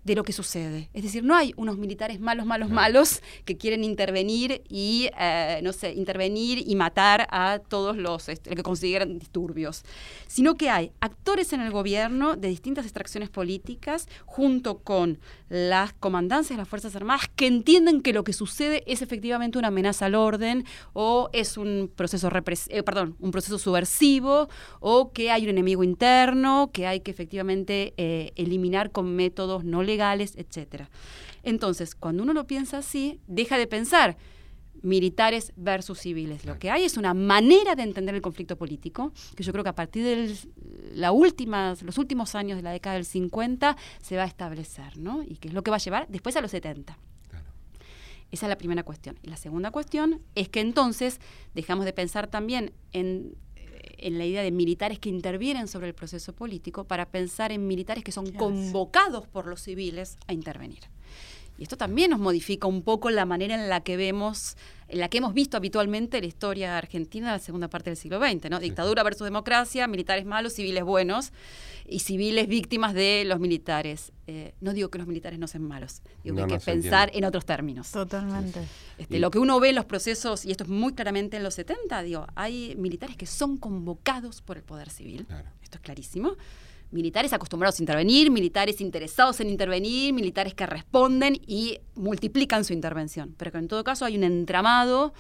de 0.05 0.15
lo 0.15 0.23
que 0.23 0.33
sucede. 0.33 0.91
Es 0.93 1.03
decir, 1.03 1.25
no 1.25 1.35
hay 1.35 1.53
unos 1.57 1.79
militares 1.79 2.21
malos, 2.21 2.47
malos, 2.47 2.71
malos 2.71 3.23
que 3.45 3.57
quieren 3.57 3.83
intervenir 3.85 4.63
y, 4.69 5.09
eh, 5.19 5.61
no 5.63 5.73
sé, 5.73 5.93
intervenir 5.95 6.63
y 6.67 6.77
matar 6.77 7.27
a 7.31 7.59
todos 7.59 7.97
los 7.97 8.29
este, 8.29 8.55
que 8.55 8.63
consideran 8.63 9.19
disturbios, 9.19 9.83
sino 10.27 10.57
que 10.57 10.69
hay 10.69 10.93
actores 11.01 11.53
en 11.55 11.63
el 11.63 11.71
gobierno 11.71 12.37
de 12.37 12.49
distintas 12.49 12.85
extracciones 12.85 13.31
políticas 13.31 14.07
junto 14.27 14.79
con 14.79 15.19
las 15.49 15.95
comandancias 15.95 16.57
de 16.57 16.63
las 16.63 16.69
Fuerzas 16.69 16.95
Armadas 16.97 17.31
que 17.35 17.47
entienden 17.47 18.03
que 18.03 18.13
lo 18.13 18.25
que 18.25 18.33
sucede 18.33 18.85
es 18.87 19.03
efectivamente 19.03 19.59
una 19.59 19.69
amenaza 19.69 20.07
al 20.07 20.15
orden 20.15 20.65
o 20.93 21.31
es 21.33 21.57
un 21.57 21.91
proceso, 21.95 22.29
eh, 22.69 22.83
perdón, 22.83 23.17
un 23.21 23.31
proceso 23.31 23.59
subversivo 23.59 24.49
o 24.81 25.13
que 25.13 25.31
hay 25.31 25.45
un 25.45 25.51
enemigo 25.51 25.83
interno 25.83 26.71
que 26.73 26.87
hay 26.87 27.01
que 27.01 27.11
efectivamente 27.11 27.95
eh, 27.97 28.33
eliminar 28.37 28.91
con 28.91 29.15
métodos 29.17 29.65
no 29.65 29.83
legales 29.83 29.94
legales, 29.95 30.35
etcétera. 30.37 30.91
Entonces, 31.43 31.95
cuando 31.95 32.23
uno 32.23 32.33
lo 32.33 32.47
piensa 32.47 32.79
así, 32.79 33.21
deja 33.27 33.59
de 33.59 33.67
pensar 33.67 34.17
militares 34.83 35.53
versus 35.57 35.99
civiles. 35.99 36.45
Lo 36.45 36.59
que 36.59 36.71
hay 36.71 36.85
es 36.85 36.97
una 36.97 37.15
manera 37.15 37.75
de 37.75 37.83
entender 37.83 38.15
el 38.15 38.21
conflicto 38.21 38.57
político, 38.57 39.13
que 39.35 39.43
yo 39.43 39.53
creo 39.53 39.65
que 39.65 39.71
a 39.71 39.75
partir 39.75 40.05
de 40.05 40.37
la 40.95 41.11
última, 41.11 41.75
los 41.83 41.99
últimos 41.99 42.35
años 42.35 42.57
de 42.57 42.63
la 42.63 42.73
década 42.73 42.97
del 42.97 43.05
50 43.05 43.77
se 44.03 44.17
va 44.17 44.25
a 44.25 44.27
establecer, 44.27 44.99
¿no? 44.99 45.23
Y 45.23 45.37
que 45.37 45.49
es 45.49 45.55
lo 45.55 45.63
que 45.63 45.71
va 45.71 45.77
a 45.77 45.81
llevar 45.81 46.07
después 46.09 46.37
a 46.37 46.41
los 46.41 46.51
70. 46.51 46.99
Esa 48.31 48.47
es 48.47 48.51
la 48.51 48.59
primera 48.59 48.83
cuestión. 48.83 49.19
Y 49.23 49.29
la 49.29 49.37
segunda 49.37 49.71
cuestión 49.71 50.21
es 50.35 50.49
que 50.49 50.61
entonces 50.61 51.21
dejamos 51.55 51.85
de 51.85 51.93
pensar 51.93 52.27
también 52.27 52.73
en 52.93 53.37
en 54.05 54.19
la 54.19 54.27
idea 54.27 54.43
de 54.43 54.53
militares 54.53 54.99
que 54.99 55.09
intervienen 55.09 55.67
sobre 55.67 55.89
el 55.89 55.95
proceso 55.95 56.35
político 56.35 56.85
para 56.85 57.11
pensar 57.11 57.53
en 57.53 57.67
militares 57.67 58.05
que 58.05 58.13
son 58.13 58.31
convocados 58.33 59.27
por 59.27 59.47
los 59.47 59.63
civiles 59.63 60.19
a 60.27 60.35
intervenir. 60.35 60.94
Y 61.57 61.63
esto 61.63 61.77
también 61.77 62.11
nos 62.11 62.19
modifica 62.19 62.67
un 62.67 62.83
poco 62.83 63.11
la 63.11 63.27
manera 63.27 63.55
en 63.55 63.69
la 63.69 63.81
que 63.81 63.97
vemos, 63.97 64.57
en 64.89 64.99
la 64.99 65.09
que 65.09 65.19
hemos 65.19 65.35
visto 65.35 65.57
habitualmente 65.57 66.21
la 66.21 66.27
historia 66.27 66.77
argentina 66.77 67.29
de 67.29 67.33
la 67.35 67.39
segunda 67.39 67.69
parte 67.69 67.91
del 67.91 67.97
siglo 67.97 68.19
XX, 68.19 68.51
¿no? 68.51 68.59
Dictadura 68.59 69.03
versus 69.05 69.25
democracia, 69.25 69.87
militares 69.87 70.25
malos, 70.25 70.55
civiles 70.55 70.83
buenos 70.83 71.33
y 71.87 72.01
civiles 72.01 72.49
víctimas 72.49 72.93
de 72.93 73.25
los 73.25 73.39
militares. 73.39 74.11
Eh, 74.27 74.55
no 74.61 74.73
digo 74.73 74.89
que 74.89 74.99
los 74.99 75.07
militares 75.07 75.39
no 75.39 75.47
sean 75.47 75.63
malos, 75.63 76.03
digo 76.25 76.37
que 76.37 76.43
hay 76.43 76.49
que 76.49 76.59
pensar 76.59 77.11
en 77.15 77.25
otros 77.25 77.45
términos. 77.45 77.93
Totalmente. 77.93 78.61
Este, 78.99 79.21
lo 79.21 79.31
que 79.31 79.39
uno 79.39 79.61
ve 79.61 79.69
en 79.69 79.77
los 79.77 79.85
procesos, 79.85 80.45
y 80.45 80.51
esto 80.51 80.65
es 80.65 80.71
muy 80.71 80.95
claramente 80.95 81.37
en 81.37 81.45
los 81.45 81.55
70, 81.55 82.03
digo, 82.03 82.27
hay 82.35 82.75
militares 82.77 83.17
que 83.17 83.27
son 83.27 83.59
convocados 83.59 84.43
por 84.43 84.57
el 84.57 84.65
poder 84.65 84.91
civil. 84.91 85.27
Esto 85.63 85.79
es 85.79 85.83
clarísimo 85.83 86.37
militares 86.95 87.33
acostumbrados 87.33 87.79
a 87.81 87.83
intervenir, 87.83 88.31
militares 88.31 88.81
interesados 88.81 89.41
en 89.41 89.51
intervenir, 89.51 90.15
militares 90.15 90.55
que 90.55 90.65
responden 90.65 91.35
y 91.47 91.79
multiplican 91.97 92.65
su 92.65 92.73
intervención. 92.73 93.35
Pero 93.37 93.53
que 93.53 93.59
en 93.59 93.69
todo 93.69 93.85
caso 93.85 94.05
hay 94.05 94.17
un 94.17 94.25
entramado 94.25 95.13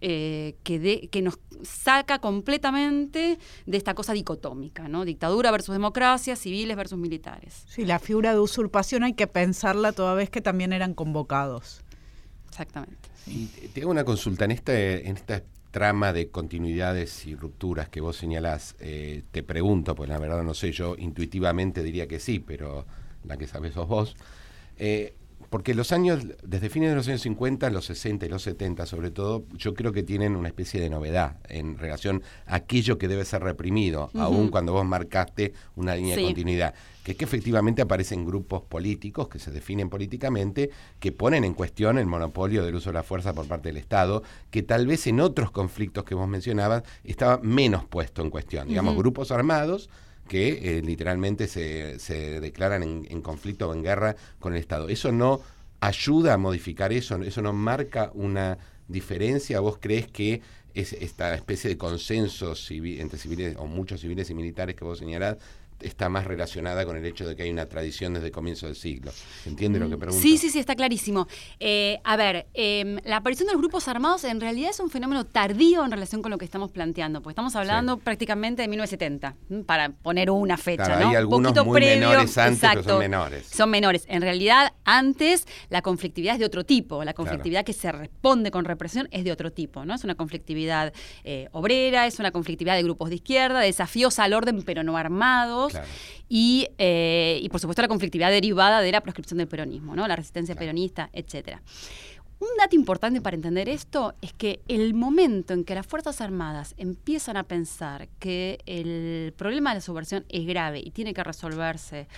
eh, 0.00 0.56
que, 0.62 1.08
que 1.10 1.22
nos 1.22 1.38
saca 1.62 2.18
completamente 2.18 3.38
de 3.64 3.76
esta 3.76 3.94
cosa 3.94 4.12
dicotómica, 4.12 4.86
¿no? 4.86 5.06
Dictadura 5.06 5.50
versus 5.50 5.72
democracia, 5.72 6.36
civiles 6.36 6.76
versus 6.76 6.98
militares. 6.98 7.64
Sí, 7.68 7.86
la 7.86 7.98
figura 7.98 8.34
de 8.34 8.40
usurpación 8.40 9.02
hay 9.02 9.14
que 9.14 9.26
pensarla 9.26 9.92
toda 9.92 10.14
vez 10.14 10.28
que 10.28 10.42
también 10.42 10.74
eran 10.74 10.92
convocados. 10.92 11.82
Exactamente. 12.48 13.08
Y 13.26 13.46
tengo 13.72 13.90
una 13.90 14.04
consulta 14.04 14.44
en 14.44 14.50
este, 14.50 15.08
en 15.08 15.16
esta 15.16 15.42
trama 15.74 16.12
de 16.12 16.30
continuidades 16.30 17.26
y 17.26 17.34
rupturas 17.34 17.88
que 17.88 18.00
vos 18.00 18.16
señalás, 18.16 18.76
eh, 18.78 19.24
te 19.32 19.42
pregunto, 19.42 19.96
pues 19.96 20.08
la 20.08 20.20
verdad 20.20 20.44
no 20.44 20.54
sé, 20.54 20.70
yo 20.70 20.94
intuitivamente 20.96 21.82
diría 21.82 22.06
que 22.06 22.20
sí, 22.20 22.38
pero 22.38 22.86
la 23.24 23.36
que 23.36 23.48
sabes 23.48 23.74
sos 23.74 23.88
vos. 23.88 24.14
Eh, 24.78 25.16
porque 25.50 25.74
los 25.74 25.92
años, 25.92 26.26
desde 26.42 26.70
fines 26.70 26.90
de 26.90 26.96
los 26.96 27.08
años 27.08 27.22
50, 27.22 27.70
los 27.70 27.86
60 27.86 28.26
y 28.26 28.28
los 28.28 28.42
70 28.42 28.86
sobre 28.86 29.10
todo, 29.10 29.44
yo 29.56 29.74
creo 29.74 29.92
que 29.92 30.02
tienen 30.02 30.36
una 30.36 30.48
especie 30.48 30.80
de 30.80 30.90
novedad 30.90 31.38
en 31.48 31.78
relación 31.78 32.22
a 32.46 32.56
aquello 32.56 32.98
que 32.98 33.08
debe 33.08 33.24
ser 33.24 33.42
reprimido, 33.42 34.10
aun 34.14 34.48
cuando 34.48 34.72
vos 34.72 34.84
marcaste 34.84 35.52
una 35.76 35.96
línea 35.96 36.16
de 36.16 36.24
continuidad 36.24 36.74
que 37.04 37.12
es 37.12 37.18
que 37.18 37.26
efectivamente 37.26 37.82
aparecen 37.82 38.24
grupos 38.24 38.62
políticos 38.62 39.28
que 39.28 39.38
se 39.38 39.50
definen 39.50 39.90
políticamente, 39.90 40.70
que 40.98 41.12
ponen 41.12 41.44
en 41.44 41.52
cuestión 41.52 41.98
el 41.98 42.06
monopolio 42.06 42.64
del 42.64 42.74
uso 42.74 42.88
de 42.88 42.94
la 42.94 43.02
fuerza 43.02 43.34
por 43.34 43.46
parte 43.46 43.68
del 43.68 43.76
Estado, 43.76 44.22
que 44.50 44.62
tal 44.62 44.86
vez 44.86 45.06
en 45.06 45.20
otros 45.20 45.50
conflictos 45.50 46.04
que 46.04 46.14
vos 46.14 46.26
mencionabas 46.26 46.82
estaba 47.04 47.38
menos 47.42 47.84
puesto 47.84 48.22
en 48.22 48.30
cuestión. 48.30 48.68
Digamos, 48.68 48.96
grupos 48.96 49.30
armados 49.30 49.90
que 50.28 50.78
eh, 50.78 50.82
literalmente 50.82 51.46
se, 51.46 51.98
se 51.98 52.40
declaran 52.40 52.82
en, 52.82 53.06
en, 53.10 53.20
conflicto 53.22 53.68
o 53.68 53.74
en 53.74 53.82
guerra 53.82 54.16
con 54.38 54.54
el 54.54 54.60
Estado. 54.60 54.88
Eso 54.88 55.12
no 55.12 55.40
ayuda 55.80 56.34
a 56.34 56.38
modificar 56.38 56.92
eso, 56.92 57.22
eso 57.22 57.42
no 57.42 57.52
marca 57.52 58.10
una 58.14 58.58
diferencia. 58.88 59.60
¿Vos 59.60 59.78
crees 59.80 60.08
que 60.08 60.42
es 60.74 60.92
esta 60.92 61.34
especie 61.34 61.70
de 61.70 61.78
consenso 61.78 62.54
entre 62.68 63.18
civiles 63.18 63.56
o 63.58 63.66
muchos 63.66 64.00
civiles 64.00 64.28
y 64.30 64.34
militares 64.34 64.74
que 64.74 64.84
vos 64.84 64.98
señalás 64.98 65.36
está 65.80 66.08
más 66.08 66.24
relacionada 66.24 66.84
con 66.84 66.96
el 66.96 67.04
hecho 67.04 67.26
de 67.26 67.36
que 67.36 67.42
hay 67.42 67.50
una 67.50 67.66
tradición 67.66 68.14
desde 68.14 68.26
el 68.26 68.32
comienzo 68.32 68.66
del 68.66 68.76
siglo. 68.76 69.12
¿Se 69.42 69.48
entiende 69.48 69.78
lo 69.78 69.88
que 69.88 69.96
mm, 69.96 70.00
pregunto? 70.00 70.22
Sí, 70.22 70.38
sí, 70.38 70.50
sí, 70.50 70.58
está 70.58 70.74
clarísimo. 70.74 71.26
Eh, 71.60 72.00
a 72.04 72.16
ver, 72.16 72.46
em, 72.54 72.98
la 73.04 73.16
aparición 73.16 73.46
de 73.46 73.52
los 73.52 73.60
grupos 73.60 73.88
armados 73.88 74.24
en 74.24 74.40
realidad 74.40 74.70
es 74.70 74.80
un 74.80 74.90
fenómeno 74.90 75.24
tardío 75.24 75.84
en 75.84 75.90
relación 75.90 76.22
con 76.22 76.30
lo 76.30 76.38
que 76.38 76.44
estamos 76.44 76.70
planteando, 76.70 77.20
porque 77.22 77.32
estamos 77.32 77.56
hablando 77.56 77.98
prácticamente 77.98 78.62
de 78.62 78.68
1970, 78.68 79.36
para 79.66 79.90
poner 79.90 80.30
una 80.30 80.56
fecha, 80.56 80.84
claro, 80.84 81.08
Hay 81.08 81.16
algunos 81.16 81.64
muy 81.64 81.80
menores 81.80 82.36
antes, 82.38 82.68
pero 82.70 82.82
son 82.82 82.98
menores. 82.98 83.46
Son 83.46 83.70
menores. 83.70 84.04
En 84.08 84.22
realidad, 84.22 84.72
antes 84.84 85.46
la 85.68 85.82
conflictividad 85.82 86.34
es 86.34 86.40
de 86.40 86.46
otro 86.46 86.64
tipo. 86.64 87.04
La 87.04 87.14
conflictividad 87.14 87.64
que 87.64 87.72
se 87.72 87.92
responde 87.92 88.50
con 88.50 88.64
represión 88.64 89.08
es 89.10 89.24
de 89.24 89.32
otro 89.32 89.52
tipo, 89.52 89.84
¿no? 89.84 89.94
Es 89.94 90.04
una 90.04 90.14
conflictividad 90.14 90.92
eh, 91.24 91.48
obrera, 91.52 92.06
es 92.06 92.18
una 92.18 92.30
conflictividad 92.30 92.76
de 92.76 92.82
grupos 92.82 93.10
de 93.10 93.16
izquierda, 93.16 93.60
desafíos 93.60 94.18
al 94.18 94.32
orden 94.32 94.62
pero 94.62 94.82
no 94.82 94.96
armados. 94.96 95.63
Eh, 95.72 97.40
y, 97.42 97.48
por 97.48 97.60
supuesto 97.60 97.82
la 97.82 97.88
conflictividad 97.88 98.30
derivada 98.30 98.80
de 98.80 98.92
la 98.92 99.00
proscripción 99.00 99.38
del 99.38 99.48
peronismo, 99.48 99.94
¿no? 99.94 100.06
la 100.08 100.16
resistencia 100.16 100.54
peronista, 100.54 101.10
etcétera. 101.12 101.62
Un 102.40 102.48
dato 102.58 102.74
importante 102.76 103.20
para 103.20 103.36
entender 103.36 103.68
esto 103.68 104.14
es 104.20 104.32
que 104.32 104.60
el 104.68 104.92
momento 104.92 105.54
en 105.54 105.64
que 105.64 105.74
las 105.74 105.86
Fuerzas 105.86 106.20
Armadas 106.20 106.74
empiezan 106.76 107.36
a 107.36 107.44
pensar 107.44 108.08
que 108.18 108.58
el 108.66 109.32
problema 109.36 109.70
de 109.70 109.76
la 109.76 109.80
subversión 109.80 110.24
es 110.28 110.46
grave 110.46 110.82
y 110.84 110.90
tiene 110.90 111.14
que 111.14 111.22
resolverse 111.22 112.08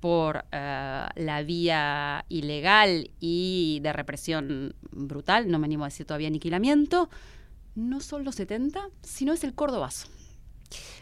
por 0.00 0.44
eh, 0.52 1.06
la 1.14 1.42
vía 1.42 2.24
ilegal 2.28 3.10
y 3.20 3.80
de 3.82 3.92
represión 3.92 4.74
brutal, 4.90 5.50
no 5.50 5.58
me 5.58 5.66
animo 5.66 5.84
a 5.84 5.88
decir 5.88 6.06
todavía 6.06 6.28
aniquilamiento, 6.28 7.10
no 7.74 8.00
son 8.00 8.24
los 8.24 8.34
70, 8.36 8.88
sino 9.02 9.32
es 9.32 9.44
el 9.44 9.54
cordobazo. 9.54 10.08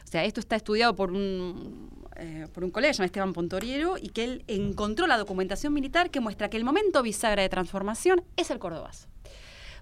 O 0.04 0.08
sea, 0.08 0.24
esto 0.24 0.40
está 0.40 0.56
estudiado 0.56 0.94
por 0.94 1.10
un, 1.10 1.90
eh, 2.18 2.46
por 2.52 2.64
un 2.64 2.70
colega 2.70 3.04
Esteban 3.04 3.32
Pontoriero 3.32 3.96
y 3.98 4.08
que 4.08 4.24
él 4.24 4.44
encontró 4.46 5.06
la 5.06 5.18
documentación 5.18 5.72
militar 5.72 6.10
que 6.10 6.20
muestra 6.20 6.48
que 6.48 6.56
el 6.56 6.64
momento 6.64 7.02
bisagra 7.02 7.42
de 7.42 7.48
transformación 7.48 8.24
es 8.36 8.50
el 8.50 8.58
Cordobazo. 8.58 9.08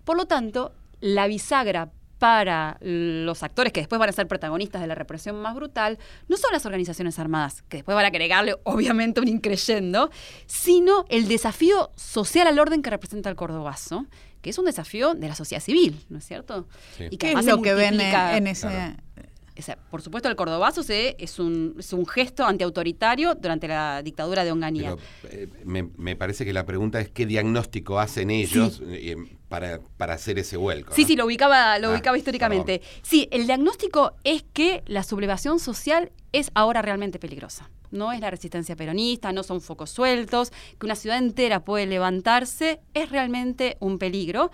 Por 0.05 0.17
lo 0.17 0.27
tanto, 0.27 0.75
la 1.01 1.27
bisagra 1.27 1.91
para 2.19 2.79
los 2.81 3.43
actores 3.43 3.73
que 3.73 3.81
después 3.81 3.99
van 3.99 4.09
a 4.09 4.13
ser 4.13 4.27
protagonistas 4.27 4.81
de 4.81 4.87
la 4.87 4.95
represión 4.95 5.37
más 5.43 5.55
brutal, 5.55 5.99
no 6.29 6.37
son 6.37 6.53
las 6.53 6.65
organizaciones 6.65 7.19
armadas, 7.19 7.63
que 7.69 7.79
después 7.79 7.95
van 7.95 8.05
a 8.05 8.09
agregarle 8.09 8.57
obviamente 8.63 9.21
un 9.21 9.29
increyendo, 9.29 10.11
sino 10.47 11.05
el 11.09 11.29
desafío 11.29 11.91
social 11.97 12.47
al 12.47 12.59
orden 12.59 12.83
que 12.83 12.91
representa 12.91 13.29
el 13.29 13.37
cordobazo, 13.37 14.07
que 14.41 14.51
es 14.51 14.59
un 14.59 14.65
desafío 14.65 15.15
de 15.15 15.29
la 15.29 15.35
sociedad 15.35 15.63
civil, 15.63 16.05
¿no 16.09 16.19
es 16.19 16.25
cierto? 16.25 16.67
Y 16.99 17.17
que 17.17 17.33
¿Qué 17.33 17.33
es 17.33 17.47
lo 17.47 17.61
que 17.61 17.75
ven 17.75 18.01
en 18.01 18.47
ese 18.47 18.97
por 19.91 20.03
supuesto, 20.03 20.29
el 20.29 20.37
cordobazo 20.37 20.83
es, 20.89 21.39
un, 21.39 21.77
es 21.79 21.93
un 21.93 22.07
gesto 22.07 22.45
antiautoritario 22.45 23.35
durante 23.35 23.69
la 23.69 24.03
dictadura 24.03 24.45
de 24.45 24.51
Onganía. 24.51 24.97
Eh, 25.31 25.49
me, 25.65 26.17
parece 26.17 26.45
que 26.45 26.53
la 26.53 26.67
pregunta 26.67 27.01
es 27.01 27.09
qué 27.09 27.25
diagnóstico 27.25 28.01
hacen 28.01 28.31
ellos 28.31 28.83
eh, 28.87 29.17
para, 29.49 29.81
para, 29.97 30.15
hacer 30.15 30.39
ese 30.39 30.57
vuelco. 30.57 30.93
Sí, 30.95 31.05
sí, 31.05 31.15
lo 31.15 31.27
ubicaba, 31.27 31.79
lo 31.79 31.89
ah, 31.89 31.93
ubicaba 31.93 32.19
históricamente. 32.19 32.83
Sí, 33.03 33.29
el 33.31 33.47
diagnóstico 33.47 34.15
es 34.25 34.45
que 34.53 34.83
la 34.87 35.05
sublevación 35.05 35.61
social 35.61 36.11
es 36.33 36.51
ahora 36.55 36.83
realmente 36.83 37.21
peligrosa. 37.21 37.71
No 37.93 38.13
es 38.13 38.19
la 38.19 38.31
resistencia 38.31 38.75
peronista, 38.75 39.33
no 39.33 39.45
son 39.45 39.61
focos 39.61 39.91
sueltos, 39.91 40.51
que 40.81 40.87
una 40.87 40.97
ciudad 40.97 41.19
entera 41.19 41.65
puede 41.65 41.87
levantarse, 41.87 42.81
es 42.93 43.09
realmente 43.11 43.77
un 43.79 43.99
peligro 43.99 44.51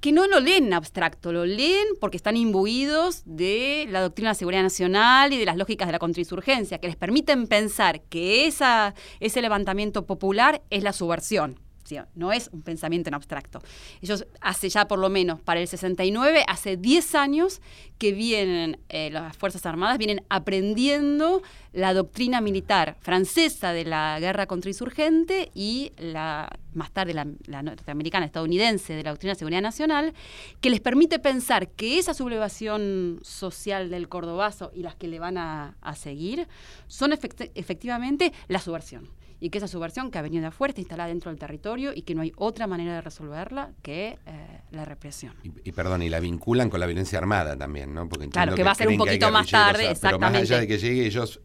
que 0.00 0.12
no 0.12 0.26
lo 0.26 0.40
leen 0.40 0.66
en 0.66 0.74
abstracto, 0.74 1.32
lo 1.32 1.46
leen 1.46 1.86
porque 2.00 2.16
están 2.16 2.36
imbuidos 2.36 3.22
de 3.24 3.86
la 3.90 4.00
doctrina 4.00 4.30
de 4.30 4.32
la 4.32 4.38
seguridad 4.38 4.62
nacional 4.62 5.32
y 5.32 5.38
de 5.38 5.44
las 5.44 5.56
lógicas 5.56 5.88
de 5.88 5.92
la 5.92 5.98
contrainsurgencia, 5.98 6.78
que 6.78 6.86
les 6.86 6.96
permiten 6.96 7.46
pensar 7.46 8.02
que 8.02 8.46
esa, 8.46 8.94
ese 9.20 9.42
levantamiento 9.42 10.06
popular 10.06 10.62
es 10.70 10.82
la 10.82 10.92
subversión 10.92 11.65
no 12.14 12.32
es 12.32 12.48
un 12.52 12.62
pensamiento 12.62 13.10
en 13.10 13.14
abstracto. 13.14 13.60
Ellos 14.00 14.26
hace 14.40 14.68
ya 14.68 14.88
por 14.88 14.98
lo 14.98 15.08
menos 15.08 15.40
para 15.40 15.60
el 15.60 15.68
69, 15.68 16.44
hace 16.46 16.76
10 16.76 17.14
años 17.14 17.60
que 17.98 18.12
vienen, 18.12 18.78
eh, 18.88 19.10
las 19.10 19.36
Fuerzas 19.36 19.64
Armadas 19.66 19.98
vienen 19.98 20.22
aprendiendo 20.28 21.42
la 21.72 21.94
doctrina 21.94 22.40
militar 22.40 22.96
francesa 23.00 23.72
de 23.72 23.84
la 23.84 24.18
guerra 24.20 24.46
contrainsurgente 24.46 25.50
y 25.54 25.92
la 25.98 26.48
más 26.74 26.90
tarde 26.90 27.14
la, 27.14 27.62
norteamericana, 27.62 28.26
estadounidense 28.26 28.92
de 28.92 29.02
la 29.02 29.10
doctrina 29.10 29.32
de 29.32 29.38
seguridad 29.38 29.62
nacional, 29.62 30.14
que 30.60 30.70
les 30.70 30.80
permite 30.80 31.18
pensar 31.18 31.68
que 31.68 31.98
esa 31.98 32.14
sublevación 32.14 33.18
social 33.22 33.90
del 33.90 34.08
cordobazo 34.08 34.70
y 34.74 34.82
las 34.82 34.94
que 34.94 35.08
le 35.08 35.18
van 35.18 35.38
a, 35.38 35.74
seguir 35.96 36.46
son 36.88 37.12
efectivamente 37.12 38.32
la 38.48 38.58
subversión 38.58 39.08
y 39.40 39.50
que 39.50 39.58
esa 39.58 39.68
subversión 39.68 40.10
que 40.10 40.18
ha 40.18 40.22
venido 40.22 40.42
de 40.42 40.48
afuera 40.48 40.70
está 40.70 40.80
instalada 40.80 41.08
dentro 41.08 41.30
del 41.30 41.38
territorio 41.38 41.92
y 41.94 42.02
que 42.02 42.14
no 42.14 42.22
hay 42.22 42.32
otra 42.36 42.66
manera 42.66 42.94
de 42.94 43.00
resolverla 43.00 43.72
que 43.82 44.18
eh, 44.26 44.60
la 44.70 44.84
represión. 44.84 45.34
Y, 45.42 45.72
perdón, 45.72 46.02
y 46.02 46.08
la 46.08 46.20
vinculan 46.20 46.70
con 46.70 46.80
la 46.80 46.86
violencia 46.86 47.18
armada 47.18 47.56
también, 47.56 47.92
¿no? 47.92 48.08
Porque 48.08 48.28
claro, 48.28 48.54
que, 48.54 48.62
va 48.62 48.72
a 48.72 48.74
ser 48.74 48.88
un 48.88 48.96
poquito 48.96 49.30
más 49.30 49.48
tarde, 49.48 49.90
exactamente. 49.90 50.18
Pero 50.18 50.18
más 50.18 50.50
allá 50.50 50.60
de 50.60 50.66
que 50.66 50.78
llegue 50.78 51.06
ellos, 51.06 51.40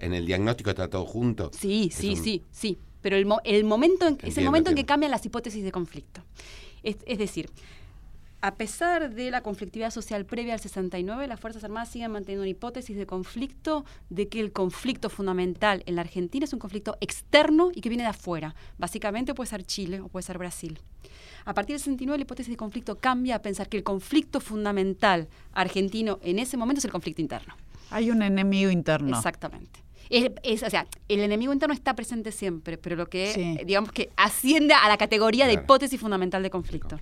en 0.00 0.14
el 0.14 0.26
diagnóstico 0.26 0.70
está 0.70 0.88
todo 0.88 1.04
junto. 1.04 1.50
Sí, 1.52 1.90
sí, 1.92 2.16
sí, 2.16 2.42
sí. 2.50 2.78
Pero 3.02 3.16
el, 3.16 3.26
el 3.44 3.64
momento 3.64 4.08
en, 4.08 4.18
es 4.22 4.38
el 4.38 4.44
momento 4.44 4.70
en 4.70 4.76
que 4.76 4.86
cambian 4.86 5.10
las 5.10 5.26
hipótesis 5.26 5.62
de 5.62 5.70
conflicto. 5.70 6.22
Es, 6.82 6.96
es 7.06 7.18
decir, 7.18 7.50
a 8.44 8.56
pesar 8.56 9.14
de 9.14 9.30
la 9.30 9.40
conflictividad 9.40 9.90
social 9.90 10.26
previa 10.26 10.52
al 10.52 10.60
69, 10.60 11.26
las 11.28 11.40
Fuerzas 11.40 11.64
Armadas 11.64 11.88
siguen 11.88 12.10
manteniendo 12.10 12.42
una 12.42 12.50
hipótesis 12.50 12.94
de 12.94 13.06
conflicto, 13.06 13.86
de 14.10 14.28
que 14.28 14.38
el 14.38 14.52
conflicto 14.52 15.08
fundamental 15.08 15.82
en 15.86 15.94
la 15.94 16.02
Argentina 16.02 16.44
es 16.44 16.52
un 16.52 16.58
conflicto 16.58 16.98
externo 17.00 17.70
y 17.74 17.80
que 17.80 17.88
viene 17.88 18.02
de 18.02 18.10
afuera. 18.10 18.54
Básicamente 18.76 19.32
puede 19.32 19.48
ser 19.48 19.64
Chile 19.64 20.02
o 20.02 20.08
puede 20.08 20.24
ser 20.24 20.36
Brasil. 20.36 20.78
A 21.46 21.54
partir 21.54 21.72
del 21.72 21.80
69 21.80 22.18
la 22.18 22.22
hipótesis 22.22 22.50
de 22.50 22.58
conflicto 22.58 22.98
cambia 22.98 23.36
a 23.36 23.38
pensar 23.40 23.70
que 23.70 23.78
el 23.78 23.82
conflicto 23.82 24.40
fundamental 24.40 25.28
argentino 25.54 26.18
en 26.22 26.38
ese 26.38 26.58
momento 26.58 26.80
es 26.80 26.84
el 26.84 26.92
conflicto 26.92 27.22
interno. 27.22 27.54
Hay 27.88 28.10
un 28.10 28.20
enemigo 28.20 28.70
interno. 28.70 29.16
Exactamente. 29.16 29.83
Es, 30.10 30.62
o 30.62 30.70
sea, 30.70 30.86
el 31.08 31.20
enemigo 31.20 31.52
interno 31.52 31.74
está 31.74 31.94
presente 31.94 32.32
siempre, 32.32 32.78
pero 32.78 32.96
lo 32.96 33.08
que, 33.08 33.62
digamos 33.66 33.92
que 33.92 34.10
asciende 34.16 34.74
a 34.74 34.88
la 34.88 34.96
categoría 34.96 35.46
de 35.46 35.54
hipótesis 35.54 36.00
fundamental 36.00 36.42
de 36.42 36.50
conflicto. 36.50 36.98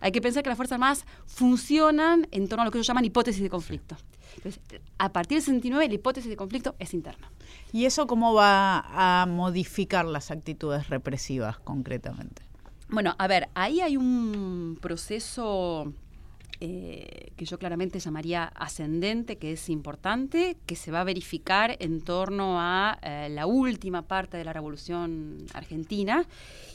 Hay 0.00 0.12
que 0.12 0.20
pensar 0.20 0.42
que 0.42 0.48
las 0.48 0.56
Fuerzas 0.56 0.76
Armadas 0.76 1.06
funcionan 1.26 2.28
en 2.30 2.48
torno 2.48 2.62
a 2.62 2.64
lo 2.64 2.70
que 2.70 2.78
ellos 2.78 2.86
llaman 2.86 3.04
hipótesis 3.04 3.42
de 3.42 3.50
conflicto. 3.50 3.96
Entonces, 4.36 4.60
a 4.98 5.12
partir 5.12 5.36
del 5.36 5.44
69, 5.44 5.88
la 5.88 5.94
hipótesis 5.94 6.28
de 6.28 6.36
conflicto 6.36 6.74
es 6.78 6.92
interna. 6.94 7.30
¿Y 7.72 7.86
eso 7.86 8.06
cómo 8.06 8.34
va 8.34 9.22
a 9.22 9.26
modificar 9.26 10.04
las 10.04 10.30
actitudes 10.30 10.88
represivas 10.88 11.58
concretamente? 11.58 12.42
Bueno, 12.88 13.14
a 13.18 13.26
ver, 13.26 13.48
ahí 13.54 13.80
hay 13.80 13.96
un 13.96 14.78
proceso 14.80 15.92
eh, 16.60 17.32
que 17.36 17.44
yo 17.44 17.58
claramente 17.58 17.98
llamaría 17.98 18.44
ascendente, 18.44 19.36
que 19.36 19.52
es 19.52 19.68
importante, 19.68 20.56
que 20.66 20.76
se 20.76 20.90
va 20.90 21.02
a 21.02 21.04
verificar 21.04 21.76
en 21.80 22.00
torno 22.00 22.60
a 22.60 22.98
eh, 23.02 23.28
la 23.30 23.46
última 23.46 24.02
parte 24.02 24.36
de 24.36 24.44
la 24.44 24.52
Revolución 24.52 25.46
Argentina 25.52 26.26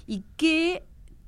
y 0.06 0.24
que 0.38 0.84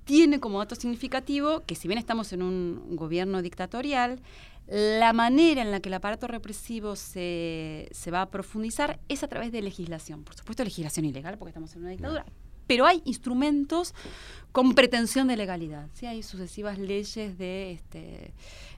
tiene 0.05 0.39
como 0.39 0.59
dato 0.59 0.75
significativo 0.75 1.63
que 1.65 1.75
si 1.75 1.87
bien 1.87 1.97
estamos 1.97 2.33
en 2.33 2.41
un 2.41 2.95
gobierno 2.95 3.41
dictatorial, 3.41 4.21
la 4.67 5.13
manera 5.13 5.61
en 5.61 5.71
la 5.71 5.79
que 5.79 5.89
el 5.89 5.95
aparato 5.95 6.27
represivo 6.27 6.95
se, 6.95 7.89
se, 7.91 8.11
va 8.11 8.21
a 8.21 8.29
profundizar 8.29 8.99
es 9.09 9.23
a 9.23 9.27
través 9.27 9.51
de 9.51 9.61
legislación. 9.61 10.23
Por 10.23 10.35
supuesto, 10.35 10.63
legislación 10.63 11.05
ilegal, 11.05 11.37
porque 11.37 11.49
estamos 11.49 11.75
en 11.75 11.81
una 11.81 11.89
dictadura, 11.89 12.25
pero 12.73 12.87
hay 12.87 13.03
instrumentos 13.05 13.93
con 14.51 14.73
pretensión 14.73 15.27
de 15.27 15.37
legalidad. 15.37 15.89
¿sí? 15.93 16.07
Hay 16.07 16.23
sucesivas 16.23 16.79
leyes 16.79 17.37
de, 17.37 17.73
este, 17.73 18.33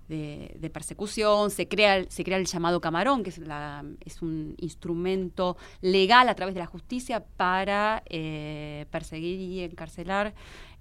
de, 0.09 0.69
persecución, 0.69 1.49
se 1.49 1.69
crea, 1.69 2.03
se 2.09 2.25
crea 2.25 2.37
el 2.37 2.45
llamado 2.45 2.81
camarón, 2.81 3.23
que 3.23 3.29
es, 3.29 3.37
la, 3.37 3.85
es 4.01 4.21
un 4.21 4.53
instrumento 4.57 5.55
legal 5.79 6.27
a 6.27 6.35
través 6.35 6.55
de 6.55 6.59
la 6.59 6.65
justicia 6.65 7.23
para 7.23 8.03
eh, 8.09 8.85
perseguir 8.91 9.39
y 9.39 9.61
encarcelar 9.61 10.33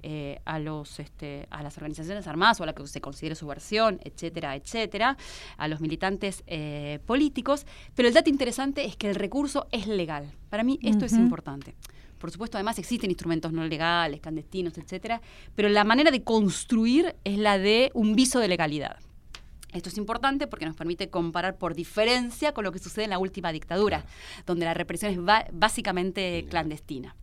eh, 0.03 0.41
a, 0.45 0.59
los, 0.59 0.99
este, 0.99 1.47
a 1.51 1.63
las 1.63 1.77
organizaciones 1.77 2.27
armadas 2.27 2.59
o 2.59 2.65
a 2.65 2.67
la 2.67 2.75
que 2.75 2.85
se 2.89 3.01
considere 3.01 3.37
su 3.37 3.47
versión, 3.47 4.01
etcétera, 4.03 4.57
etcétera, 4.57 5.17
a 5.57 5.69
los 5.69 5.81
militantes 5.81 6.43
eh, 6.49 6.99
políticos. 7.07 7.65
Pero 7.95 8.09
el 8.09 8.15
dato 8.15 8.29
interesante 8.29 8.85
es 8.85 8.97
que 8.97 9.09
el 9.09 9.15
recurso 9.15 9.69
es 9.71 9.87
legal. 9.87 10.33
Para 10.51 10.65
mí 10.65 10.81
esto 10.83 11.05
es 11.05 11.13
importante. 11.13 11.77
Por 12.25 12.31
supuesto, 12.31 12.57
además 12.57 12.79
existen 12.79 13.11
instrumentos 13.11 13.53
no 13.53 13.67
legales, 13.67 14.19
clandestinos, 14.23 14.79
etcétera, 14.79 15.21
pero 15.55 15.69
la 15.69 15.85
manera 15.85 16.11
de 16.11 16.23
construir 16.23 17.17
es 17.23 17.37
la 17.37 17.59
de 17.59 17.91
un 17.93 18.17
viso 18.17 18.41
de 18.41 18.49
legalidad. 18.49 18.97
Esto 19.75 19.91
es 19.91 19.99
importante 19.99 20.47
porque 20.47 20.65
nos 20.65 20.75
permite 20.75 21.11
comparar 21.11 21.59
por 21.59 21.75
diferencia 21.75 22.55
con 22.55 22.65
lo 22.65 22.73
que 22.73 22.79
sucede 22.79 23.05
en 23.05 23.11
la 23.11 23.19
última 23.19 23.53
dictadura, 23.53 24.07
donde 24.47 24.65
la 24.65 24.73
represión 24.73 25.13
es 25.13 25.19
básicamente 25.53 26.47
clandestina. 26.49 27.15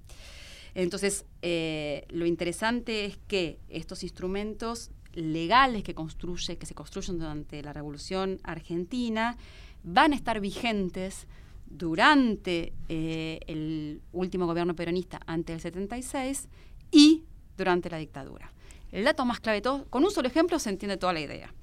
Entonces, 0.76 1.26
eh, 1.42 2.06
lo 2.10 2.28
interesante 2.28 3.06
es 3.06 3.18
que 3.28 3.58
estos 3.70 4.04
instrumentos 4.04 4.92
legales 5.14 5.82
que, 5.82 5.96
construye, 5.96 6.60
que 6.60 6.68
se 6.68 6.76
construyen 6.76 7.18
durante 7.18 7.64
la 7.64 7.74
Revolución 7.74 8.40
Argentina 8.44 9.36
van 9.84 10.14
a 10.14 10.16
estar 10.16 10.40
vigentes 10.40 11.26
durante 11.72 12.74
eh, 12.90 13.40
el 13.48 14.02
último 14.12 14.46
gobierno 14.46 14.76
peronista 14.76 15.20
antes 15.26 15.56
del 15.56 15.62
76 15.62 16.48
y 16.92 17.24
durante 17.58 17.90
la 17.90 17.98
dictadura. 17.98 18.52
El 18.92 19.06
dato 19.06 19.26
más 19.26 19.40
clave 19.40 19.58
de 19.58 19.62
todo, 19.62 19.86
con 19.90 20.04
un 20.04 20.12
solo 20.12 20.28
ejemplo 20.28 20.60
se 20.60 20.70
entiende 20.70 20.98
toda 20.98 21.14
la 21.14 21.22
idea. 21.22 21.54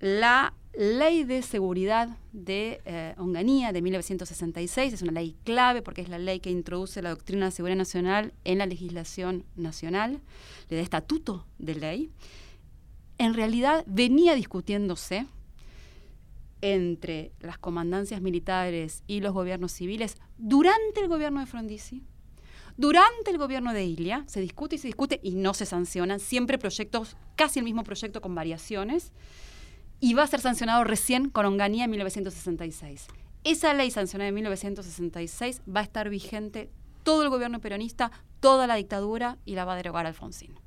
La 0.00 0.54
ley 0.76 1.24
de 1.24 1.42
seguridad 1.42 2.16
de 2.32 2.80
eh, 2.84 3.14
Onganía 3.16 3.72
de 3.72 3.80
1966 3.80 4.92
es 4.92 5.02
una 5.02 5.12
ley 5.12 5.34
clave 5.44 5.80
porque 5.80 6.02
es 6.02 6.08
la 6.08 6.18
ley 6.18 6.40
que 6.40 6.50
introduce 6.50 7.00
la 7.00 7.10
doctrina 7.10 7.46
de 7.46 7.52
seguridad 7.52 7.76
nacional 7.76 8.32
en 8.44 8.58
la 8.58 8.66
legislación 8.66 9.44
nacional, 9.56 10.20
le 10.68 10.76
da 10.76 10.82
estatuto 10.82 11.46
de 11.58 11.74
ley. 11.74 12.10
En 13.18 13.32
realidad 13.32 13.84
venía 13.86 14.34
discutiéndose 14.34 15.26
entre 16.60 17.32
las 17.40 17.58
comandancias 17.58 18.20
militares 18.20 19.02
y 19.06 19.20
los 19.20 19.32
gobiernos 19.32 19.72
civiles 19.72 20.16
durante 20.38 21.00
el 21.00 21.08
gobierno 21.08 21.40
de 21.40 21.46
Frondizi. 21.46 22.02
Durante 22.76 23.30
el 23.30 23.38
gobierno 23.38 23.72
de 23.72 23.84
Ilia 23.84 24.24
se 24.26 24.40
discute 24.40 24.76
y 24.76 24.78
se 24.78 24.88
discute 24.88 25.20
y 25.22 25.34
no 25.34 25.54
se 25.54 25.64
sancionan, 25.64 26.20
siempre 26.20 26.58
proyectos, 26.58 27.16
casi 27.34 27.58
el 27.58 27.64
mismo 27.64 27.84
proyecto 27.84 28.20
con 28.20 28.34
variaciones, 28.34 29.12
y 29.98 30.12
va 30.12 30.24
a 30.24 30.26
ser 30.26 30.40
sancionado 30.40 30.84
recién 30.84 31.30
con 31.30 31.46
Onganía 31.46 31.84
en 31.84 31.90
1966. 31.90 33.06
Esa 33.44 33.72
ley 33.72 33.90
sancionada 33.90 34.28
en 34.28 34.34
1966 34.34 35.62
va 35.74 35.80
a 35.80 35.84
estar 35.84 36.10
vigente 36.10 36.70
todo 37.02 37.22
el 37.22 37.30
gobierno 37.30 37.60
peronista, 37.60 38.10
toda 38.40 38.66
la 38.66 38.74
dictadura 38.74 39.38
y 39.44 39.54
la 39.54 39.64
va 39.64 39.72
a 39.72 39.76
derogar 39.76 40.06
Alfonsín. 40.06 40.65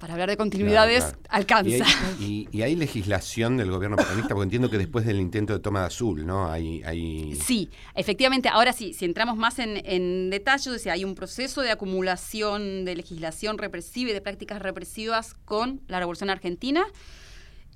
Para 0.00 0.14
hablar 0.14 0.30
de 0.30 0.38
continuidades 0.38 1.14
alcanza. 1.28 1.84
Y 2.18 2.62
hay, 2.62 2.74
legislación 2.74 3.58
del 3.58 3.70
gobierno 3.70 3.98
peronista, 3.98 4.30
porque 4.30 4.44
entiendo 4.44 4.70
que 4.70 4.78
después 4.78 5.04
del 5.04 5.20
intento 5.20 5.52
de 5.52 5.58
toma 5.58 5.80
de 5.80 5.86
azul, 5.86 6.26
¿no? 6.26 6.50
Hay, 6.50 6.82
hay... 6.84 7.36
Sí, 7.36 7.68
efectivamente, 7.94 8.48
ahora 8.48 8.72
sí, 8.72 8.94
si 8.94 9.04
entramos 9.04 9.36
más 9.36 9.58
en, 9.58 9.82
en 9.84 10.30
detalle, 10.30 10.70
hay 10.90 11.04
un 11.04 11.14
proceso 11.14 11.60
de 11.60 11.70
acumulación 11.70 12.86
de 12.86 12.96
legislación 12.96 13.58
represiva 13.58 14.10
y 14.10 14.14
de 14.14 14.22
prácticas 14.22 14.62
represivas 14.62 15.34
con 15.44 15.82
la 15.86 15.98
Revolución 15.98 16.30
Argentina, 16.30 16.86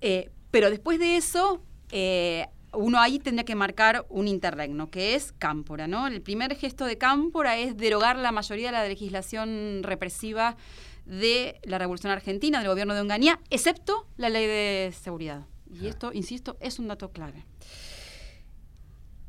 eh, 0.01 0.31
pero 0.51 0.71
después 0.71 0.99
de 0.99 1.17
eso... 1.17 1.63
Eh, 1.91 2.47
uno 2.77 2.99
ahí 2.99 3.21
tendría 3.21 3.45
que 3.45 3.55
marcar 3.55 4.05
un 4.09 4.27
interregno, 4.27 4.91
que 4.91 5.15
es 5.15 5.31
Cámpora, 5.31 5.87
¿no? 5.87 6.09
El 6.09 6.21
primer 6.23 6.57
gesto 6.57 6.87
de 6.87 6.99
Cámpora 6.99 7.57
es 7.57 7.77
derogar 7.77 8.19
la 8.19 8.33
mayoría 8.33 8.67
de 8.67 8.73
la 8.73 8.89
legislación 8.89 9.83
represiva 9.85 10.57
de 11.05 11.61
la 11.65 11.79
Revolución 11.79 12.13
Argentina, 12.13 12.59
del 12.59 12.69
gobierno 12.69 12.95
de 12.95 13.01
Onganía, 13.01 13.41
excepto 13.51 14.07
la 14.17 14.29
ley 14.29 14.47
de 14.47 14.95
seguridad. 15.03 15.47
Y 15.73 15.87
esto, 15.87 16.13
insisto, 16.13 16.57
es 16.61 16.79
un 16.79 16.89
dato 16.89 17.11
clave. 17.11 17.45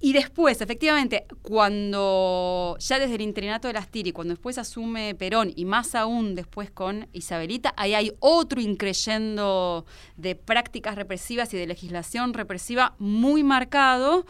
Y 0.05 0.13
después, 0.13 0.61
efectivamente, 0.61 1.25
cuando 1.41 2.77
ya 2.77 2.99
desde 2.99 3.15
el 3.15 3.21
interinato 3.21 3.67
de 3.67 3.73
las 3.73 3.87
Tiri, 3.87 4.11
cuando 4.11 4.35
después 4.35 4.59
asume 4.59 5.15
Perón 5.15 5.51
y 5.55 5.65
más 5.65 5.95
aún 5.95 6.35
después 6.35 6.69
con 6.69 7.07
Isabelita, 7.11 7.73
ahí 7.75 7.95
hay 7.95 8.11
otro 8.19 8.61
increyendo 8.61 9.87
de 10.15 10.35
prácticas 10.35 10.93
represivas 10.93 11.51
y 11.55 11.57
de 11.57 11.65
legislación 11.65 12.35
represiva 12.35 12.93
muy 12.99 13.43
marcado 13.43 14.27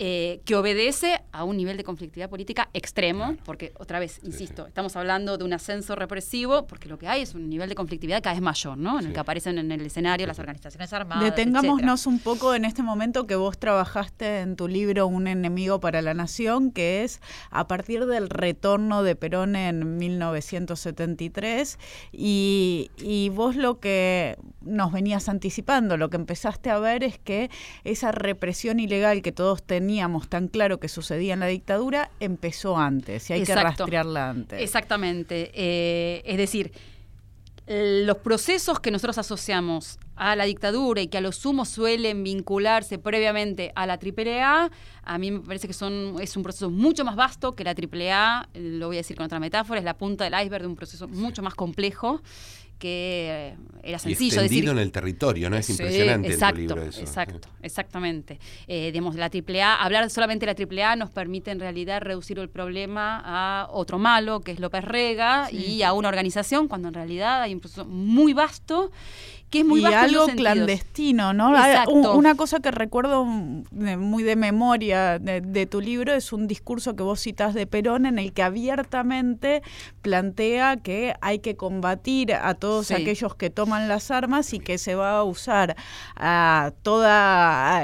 eh, 0.00 0.42
que 0.44 0.54
obedece 0.54 1.20
a 1.32 1.42
un 1.42 1.56
nivel 1.56 1.76
de 1.76 1.82
conflictividad 1.82 2.30
política 2.30 2.70
extremo, 2.72 3.36
porque 3.44 3.72
otra 3.80 3.98
vez, 3.98 4.20
insisto, 4.22 4.64
estamos 4.64 4.94
hablando 4.94 5.36
de 5.36 5.42
un 5.42 5.52
ascenso 5.52 5.96
represivo, 5.96 6.68
porque 6.68 6.88
lo 6.88 7.00
que 7.00 7.08
hay 7.08 7.22
es 7.22 7.34
un 7.34 7.50
nivel 7.50 7.68
de 7.68 7.74
conflictividad 7.74 8.22
cada 8.22 8.34
vez 8.34 8.40
mayor, 8.42 8.78
¿no? 8.78 9.00
En 9.00 9.08
el 9.08 9.12
que 9.12 9.18
aparecen 9.18 9.58
en 9.58 9.72
el 9.72 9.84
escenario 9.84 10.24
las 10.28 10.38
organizaciones 10.38 10.92
armadas. 10.92 11.24
Detengámonos 11.24 12.06
un 12.06 12.20
poco 12.20 12.54
en 12.54 12.64
este 12.64 12.84
momento 12.84 13.26
que 13.26 13.34
vos 13.34 13.58
trabajaste 13.58 14.38
en 14.38 14.54
tu 14.54 14.68
libro 14.68 15.08
Un 15.08 15.17
enemigo 15.26 15.80
para 15.80 16.02
la 16.02 16.14
nación, 16.14 16.70
que 16.70 17.02
es 17.02 17.20
a 17.50 17.66
partir 17.66 18.06
del 18.06 18.28
retorno 18.30 19.02
de 19.02 19.16
Perón 19.16 19.56
en 19.56 19.96
1973, 19.96 21.78
y, 22.12 22.90
y 22.98 23.30
vos 23.30 23.56
lo 23.56 23.80
que 23.80 24.36
nos 24.60 24.92
venías 24.92 25.28
anticipando, 25.28 25.96
lo 25.96 26.10
que 26.10 26.16
empezaste 26.16 26.70
a 26.70 26.78
ver 26.78 27.02
es 27.02 27.18
que 27.18 27.50
esa 27.84 28.12
represión 28.12 28.80
ilegal 28.80 29.22
que 29.22 29.32
todos 29.32 29.62
teníamos, 29.62 29.88
teníamos 29.88 30.28
tan 30.28 30.48
claro 30.48 30.80
que 30.80 30.88
sucedía 30.88 31.32
en 31.32 31.40
la 31.40 31.46
dictadura 31.46 32.10
empezó 32.20 32.76
antes 32.76 33.30
y 33.30 33.32
hay 33.32 33.44
que 33.44 33.54
rastrearla 33.54 34.28
antes. 34.28 34.60
Exactamente. 34.60 35.50
Eh, 35.54 36.20
es 36.26 36.36
decir, 36.36 36.72
los 37.68 38.16
procesos 38.18 38.80
que 38.80 38.90
nosotros 38.90 39.18
asociamos 39.18 39.98
a 40.16 40.34
la 40.36 40.44
dictadura 40.44 41.02
y 41.02 41.08
que 41.08 41.18
a 41.18 41.20
lo 41.20 41.32
sumo 41.32 41.66
suelen 41.66 42.24
vincularse 42.24 42.98
previamente 42.98 43.72
a 43.74 43.86
la 43.86 43.98
AAA, 43.98 44.70
a 45.02 45.18
mí 45.18 45.30
me 45.30 45.40
parece 45.40 45.68
que 45.68 45.74
son, 45.74 46.16
es 46.20 46.36
un 46.36 46.42
proceso 46.42 46.70
mucho 46.70 47.04
más 47.04 47.14
vasto 47.14 47.54
que 47.54 47.64
la 47.64 47.74
AAA, 47.74 48.48
lo 48.54 48.86
voy 48.86 48.96
a 48.96 49.00
decir 49.00 49.16
con 49.16 49.26
otra 49.26 49.38
metáfora, 49.38 49.78
es 49.78 49.84
la 49.84 49.98
punta 49.98 50.24
del 50.24 50.34
iceberg 50.42 50.62
de 50.62 50.68
un 50.68 50.76
proceso 50.76 51.08
mucho 51.08 51.42
más 51.42 51.54
complejo 51.54 52.22
que 52.78 53.54
era 53.82 53.98
sencillo 53.98 54.40
y 54.40 54.42
decir 54.44 54.68
en 54.68 54.78
el 54.78 54.92
territorio, 54.92 55.50
¿no? 55.50 55.56
Es 55.56 55.68
impresionante 55.70 56.28
exacto, 56.28 56.56
el 56.56 56.66
libro 56.66 56.82
eso. 56.82 57.00
Exacto, 57.00 57.48
exactamente. 57.62 58.38
Eh, 58.66 58.90
digamos, 58.92 59.16
la 59.16 59.26
AAA, 59.26 59.82
hablar 59.82 60.08
solamente 60.10 60.46
de 60.46 60.54
la 60.54 60.86
AAA 60.86 60.96
nos 60.96 61.10
permite 61.10 61.50
en 61.50 61.60
realidad 61.60 62.00
reducir 62.00 62.38
el 62.38 62.48
problema 62.48 63.22
a 63.24 63.68
otro 63.70 63.98
malo, 63.98 64.40
que 64.40 64.52
es 64.52 64.60
López 64.60 64.84
Rega, 64.84 65.50
y 65.50 65.82
a 65.82 65.92
una 65.92 66.08
organización, 66.08 66.68
cuando 66.68 66.88
en 66.88 66.94
realidad 66.94 67.42
hay 67.42 67.54
un 67.54 67.60
proceso 67.60 67.84
muy 67.84 68.32
vasto 68.32 68.90
que 69.50 69.60
es 69.60 69.64
muy 69.64 69.80
y 69.80 69.84
algo 69.86 70.26
clandestino, 70.26 71.32
¿no? 71.32 71.52
Una 72.14 72.34
cosa 72.34 72.60
que 72.60 72.70
recuerdo 72.70 73.24
muy 73.24 74.22
de 74.22 74.36
memoria 74.36 75.18
de, 75.18 75.66
tu 75.66 75.80
libro 75.80 76.14
es 76.14 76.32
un 76.32 76.46
discurso 76.46 76.96
que 76.96 77.02
vos 77.02 77.20
citas 77.20 77.54
de 77.54 77.66
Perón 77.66 78.06
en 78.06 78.18
el 78.18 78.32
que 78.32 78.42
abiertamente 78.42 79.62
plantea 80.02 80.76
que 80.76 81.14
hay 81.20 81.38
que 81.38 81.56
combatir 81.56 82.34
a 82.34 82.54
todos 82.54 82.90
aquellos 82.90 83.34
que 83.34 83.50
toman 83.50 83.88
las 83.88 84.10
armas 84.10 84.52
y 84.52 84.60
que 84.60 84.78
se 84.78 84.94
va 84.94 85.18
a 85.18 85.24
usar 85.24 85.76
a 86.16 86.72
todo 86.82 87.04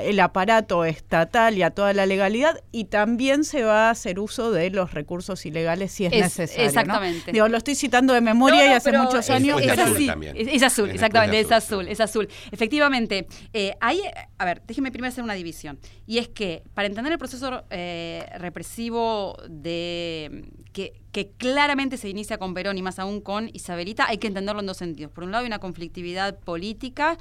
el 0.02 0.20
aparato 0.20 0.84
estatal 0.84 1.56
y 1.56 1.62
a 1.62 1.70
toda 1.70 1.92
la 1.92 2.06
legalidad 2.06 2.60
y 2.72 2.84
también 2.86 3.44
se 3.44 3.62
va 3.62 3.88
a 3.88 3.90
hacer 3.90 4.18
uso 4.18 4.50
de 4.50 4.70
los 4.70 4.92
recursos 4.92 5.44
ilegales 5.46 5.92
si 5.92 6.06
es, 6.06 6.12
necesario. 6.12 6.66
Exactamente. 6.66 7.32
Digo, 7.32 7.48
lo 7.48 7.56
estoy 7.56 7.74
citando 7.74 8.12
de 8.12 8.20
memoria 8.20 8.66
y 8.66 8.72
hace 8.72 8.92
muchos 8.92 9.30
años. 9.30 9.60
Es, 9.60 9.78
así, 9.78 10.10
es, 10.34 10.62
azul, 10.62 10.90
exactamente 10.90 11.53
azul, 11.54 11.88
es 11.88 12.00
azul. 12.00 12.28
Efectivamente, 12.50 13.26
eh, 13.52 13.74
ahí, 13.80 14.00
a 14.38 14.44
ver, 14.44 14.62
déjeme 14.66 14.92
primero 14.92 15.10
hacer 15.10 15.24
una 15.24 15.34
división. 15.34 15.78
Y 16.06 16.18
es 16.18 16.28
que 16.28 16.62
para 16.74 16.86
entender 16.86 17.12
el 17.12 17.18
proceso 17.18 17.64
eh, 17.70 18.26
represivo 18.38 19.36
de 19.48 20.44
que, 20.72 20.92
claramente 21.38 21.96
se 21.96 22.08
inicia 22.08 22.38
con 22.38 22.54
Perón 22.54 22.76
y 22.76 22.82
más 22.82 22.98
aún 22.98 23.20
con 23.20 23.48
Isabelita, 23.52 24.06
hay 24.08 24.18
que 24.18 24.26
entenderlo 24.26 24.60
en 24.60 24.66
dos 24.66 24.78
sentidos. 24.78 25.12
Por 25.12 25.22
un 25.22 25.30
lado, 25.30 25.42
hay 25.42 25.46
una 25.46 25.60
conflictividad 25.60 26.36
política 26.40 27.16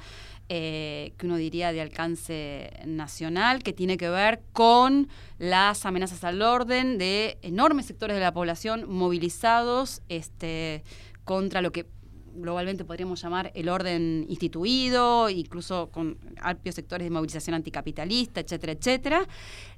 eh, 0.48 1.12
que 1.16 1.26
uno 1.26 1.36
diría 1.36 1.72
de 1.72 1.80
alcance 1.80 2.72
nacional, 2.84 3.62
que 3.62 3.72
tiene 3.72 3.96
que 3.96 4.08
ver 4.08 4.42
con 4.52 5.08
las 5.38 5.86
amenazas 5.86 6.24
al 6.24 6.42
orden 6.42 6.98
de 6.98 7.38
enormes 7.42 7.86
sectores 7.86 8.16
de 8.16 8.20
la 8.20 8.32
población 8.32 8.84
movilizados 8.88 10.02
este, 10.08 10.82
contra 11.24 11.62
lo 11.62 11.70
que 11.70 11.86
globalmente 12.34 12.84
podríamos 12.84 13.22
llamar 13.22 13.50
el 13.54 13.68
orden 13.68 14.26
instituido, 14.28 15.30
incluso 15.30 15.90
con 15.90 16.18
amplios 16.40 16.74
sectores 16.74 17.06
de 17.06 17.10
movilización 17.10 17.54
anticapitalista, 17.54 18.40
etcétera, 18.40 18.72
etcétera. 18.72 19.28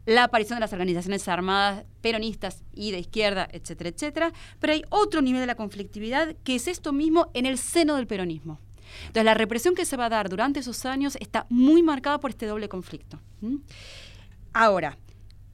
La 0.06 0.24
aparición 0.24 0.56
de 0.56 0.60
las 0.60 0.72
organizaciones 0.72 1.26
armadas 1.28 1.84
peronistas 2.00 2.62
y 2.72 2.90
de 2.90 3.00
izquierda, 3.00 3.48
etcétera, 3.50 3.90
etcétera. 3.90 4.32
Pero 4.60 4.72
hay 4.72 4.82
otro 4.90 5.22
nivel 5.22 5.40
de 5.40 5.46
la 5.46 5.56
conflictividad 5.56 6.34
que 6.44 6.56
es 6.56 6.68
esto 6.68 6.92
mismo 6.92 7.30
en 7.34 7.46
el 7.46 7.58
seno 7.58 7.96
del 7.96 8.06
peronismo. 8.06 8.60
Entonces, 9.00 9.24
la 9.24 9.34
represión 9.34 9.74
que 9.74 9.84
se 9.84 9.96
va 9.96 10.06
a 10.06 10.10
dar 10.10 10.28
durante 10.28 10.60
esos 10.60 10.86
años 10.86 11.16
está 11.20 11.46
muy 11.48 11.82
marcada 11.82 12.18
por 12.18 12.30
este 12.30 12.46
doble 12.46 12.68
conflicto. 12.68 13.20
Ahora, 14.52 14.96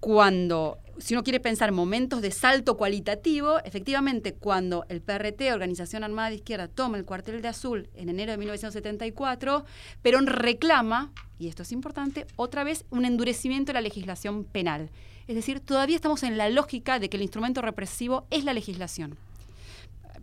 cuando 0.00 0.78
si 0.98 1.14
uno 1.14 1.22
quiere 1.22 1.40
pensar 1.40 1.72
momentos 1.72 2.22
de 2.22 2.30
salto 2.30 2.76
cualitativo, 2.76 3.58
efectivamente, 3.64 4.34
cuando 4.34 4.84
el 4.88 5.00
PRT, 5.00 5.52
Organización 5.52 6.04
Armada 6.04 6.30
de 6.30 6.36
Izquierda, 6.36 6.68
toma 6.68 6.98
el 6.98 7.04
cuartel 7.04 7.42
de 7.42 7.48
Azul 7.48 7.88
en 7.94 8.08
enero 8.08 8.32
de 8.32 8.38
1974, 8.38 9.64
Perón 10.02 10.26
reclama, 10.26 11.12
y 11.38 11.48
esto 11.48 11.62
es 11.62 11.72
importante, 11.72 12.26
otra 12.36 12.64
vez 12.64 12.84
un 12.90 13.04
endurecimiento 13.04 13.70
de 13.70 13.74
la 13.74 13.80
legislación 13.80 14.44
penal. 14.44 14.90
Es 15.26 15.36
decir, 15.36 15.60
todavía 15.60 15.96
estamos 15.96 16.22
en 16.22 16.36
la 16.36 16.48
lógica 16.48 16.98
de 16.98 17.08
que 17.08 17.16
el 17.16 17.22
instrumento 17.22 17.62
represivo 17.62 18.26
es 18.30 18.44
la 18.44 18.52
legislación, 18.52 19.16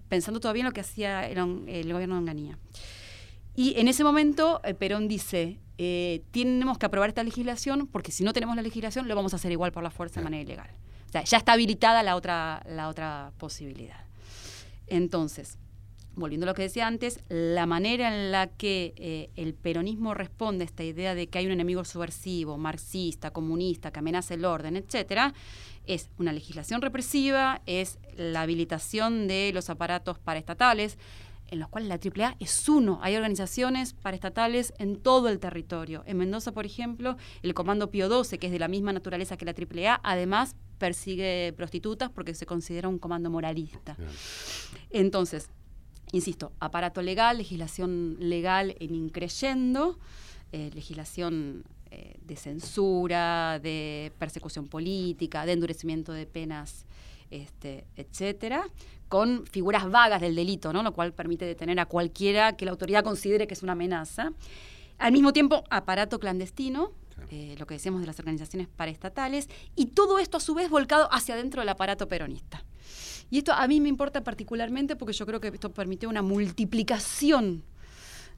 pensando 0.09 0.39
todavía 0.39 0.61
en 0.61 0.67
lo 0.67 0.74
que 0.74 0.82
hacía 0.82 1.28
el, 1.28 1.91
gobierno 1.91 2.15
de 2.15 2.20
Onganía. 2.20 2.57
Y 3.60 3.78
en 3.78 3.89
ese 3.89 4.05
momento 4.05 4.62
eh, 4.64 4.74
Perón 4.74 5.10
dice, 5.10 5.60
eh, 5.78 6.24
tenemos 6.32 6.78
que 6.78 6.86
aprobar 6.86 7.10
esta 7.10 7.24
legislación 7.24 7.88
porque 7.88 8.10
si 8.10 8.24
no 8.24 8.32
tenemos 8.32 8.55
la 8.55 8.62
legislación 8.62 9.10
lo 9.10 9.18
vamos 9.18 9.34
a 9.34 9.36
hacer 9.36 9.51
igual 9.51 9.74
por 9.74 9.84
la 9.84 9.91
fuerza 9.91 10.22
de 10.22 10.24
manera 10.24 10.43
ilegal. 10.43 10.70
O 11.10 11.12
sea, 11.12 11.26
ya 11.26 11.39
está 11.39 11.51
habilitada 11.51 12.01
la 12.01 12.16
otra, 12.16 12.64
la 12.70 12.88
otra 12.88 13.34
posibilidad. 13.38 14.05
Entonces, 14.88 15.57
volviendo 16.16 16.45
a 16.45 16.47
lo 16.47 16.53
que 16.53 16.62
decía 16.62 16.88
antes, 16.88 17.20
la 17.28 17.66
manera 17.66 18.07
en 18.07 18.32
la 18.32 18.47
que 18.47 18.93
eh, 18.95 19.30
el 19.36 19.53
peronismo 19.55 20.14
responde 20.14 20.64
a 20.64 20.66
esta 20.66 20.86
idea 20.86 21.14
de 21.14 21.28
que 21.28 21.39
hay 21.39 21.45
un 21.45 21.51
enemigo 21.51 21.84
subversivo, 21.84 22.57
marxista, 22.57 23.32
comunista, 23.32 23.91
que 23.91 23.99
amenaza 23.99 24.36
el 24.36 24.45
orden, 24.45 24.78
etcétera, 24.78 25.34
es 25.86 26.10
una 26.18 26.32
legislación 26.32 26.82
represiva, 26.82 27.62
es 27.66 27.99
la 28.16 28.43
habilitación 28.43 29.28
de 29.28 29.51
los 29.53 29.70
aparatos 29.70 30.18
paraestatales, 30.18 30.97
en 31.51 31.59
los 31.59 31.69
cuales 31.69 31.89
la 31.89 31.95
AAA 31.95 32.35
es 32.39 32.69
uno. 32.69 32.99
Hay 33.01 33.15
organizaciones 33.15 33.93
paraestatales 33.93 34.73
en 34.77 34.97
todo 34.97 35.29
el 35.29 35.39
territorio. 35.39 36.03
En 36.05 36.17
Mendoza, 36.17 36.51
por 36.51 36.65
ejemplo, 36.65 37.17
el 37.41 37.53
Comando 37.53 37.91
Pío 37.91 38.09
12, 38.09 38.37
que 38.37 38.47
es 38.47 38.53
de 38.53 38.59
la 38.59 38.67
misma 38.67 38.93
naturaleza 38.93 39.37
que 39.37 39.45
la 39.45 39.53
AAA, 39.53 39.99
además 40.03 40.55
persigue 40.77 41.53
prostitutas 41.55 42.09
porque 42.09 42.33
se 42.33 42.45
considera 42.45 42.87
un 42.87 42.99
comando 42.99 43.29
moralista. 43.29 43.97
Entonces, 44.89 45.49
insisto, 46.11 46.53
aparato 46.59 47.01
legal, 47.01 47.37
legislación 47.37 48.17
legal 48.19 48.75
en 48.79 48.95
increyendo, 48.95 49.99
eh, 50.51 50.71
legislación 50.73 51.63
eh, 51.91 52.17
de 52.21 52.35
censura, 52.35 53.59
de 53.59 54.11
persecución 54.17 54.67
política, 54.67 55.45
de 55.45 55.53
endurecimiento 55.53 56.13
de 56.13 56.25
penas, 56.25 56.85
este, 57.31 57.85
etcétera, 57.95 58.63
con 59.10 59.45
figuras 59.47 59.89
vagas 59.89 60.22
del 60.22 60.36
delito, 60.36 60.72
¿no? 60.72 60.84
lo 60.84 60.93
cual 60.93 61.14
permite 61.14 61.45
detener 61.45 61.80
a 61.80 61.86
cualquiera 61.88 62.55
que 62.55 62.66
la 62.66 62.72
autoridad 62.72 63.03
considere 63.03 63.47
que 63.47 63.55
es 63.55 63.64
una 63.64 63.74
amenaza. 63.74 64.32
Al 64.99 65.12
mismo 65.12 65.34
tiempo, 65.34 65.64
aparato 65.70 66.20
clandestino, 66.20 66.91
eh, 67.32 67.55
lo 67.57 67.66
que 67.66 67.74
decíamos 67.74 68.01
de 68.01 68.07
las 68.07 68.20
organizaciones 68.20 68.68
paraestatales, 68.68 69.49
y 69.76 69.88
todo 69.88 70.20
esto 70.20 70.38
a 70.38 70.39
su 70.39 70.53
vez 70.53 70.70
volcado 70.70 71.12
hacia 71.12 71.36
adentro 71.36 71.62
del 71.62 71.70
aparato 71.70 72.07
peronista. 72.07 72.64
Y 73.32 73.39
esto 73.39 73.53
a 73.53 73.68
mí 73.68 73.80
me 73.82 73.89
importa 73.89 74.24
particularmente 74.24 74.95
porque 74.95 75.14
yo 75.14 75.26
creo 75.26 75.39
que 75.39 75.49
esto 75.49 75.72
permitió 75.72 76.10
una 76.10 76.22
multiplicación 76.22 77.64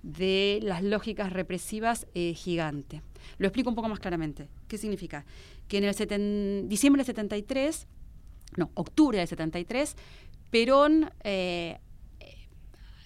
de 0.04 0.60
las 0.64 0.84
lógicas 0.84 1.32
represivas 1.32 2.08
eh, 2.14 2.34
gigante. 2.34 3.02
Lo 3.38 3.48
explico 3.48 3.70
un 3.70 3.76
poco 3.76 3.90
más 3.90 4.00
claramente. 4.00 4.48
¿Qué 4.68 4.78
significa? 4.78 5.26
Que 5.68 5.78
en 5.78 5.84
el 5.86 6.68
diciembre 6.68 7.02
del 7.02 7.06
73, 7.06 7.88
no, 8.58 8.72
octubre 8.74 9.18
del 9.20 9.28
73, 9.28 9.96
Perón 10.52 11.10
eh, 11.24 11.80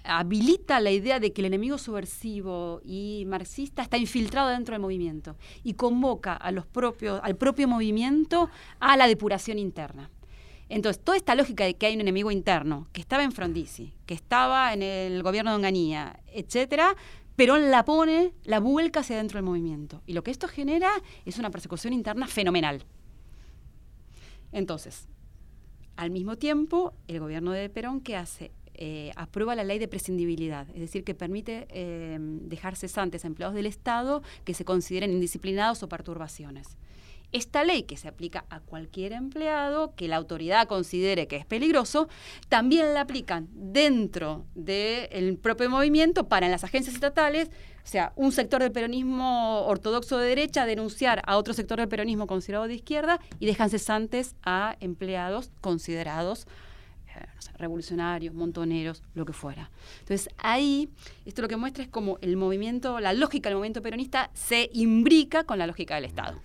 habilita 0.03 0.79
la 0.79 0.91
idea 0.91 1.19
de 1.19 1.31
que 1.31 1.41
el 1.41 1.45
enemigo 1.45 1.77
subversivo 1.77 2.81
y 2.83 3.23
marxista 3.27 3.81
está 3.81 3.97
infiltrado 3.97 4.49
dentro 4.49 4.73
del 4.73 4.81
movimiento 4.81 5.35
y 5.63 5.73
convoca 5.73 6.33
al 6.33 6.65
propio 6.65 7.67
movimiento 7.67 8.49
a 8.79 8.97
la 8.97 9.07
depuración 9.07 9.59
interna. 9.59 10.09
Entonces, 10.67 11.03
toda 11.03 11.17
esta 11.17 11.35
lógica 11.35 11.63
de 11.63 11.75
que 11.75 11.85
hay 11.85 11.93
un 11.93 12.01
enemigo 12.01 12.31
interno, 12.31 12.87
que 12.91 13.01
estaba 13.01 13.23
en 13.23 13.31
Frondizi, 13.31 13.93
que 14.07 14.15
estaba 14.15 14.73
en 14.73 14.81
el 14.81 15.21
gobierno 15.21 15.51
de 15.51 15.57
Onganía, 15.57 16.19
etcétera, 16.33 16.95
Perón 17.35 17.69
la 17.69 17.85
pone, 17.85 18.33
la 18.45 18.59
vuelca 18.59 19.01
hacia 19.01 19.17
dentro 19.17 19.37
del 19.37 19.45
movimiento. 19.45 20.01
Y 20.07 20.13
lo 20.13 20.23
que 20.23 20.31
esto 20.31 20.47
genera 20.47 20.89
es 21.25 21.37
una 21.37 21.51
persecución 21.51 21.93
interna 21.93 22.27
fenomenal. 22.27 22.83
Entonces, 24.51 25.07
al 25.95 26.11
mismo 26.11 26.37
tiempo, 26.37 26.93
el 27.07 27.19
gobierno 27.19 27.51
de 27.51 27.69
Perón, 27.69 28.01
¿qué 28.01 28.15
hace? 28.15 28.51
Eh, 28.73 29.11
aprueba 29.15 29.55
la 29.55 29.63
ley 29.63 29.79
de 29.79 29.87
prescindibilidad, 29.87 30.67
es 30.69 30.81
decir, 30.81 31.05
que 31.05 31.15
permite 31.15 31.65
eh, 31.69 32.17
dejar 32.19 32.75
cesantes 32.75 33.23
a 33.23 33.27
empleados 33.27 33.55
del 33.55 33.67
Estado 33.67 34.21
que 34.43 34.53
se 34.53 34.65
consideren 34.65 35.11
indisciplinados 35.11 35.81
o 35.81 35.87
perturbaciones. 35.87 36.77
Esta 37.35 37.65
ley 37.65 37.83
que 37.83 37.97
se 37.97 38.07
aplica 38.07 38.45
a 38.49 38.61
cualquier 38.61 39.11
empleado 39.11 39.93
que 39.93 40.07
la 40.07 40.15
autoridad 40.15 40.69
considere 40.69 41.27
que 41.27 41.35
es 41.35 41.45
peligroso, 41.45 42.07
también 42.47 42.93
la 42.93 43.01
aplican 43.01 43.49
dentro 43.51 44.45
del 44.55 45.37
propio 45.37 45.69
movimiento 45.69 46.29
para 46.29 46.45
en 46.45 46.53
las 46.53 46.63
agencias 46.63 46.95
estatales, 46.95 47.49
o 47.83 47.87
sea, 47.87 48.13
un 48.15 48.31
sector 48.31 48.61
del 48.61 48.71
peronismo 48.71 49.65
ortodoxo 49.65 50.17
de 50.17 50.29
derecha 50.29 50.65
denunciar 50.65 51.21
a 51.25 51.35
otro 51.35 51.53
sector 51.53 51.77
del 51.77 51.89
peronismo 51.89 52.25
considerado 52.25 52.69
de 52.69 52.75
izquierda 52.75 53.19
y 53.37 53.47
dejan 53.47 53.69
cesantes 53.69 54.37
a 54.41 54.77
empleados 54.79 55.51
considerados 55.59 56.47
eh, 57.13 57.25
revolucionarios, 57.57 58.33
montoneros, 58.33 59.03
lo 59.13 59.25
que 59.25 59.33
fuera. 59.33 59.71
Entonces 59.99 60.29
ahí, 60.37 60.87
esto 61.25 61.41
lo 61.41 61.49
que 61.49 61.57
muestra 61.57 61.83
es 61.83 61.89
cómo 61.89 62.17
el 62.21 62.37
movimiento, 62.37 63.01
la 63.01 63.11
lógica 63.11 63.49
del 63.49 63.57
movimiento 63.57 63.81
peronista 63.81 64.31
se 64.33 64.69
imbrica 64.71 65.43
con 65.43 65.59
la 65.59 65.67
lógica 65.67 65.95
del 65.95 66.05
Estado 66.05 66.39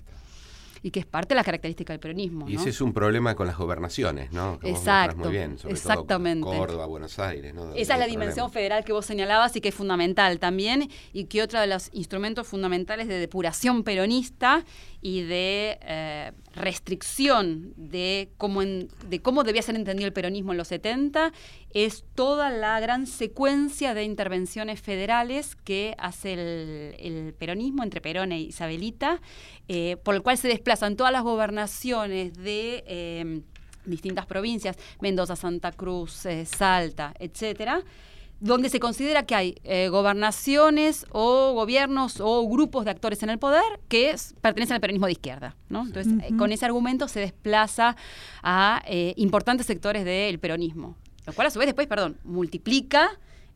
y 0.82 0.90
que 0.90 1.00
es 1.00 1.06
parte 1.06 1.34
de 1.34 1.36
la 1.36 1.44
característica 1.44 1.92
del 1.92 2.00
peronismo. 2.00 2.48
Y 2.48 2.56
ese 2.56 2.70
es 2.70 2.80
un 2.80 2.92
problema 2.92 3.34
con 3.34 3.46
las 3.46 3.56
gobernaciones, 3.56 4.32
¿no? 4.32 4.58
Exacto. 4.62 5.16
muy 5.16 5.30
bien, 5.30 5.56
exactamente. 5.68 6.44
Córdoba, 6.44 6.86
Buenos 6.86 7.18
Aires, 7.18 7.54
¿no? 7.54 7.74
Esa 7.74 7.94
es 7.94 8.00
la 8.00 8.06
dimensión 8.06 8.50
federal 8.50 8.84
que 8.84 8.92
vos 8.92 9.04
señalabas 9.04 9.54
y 9.56 9.60
que 9.60 9.68
es 9.68 9.74
fundamental 9.74 10.38
también, 10.38 10.90
y 11.12 11.24
que 11.24 11.42
otro 11.42 11.60
de 11.60 11.66
los 11.66 11.90
instrumentos 11.92 12.46
fundamentales 12.46 13.08
de 13.08 13.18
depuración 13.18 13.82
peronista 13.84 14.64
y 15.02 15.22
de 15.22 15.78
eh, 15.82 16.32
restricción 16.54 17.72
de 17.76 18.30
cómo, 18.36 18.62
de 18.62 19.22
cómo 19.22 19.44
debía 19.44 19.62
ser 19.62 19.76
entendido 19.76 20.06
el 20.06 20.12
peronismo 20.12 20.52
en 20.52 20.58
los 20.58 20.68
70 20.68 21.32
es 21.72 22.04
toda 22.14 22.50
la 22.50 22.78
gran 22.80 23.06
secuencia 23.06 23.94
de 23.94 24.04
intervenciones 24.04 24.80
federales 24.80 25.56
que 25.56 25.94
hace 25.98 26.32
el, 26.32 27.34
peronismo 27.38 27.82
entre 27.82 28.00
Perón 28.00 28.32
e 28.32 28.40
Isabelita, 28.40 29.20
eh, 29.68 29.96
por 30.02 30.14
el 30.14 30.22
cual 30.22 30.38
se 30.38 30.48
desplazan 30.48 30.96
todas 30.96 31.12
las 31.12 31.22
gobernaciones 31.22 32.34
de 32.34 32.84
eh, 32.86 33.42
distintas 33.84 34.26
provincias, 34.26 34.76
Mendoza, 35.00 35.36
Santa 35.36 35.72
Cruz, 35.72 36.26
Salta, 36.44 37.14
etcétera 37.18 37.82
donde 38.40 38.70
se 38.70 38.80
considera 38.80 39.24
que 39.24 39.34
hay 39.34 39.54
eh, 39.64 39.88
gobernaciones 39.88 41.06
o 41.10 41.52
gobiernos 41.52 42.20
o 42.20 42.48
grupos 42.48 42.86
de 42.86 42.90
actores 42.90 43.22
en 43.22 43.28
el 43.30 43.38
poder 43.38 43.62
que 43.88 44.16
pertenecen 44.40 44.74
al 44.74 44.80
peronismo 44.80 45.06
de 45.06 45.12
izquierda. 45.12 45.56
¿no? 45.68 45.82
Entonces, 45.82 46.12
eh, 46.24 46.36
con 46.36 46.50
ese 46.50 46.64
argumento 46.64 47.06
se 47.06 47.20
desplaza 47.20 47.96
a 48.42 48.82
eh, 48.86 49.12
importantes 49.16 49.66
sectores 49.66 50.04
del 50.04 50.38
peronismo, 50.38 50.96
lo 51.30 51.34
cual 51.34 51.46
a 51.46 51.50
su 51.50 51.58
vez 51.58 51.66
después, 51.66 51.86
perdón, 51.86 52.16
multiplica 52.24 53.10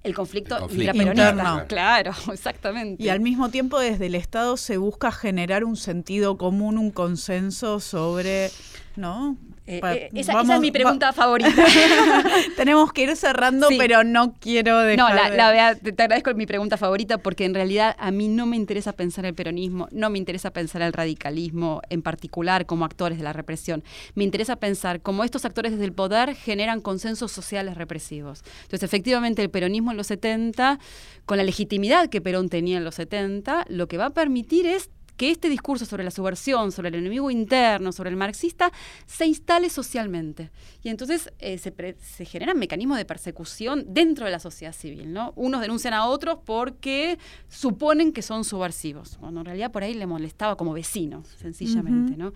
el 0.05 0.15
conflicto, 0.15 0.69
intraperonista. 0.71 1.65
Claro, 1.67 2.13
exactamente. 2.33 3.03
Y 3.03 3.09
al 3.09 3.21
mismo 3.21 3.49
tiempo 3.49 3.79
desde 3.81 4.07
el 4.07 4.15
Estado 4.15 4.57
se 4.57 4.77
busca 4.77 5.11
generar 5.11 5.65
un 5.65 5.77
sentido 5.77 6.37
común, 6.37 6.79
un 6.79 6.91
consenso 6.91 7.81
sobre, 7.81 8.51
¿no? 8.97 9.37
Eh, 9.67 9.81
eh, 9.83 10.11
esa, 10.15 10.43
es 10.43 10.61
mi 10.61 10.71
pregunta 10.71 11.13
favorita. 11.15 11.51
Tenemos 12.57 12.93
que 12.93 13.05
ir 13.05 13.17
cerrando, 13.17 13.69
pero 13.79 14.05
no 14.05 14.35
quiero 14.35 14.79
dejar. 14.81 14.99
No, 14.99 15.15
la, 15.15 15.75
te 15.75 16.03
agradezco 16.03 16.35
mi 16.35 16.47
pregunta 16.47 16.77
favorita 16.77 17.19
porque 17.19 17.47
en 17.47 17.55
realidad 17.55 17.97
a 17.99 18.11
mí 18.11 18.29
no 18.29 18.45
me 18.45 18.57
interesa 18.57 18.93
pensar 18.93 19.25
el 19.25 19.35
peronismo, 19.35 19.89
no 19.91 20.11
me 20.11 20.19
interesa 20.19 20.51
pensar 20.51 20.83
el 20.83 20.93
radicalismo 20.93 21.81
en 21.89 22.03
particular 22.03 22.67
como 22.67 22.85
actores 22.85 23.17
de 23.17 23.25
la 23.25 23.33
represión. 23.33 23.83
Me 24.15 24.25
interesa 24.25 24.57
pensar 24.57 25.01
cómo 25.01 25.25
estos 25.25 25.45
actores 25.47 25.73
desde 25.73 25.87
el 25.87 25.93
poder 25.93 26.35
generan 26.35 26.83
consensos 26.83 27.33
sociales 27.33 27.77
represivos. 27.77 28.43
Entonces, 28.65 28.83
efectivamente, 28.83 29.41
el 29.43 29.51
peronismo 29.51 29.93
en 29.93 29.97
los 29.97 30.09
70, 30.09 30.79
con 31.25 31.39
la 31.39 31.45
legitimidad 31.45 32.11
que 32.11 32.21
Perón 32.21 32.51
tenía 32.51 32.77
en 32.77 32.85
los 32.85 32.97
70, 32.97 33.65
lo 33.69 33.89
que 33.89 33.97
va 33.97 34.07
a 34.07 34.11
permitir 34.11 34.67
es 34.67 34.91
que 35.17 35.31
este 35.31 35.49
discurso 35.49 35.85
sobre 35.85 36.05
la 36.05 36.11
subversión, 36.11 36.73
sobre 36.73 36.89
el 36.89 36.97
enemigo 36.97 37.31
interno, 37.31 37.93
sobre 37.93 38.11
el 38.11 38.17
marxista, 38.17 38.73
se 39.07 39.27
instale 39.27 39.71
socialmente. 39.71 40.51
Y 40.83 40.89
entonces 40.89 41.33
eh, 41.39 41.59
se, 41.59 42.25
generan 42.25 42.59
mecanismos 42.59 42.99
de 42.99 43.05
persecución 43.05 43.85
dentro 43.89 44.25
de 44.27 44.33
la 44.33 44.41
sociedad 44.41 44.73
civil. 44.73 45.13
¿no? 45.13 45.33
Unos 45.37 45.61
denuncian 45.61 45.95
a 45.95 46.07
otros 46.07 46.39
porque 46.45 47.19
suponen 47.49 48.13
que 48.13 48.23
son 48.23 48.45
subversivos, 48.45 49.17
cuando 49.19 49.41
en 49.41 49.47
realidad 49.47 49.71
por 49.71 49.85
ahí 49.85 49.95
le 49.95 50.07
molestaba 50.07 50.57
como 50.57 50.73
vecino, 50.73 51.25
sencillamente. 51.41 52.17
¿no? 52.17 52.33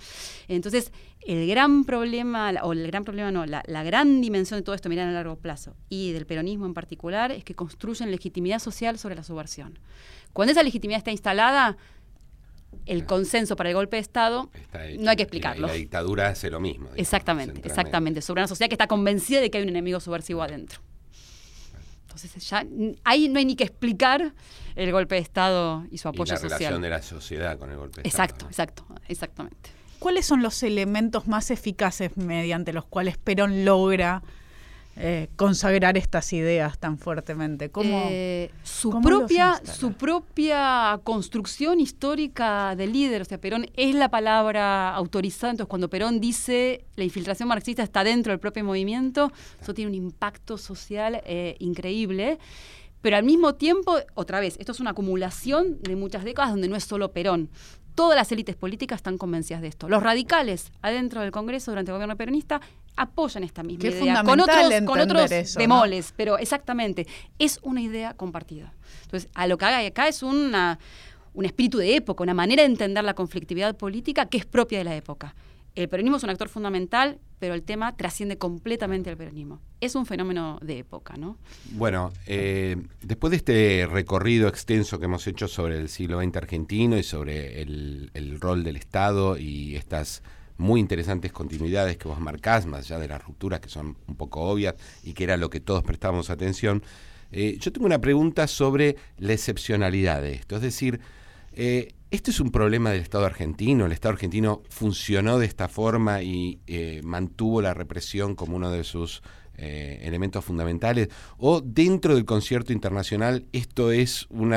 Entonces, 0.47 0.93
el 1.27 1.49
gran 1.49 1.85
problema, 1.85 2.53
o 2.63 2.73
el 2.73 2.87
gran 2.87 3.05
problema 3.05 3.31
no, 3.31 3.45
la, 3.45 3.63
la 3.67 3.83
gran 3.83 4.21
dimensión 4.21 4.61
de 4.61 4.65
todo 4.65 4.75
esto, 4.75 4.89
mirar 4.89 5.09
a 5.09 5.13
largo 5.13 5.37
plazo, 5.37 5.75
y 5.89 6.13
del 6.13 6.27
peronismo 6.27 6.67
en 6.67 6.75
particular, 6.75 7.33
es 7.33 7.45
que 7.45 7.55
construyen 7.55 8.11
legitimidad 8.11 8.61
social 8.61 8.99
sobre 8.99 9.17
la 9.17 9.25
subversión. 9.25 9.79
Cuando 10.33 10.53
esa 10.53 10.63
legitimidad 10.63 10.99
está 10.99 11.11
instalada, 11.11 11.77
el 12.89 13.05
consenso 13.05 13.55
para 13.55 13.69
el 13.69 13.75
golpe 13.75 13.97
de 13.97 14.01
Estado, 14.01 14.51
no 14.99 15.11
hay 15.11 15.17
que 15.17 15.23
explicarlo. 15.23 15.67
la 15.67 15.75
dictadura 15.75 16.29
hace 16.29 16.51
lo 16.51 16.59
mismo. 16.59 16.89
exactamente, 16.97 17.61
exactamente. 17.65 18.23
Sobre 18.23 18.41
una 18.41 18.49
sociedad 18.49 18.69
que 18.69 18.75
está 18.75 18.87
convencida 18.87 19.41
de 19.41 19.51
que 19.51 19.59
hay 19.59 19.63
un 19.63 19.71
enemigo 19.71 20.01
subversivo 20.01 20.43
adentro. 20.43 20.81
Entonces 22.03 22.49
ya 22.49 22.67
ahí 23.05 23.29
no 23.29 23.39
hay 23.39 23.45
ni 23.45 23.55
que 23.55 23.65
explicar 23.65 24.33
el 24.75 24.93
golpe 24.93 25.15
de 25.15 25.21
Estado 25.21 25.85
y 25.91 25.99
su 25.99 26.09
apoyo 26.09 26.33
y 26.33 26.35
la 26.35 26.37
social. 26.39 26.59
relación 26.59 26.83
de 26.83 26.91
la 26.91 27.03
sociedad 27.03 27.59
con 27.59 27.71
el 27.71 27.77
golpe 27.77 28.03
de 28.03 28.09
Estado. 28.09 28.25
Exacto, 28.25 28.47
exacto, 28.47 28.87
exactamente. 29.07 29.71
¿Cuáles 29.99 30.27
son 30.27 30.43
los 30.43 30.63
elementos 30.63 31.27
más 31.29 31.51
eficaces 31.51 32.17
mediante 32.17 32.73
los 32.73 32.87
cuales 32.87 33.19
Perón 33.19 33.65
logra 33.65 34.23
eh, 35.01 35.29
consagrar 35.37 35.97
estas 35.97 36.33
ideas 36.33 36.77
tan 36.79 36.99
fuertemente? 36.99 37.71
¿Cómo, 37.71 38.09
eh, 38.11 38.51
su, 38.65 39.01
propia, 39.01 39.61
su 39.65 39.93
propia 39.93 41.01
construcción 41.05 41.79
histórica 41.79 42.75
de 42.75 42.89
líder, 42.89 43.23
o 43.23 43.25
sea, 43.25 43.39
Perón 43.39 43.67
es 43.75 43.95
la 43.95 44.09
palabra 44.09 44.93
autorizada, 44.93 45.53
entonces 45.53 45.69
cuando 45.69 45.89
Perón 45.89 46.19
dice 46.19 46.85
la 46.97 47.05
infiltración 47.05 47.49
marxista 47.49 47.85
está 47.85 48.03
dentro 48.03 48.33
del 48.33 48.41
propio 48.41 48.65
movimiento, 48.65 49.31
eso 49.63 49.73
tiene 49.73 49.91
un 49.91 49.95
impacto 49.95 50.59
social 50.59 51.23
eh, 51.25 51.55
increíble. 51.61 52.39
Pero 53.01 53.17
al 53.17 53.23
mismo 53.23 53.55
tiempo, 53.55 53.97
otra 54.15 54.41
vez, 54.41 54.57
esto 54.59 54.73
es 54.73 54.81
una 54.81 54.91
acumulación 54.91 55.81
de 55.83 55.95
muchas 55.95 56.25
décadas 56.25 56.51
donde 56.51 56.67
no 56.67 56.75
es 56.75 56.83
solo 56.83 57.13
Perón 57.13 57.51
todas 57.99 58.15
las 58.15 58.31
élites 58.31 58.55
políticas 58.55 58.99
están 58.99 59.19
convencidas 59.19 59.61
de 59.61 59.67
esto. 59.67 59.89
Los 59.89 60.05
radicales 60.05 60.71
adentro 60.83 61.21
del 61.21 61.33
Congreso 61.33 61.73
durante 61.73 61.91
el 61.91 61.95
gobierno 61.95 62.17
peronista 62.17 62.61
apoyan 62.99 63.45
esta 63.45 63.63
misma 63.63 63.89
idea, 63.89 64.23
con 64.23 64.41
otros, 64.41 64.57
con 64.85 65.01
otros 65.01 65.55
bemoles, 65.57 66.13
pero 66.17 66.39
exactamente, 66.39 67.07
es 67.39 67.59
una 67.63 67.81
idea 67.81 68.15
compartida. 68.15 68.73
Entonces, 69.05 69.31
a 69.35 69.47
lo 69.47 69.57
que 69.57 69.65
hay 69.65 69.87
acá 69.87 70.09
es 70.09 70.23
una, 70.23 70.79
un 71.35 71.45
espíritu 71.45 71.79
de 71.79 71.97
época, 71.97 72.23
una 72.25 72.35
manera 72.35 72.63
de 72.63 72.69
entender 72.69 73.05
la 73.05 73.15
conflictividad 73.15 73.77
política 73.77 74.27
que 74.27 74.39
es 74.39 74.47
propia 74.47 74.79
de 74.79 74.85
la 74.85 74.97
época. 74.97 75.35
El 75.75 75.89
peronismo 75.89 76.17
es 76.17 76.25
un 76.25 76.31
actor 76.31 76.49
fundamental, 76.49 77.21
pero 77.39 77.55
el 77.55 77.63
tema 77.63 77.97
trasciende 77.97 78.37
completamente 78.37 79.11
al 79.11 79.17
peronismo. 79.17 79.61
Es 79.81 79.95
un 79.95 80.07
fenómeno 80.07 80.59
de 80.61 80.79
época, 80.79 81.17
¿no? 81.17 81.39
Bueno, 81.71 82.13
eh, 82.27 82.77
después 83.01 83.31
de 83.31 83.37
este 83.37 83.89
recorrido 83.89 84.49
extenso 84.49 84.99
que 84.99 85.05
hemos 85.05 85.25
hecho 85.29 85.47
sobre 85.47 85.79
el 85.79 85.89
siglo 85.89 86.21
XX 86.21 86.37
argentino 86.37 86.99
y 86.99 87.05
sobre 87.05 87.63
el, 87.63 88.39
rol 88.41 88.65
del 88.65 88.75
Estado 88.75 89.39
y 89.39 89.77
estas 89.77 90.25
muy 90.59 90.81
interesantes 90.81 91.33
continuidades 91.33 91.97
que 91.97 92.09
vos 92.09 92.21
marcás, 92.21 92.67
más 92.67 92.81
allá 92.81 92.99
de 92.99 93.09
las 93.09 93.25
rupturas 93.25 93.61
que 93.61 93.69
son 93.69 93.97
un 94.07 94.17
poco 94.17 94.43
obvias 94.43 94.75
y 95.03 95.15
que 95.15 95.25
era 95.25 95.37
lo 95.37 95.49
que 95.49 95.61
todos 95.61 95.83
prestamos 95.85 96.29
atención, 96.31 96.83
eh, 97.31 97.57
yo 97.61 97.73
tengo 97.73 97.87
una 97.87 98.01
pregunta 98.01 98.47
sobre 98.47 98.97
la 99.19 99.33
excepcionalidad 99.33 100.21
de 100.23 100.33
esto. 100.33 100.57
Es 100.57 100.63
decir, 100.63 101.01
eh, 101.53 101.95
¿Este 102.11 102.31
es 102.31 102.41
un 102.41 102.51
problema 102.51 102.91
del 102.91 103.03
Estado 103.03 103.27
argentino? 103.27 103.85
¿El 103.85 103.93
Estado 103.93 104.15
argentino 104.15 104.63
funcionó 104.71 105.39
de 105.39 105.45
esta 105.45 105.69
forma 105.69 106.23
y 106.23 106.59
eh, 106.67 107.03
mantuvo 107.05 107.61
la 107.61 107.75
represión 107.75 108.35
como 108.35 108.57
uno 108.57 108.71
de 108.71 108.83
sus 108.83 109.23
elementos 109.59 110.45
fundamentales, 110.45 111.09
o 111.37 111.61
dentro 111.61 112.15
del 112.15 112.25
concierto 112.25 112.73
internacional 112.73 113.45
esto 113.53 113.91
es 113.91 114.29
un 114.31 114.55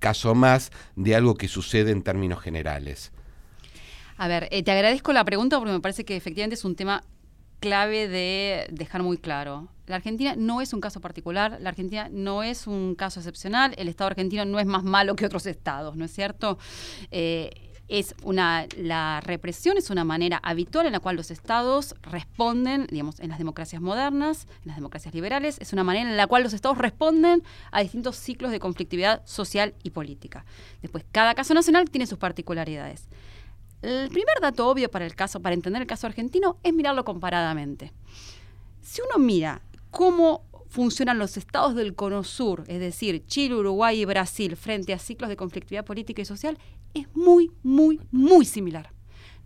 caso 0.00 0.34
más 0.34 0.72
de 0.96 1.14
algo 1.14 1.36
que 1.36 1.46
sucede 1.46 1.92
en 1.92 2.02
términos 2.02 2.40
generales. 2.40 3.12
A 4.22 4.28
ver, 4.28 4.48
te 4.48 4.70
agradezco 4.70 5.12
la 5.12 5.24
pregunta 5.24 5.58
porque 5.58 5.72
me 5.72 5.80
parece 5.80 6.04
que 6.04 6.14
efectivamente 6.14 6.54
es 6.54 6.64
un 6.64 6.76
tema 6.76 7.02
clave 7.58 8.06
de 8.06 8.68
dejar 8.70 9.02
muy 9.02 9.18
claro. 9.18 9.66
La 9.88 9.96
Argentina 9.96 10.36
no 10.38 10.60
es 10.60 10.72
un 10.72 10.80
caso 10.80 11.00
particular, 11.00 11.58
la 11.60 11.70
Argentina 11.70 12.08
no 12.08 12.44
es 12.44 12.68
un 12.68 12.94
caso 12.94 13.18
excepcional, 13.18 13.74
el 13.78 13.88
Estado 13.88 14.10
argentino 14.10 14.44
no 14.44 14.60
es 14.60 14.66
más 14.66 14.84
malo 14.84 15.16
que 15.16 15.26
otros 15.26 15.44
estados, 15.46 15.96
¿no 15.96 16.04
es 16.04 16.12
cierto? 16.12 16.56
Eh, 17.10 17.50
es 17.88 18.14
una, 18.22 18.66
la 18.76 19.20
represión 19.22 19.76
es 19.76 19.90
una 19.90 20.04
manera 20.04 20.38
habitual 20.44 20.86
en 20.86 20.92
la 20.92 21.00
cual 21.00 21.16
los 21.16 21.32
estados 21.32 21.96
responden, 22.02 22.86
digamos, 22.92 23.18
en 23.18 23.28
las 23.28 23.38
democracias 23.38 23.82
modernas, 23.82 24.46
en 24.62 24.68
las 24.68 24.76
democracias 24.76 25.14
liberales, 25.14 25.58
es 25.60 25.72
una 25.72 25.82
manera 25.82 26.08
en 26.08 26.16
la 26.16 26.28
cual 26.28 26.44
los 26.44 26.52
estados 26.52 26.78
responden 26.78 27.42
a 27.72 27.82
distintos 27.82 28.18
ciclos 28.18 28.52
de 28.52 28.60
conflictividad 28.60 29.26
social 29.26 29.74
y 29.82 29.90
política. 29.90 30.44
Después, 30.80 31.04
cada 31.10 31.34
caso 31.34 31.54
nacional 31.54 31.90
tiene 31.90 32.06
sus 32.06 32.18
particularidades. 32.18 33.08
El 33.82 34.08
primer 34.08 34.40
dato 34.40 34.68
obvio 34.68 34.90
para 34.90 35.04
el 35.04 35.14
caso, 35.14 35.40
para 35.40 35.54
entender 35.54 35.82
el 35.82 35.88
caso 35.88 36.06
argentino, 36.06 36.58
es 36.62 36.72
mirarlo 36.72 37.04
comparadamente. 37.04 37.92
Si 38.80 39.02
uno 39.02 39.24
mira 39.24 39.62
cómo 39.90 40.46
funcionan 40.68 41.18
los 41.18 41.36
estados 41.36 41.74
del 41.74 41.94
cono 41.94 42.24
sur, 42.24 42.64
es 42.68 42.80
decir, 42.80 43.26
Chile, 43.26 43.56
Uruguay 43.56 44.00
y 44.00 44.04
Brasil, 44.04 44.56
frente 44.56 44.94
a 44.94 44.98
ciclos 44.98 45.28
de 45.28 45.36
conflictividad 45.36 45.84
política 45.84 46.22
y 46.22 46.24
social, 46.24 46.56
es 46.94 47.06
muy, 47.14 47.50
muy, 47.62 48.00
muy 48.10 48.44
similar 48.44 48.92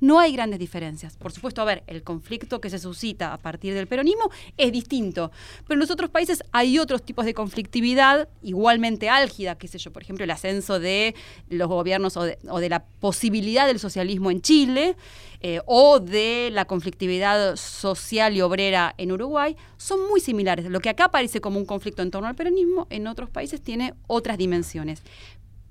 no 0.01 0.18
hay 0.18 0.32
grandes 0.32 0.59
diferencias. 0.59 1.16
Por 1.16 1.32
supuesto, 1.32 1.62
a 1.62 1.64
ver, 1.64 1.82
el 1.86 2.03
conflicto 2.03 2.61
que 2.61 2.70
se 2.70 2.78
suscita 2.78 3.32
a 3.32 3.38
partir 3.38 3.74
del 3.74 3.86
peronismo 3.86 4.30
es 4.57 4.72
distinto, 4.72 5.30
pero 5.66 5.74
en 5.74 5.80
los 5.80 5.90
otros 5.90 6.11
países 6.11 6.42
hay 6.53 6.78
otros 6.78 7.03
tipos 7.03 7.24
de 7.24 7.34
conflictividad 7.34 8.28
igualmente 8.42 9.09
álgida, 9.09 9.57
qué 9.57 9.68
sé 9.68 9.78
yo, 9.78 9.92
por 9.92 10.03
ejemplo, 10.03 10.24
el 10.24 10.30
ascenso 10.30 10.78
de 10.78 11.14
los 11.49 11.68
gobiernos 11.68 12.16
o 12.16 12.24
de, 12.24 12.68
la 12.68 12.84
posibilidad 12.84 13.66
del 13.66 13.78
socialismo 13.78 14.30
en 14.30 14.42
Chile 14.42 14.97
eh, 15.40 15.61
o 15.66 16.01
de 16.01 16.51
la 16.53 16.64
conflictividad 16.64 17.57
social 17.57 18.36
y 18.36 18.40
obrera 18.40 18.94
en 18.99 19.12
Uruguay, 19.12 19.57
son 19.76 20.09
muy 20.09 20.20
similares. 20.20 20.66
Lo 20.66 20.80
que 20.80 20.88
acá 20.88 21.11
parece 21.11 21.40
como 21.40 21.59
un 21.59 21.66
conflicto 21.66 22.03
en 22.03 22.11
torno 22.11 22.28
al 22.28 22.34
peronismo, 22.34 22.86
en 22.90 23.07
otros 23.07 23.30
países 23.30 23.61
tiene 23.61 23.94
otras 24.07 24.38
dimensiones. 24.38 25.03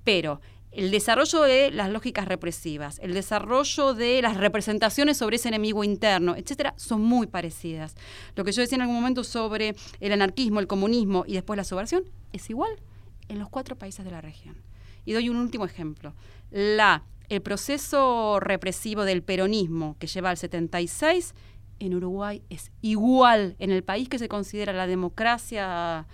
Pero 0.03 0.39
el 0.75 0.91
desarrollo 0.91 1.41
de 1.41 1.71
las 1.71 1.89
lógicas 1.89 2.27
represivas, 2.27 2.99
el 3.01 3.13
desarrollo 3.13 3.93
de 3.93 4.21
las 4.21 4.35
representaciones 4.35 5.17
sobre 5.17 5.37
ese 5.37 5.47
enemigo 5.47 5.83
interno, 5.85 6.35
etcétera, 6.35 6.73
son 6.77 7.01
muy 7.01 7.27
parecidas. 7.27 7.95
Lo 8.35 8.43
que 8.43 8.51
yo 8.51 8.61
decía 8.61 8.75
en 8.75 8.81
algún 8.81 8.97
momento 8.97 9.23
sobre 9.23 9.75
el 10.01 10.11
anarquismo, 10.11 10.59
el 10.59 10.67
comunismo 10.67 11.23
y 11.25 11.33
después 11.33 11.55
la 11.55 11.63
subversión 11.63 12.03
es 12.33 12.49
igual 12.49 12.71
en 13.29 13.39
los 13.39 13.47
cuatro 13.49 13.77
países 13.77 14.03
de 14.03 14.11
la 14.11 14.19
región. 14.19 14.57
Y 15.05 15.13
doy 15.13 15.29
un 15.29 15.37
último 15.37 15.65
ejemplo. 15.65 16.13
La, 16.51 17.03
el 17.29 17.41
proceso 17.41 18.39
represivo 18.41 19.05
del 19.05 19.23
peronismo 19.23 19.95
que 19.97 20.07
lleva 20.07 20.29
al 20.29 20.37
76 20.37 21.33
en 21.79 21.95
Uruguay 21.95 22.41
es 22.49 22.71
igual. 22.81 23.55
En 23.59 23.71
el 23.71 23.83
país 23.83 24.09
que 24.09 24.19
se 24.19 24.27
considera 24.27 24.73
la 24.73 24.87
democracia, 24.87 26.05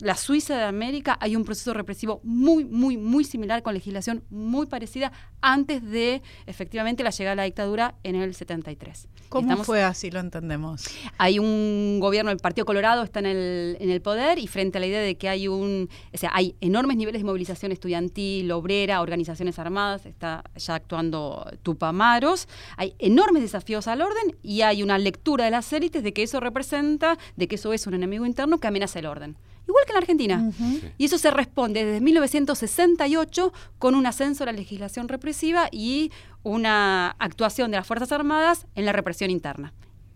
la 0.00 0.16
Suiza 0.16 0.56
de 0.56 0.64
América, 0.64 1.16
hay 1.20 1.36
un 1.36 1.44
proceso 1.44 1.74
represivo 1.74 2.20
muy, 2.22 2.64
muy, 2.64 2.96
muy 2.96 3.24
similar, 3.24 3.62
con 3.62 3.74
legislación 3.74 4.22
muy 4.30 4.66
parecida, 4.66 5.12
antes 5.40 5.82
de 5.82 6.22
efectivamente 6.46 7.02
la 7.02 7.10
llegada 7.10 7.32
de 7.32 7.36
la 7.36 7.44
dictadura 7.44 7.94
en 8.02 8.16
el 8.16 8.34
73. 8.34 9.08
¿Cómo 9.30 9.62
fue 9.62 9.82
así? 9.82 10.10
Lo 10.10 10.18
entendemos. 10.18 10.84
Hay 11.16 11.38
un 11.38 11.98
gobierno, 12.00 12.32
el 12.32 12.38
Partido 12.38 12.64
Colorado 12.64 13.04
está 13.04 13.20
en 13.20 13.26
el, 13.26 13.76
en 13.78 13.90
el 13.90 14.02
poder 14.02 14.40
y 14.40 14.48
frente 14.48 14.78
a 14.78 14.80
la 14.80 14.88
idea 14.88 15.00
de 15.00 15.16
que 15.16 15.28
hay 15.28 15.46
un, 15.46 15.88
o 16.12 16.18
sea, 16.18 16.30
hay 16.34 16.56
enormes 16.60 16.96
niveles 16.96 17.22
de 17.22 17.26
movilización 17.26 17.70
estudiantil, 17.70 18.50
obrera, 18.50 19.00
organizaciones 19.00 19.58
armadas, 19.60 20.04
está 20.04 20.42
ya 20.56 20.74
actuando 20.74 21.48
Tupamaros, 21.62 22.48
hay 22.76 22.94
enormes 22.98 23.42
desafíos 23.42 23.86
al 23.86 24.02
orden 24.02 24.36
y 24.42 24.62
hay 24.62 24.82
una 24.82 24.98
lectura 25.00 25.44
de 25.44 25.50
las 25.50 25.72
élites 25.72 26.02
de 26.02 26.12
que 26.12 26.22
eso 26.22 26.40
representa, 26.40 27.18
de 27.36 27.48
que 27.48 27.56
eso 27.56 27.72
es 27.72 27.86
un 27.86 27.94
enemigo 27.94 28.26
interno 28.26 28.58
que 28.58 28.68
amenaza 28.68 28.98
el 28.98 29.06
orden. 29.06 29.36
Igual 29.68 29.84
que 29.84 29.92
en 29.92 29.94
la 29.94 30.00
Argentina. 30.00 30.52
Y 30.98 31.04
eso 31.04 31.18
se 31.18 31.30
responde 31.30 31.84
desde 31.84 32.00
1968 32.00 33.52
con 33.78 33.94
un 33.94 34.06
ascenso 34.06 34.42
a 34.42 34.46
la 34.46 34.52
legislación 34.52 35.08
represiva 35.08 35.68
y 35.70 36.10
una 36.42 37.10
actuación 37.18 37.70
de 37.70 37.76
las 37.76 37.86
Fuerzas 37.86 38.10
Armadas 38.12 38.66
en 38.74 38.86
la 38.86 38.92
represión 38.92 39.30
interna. 39.30 39.72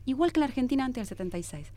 Igual 0.06 0.32
que 0.32 0.38
en 0.38 0.42
la 0.42 0.46
Argentina 0.46 0.84
antes 0.84 1.08
del 1.08 1.18
76 1.18 1.72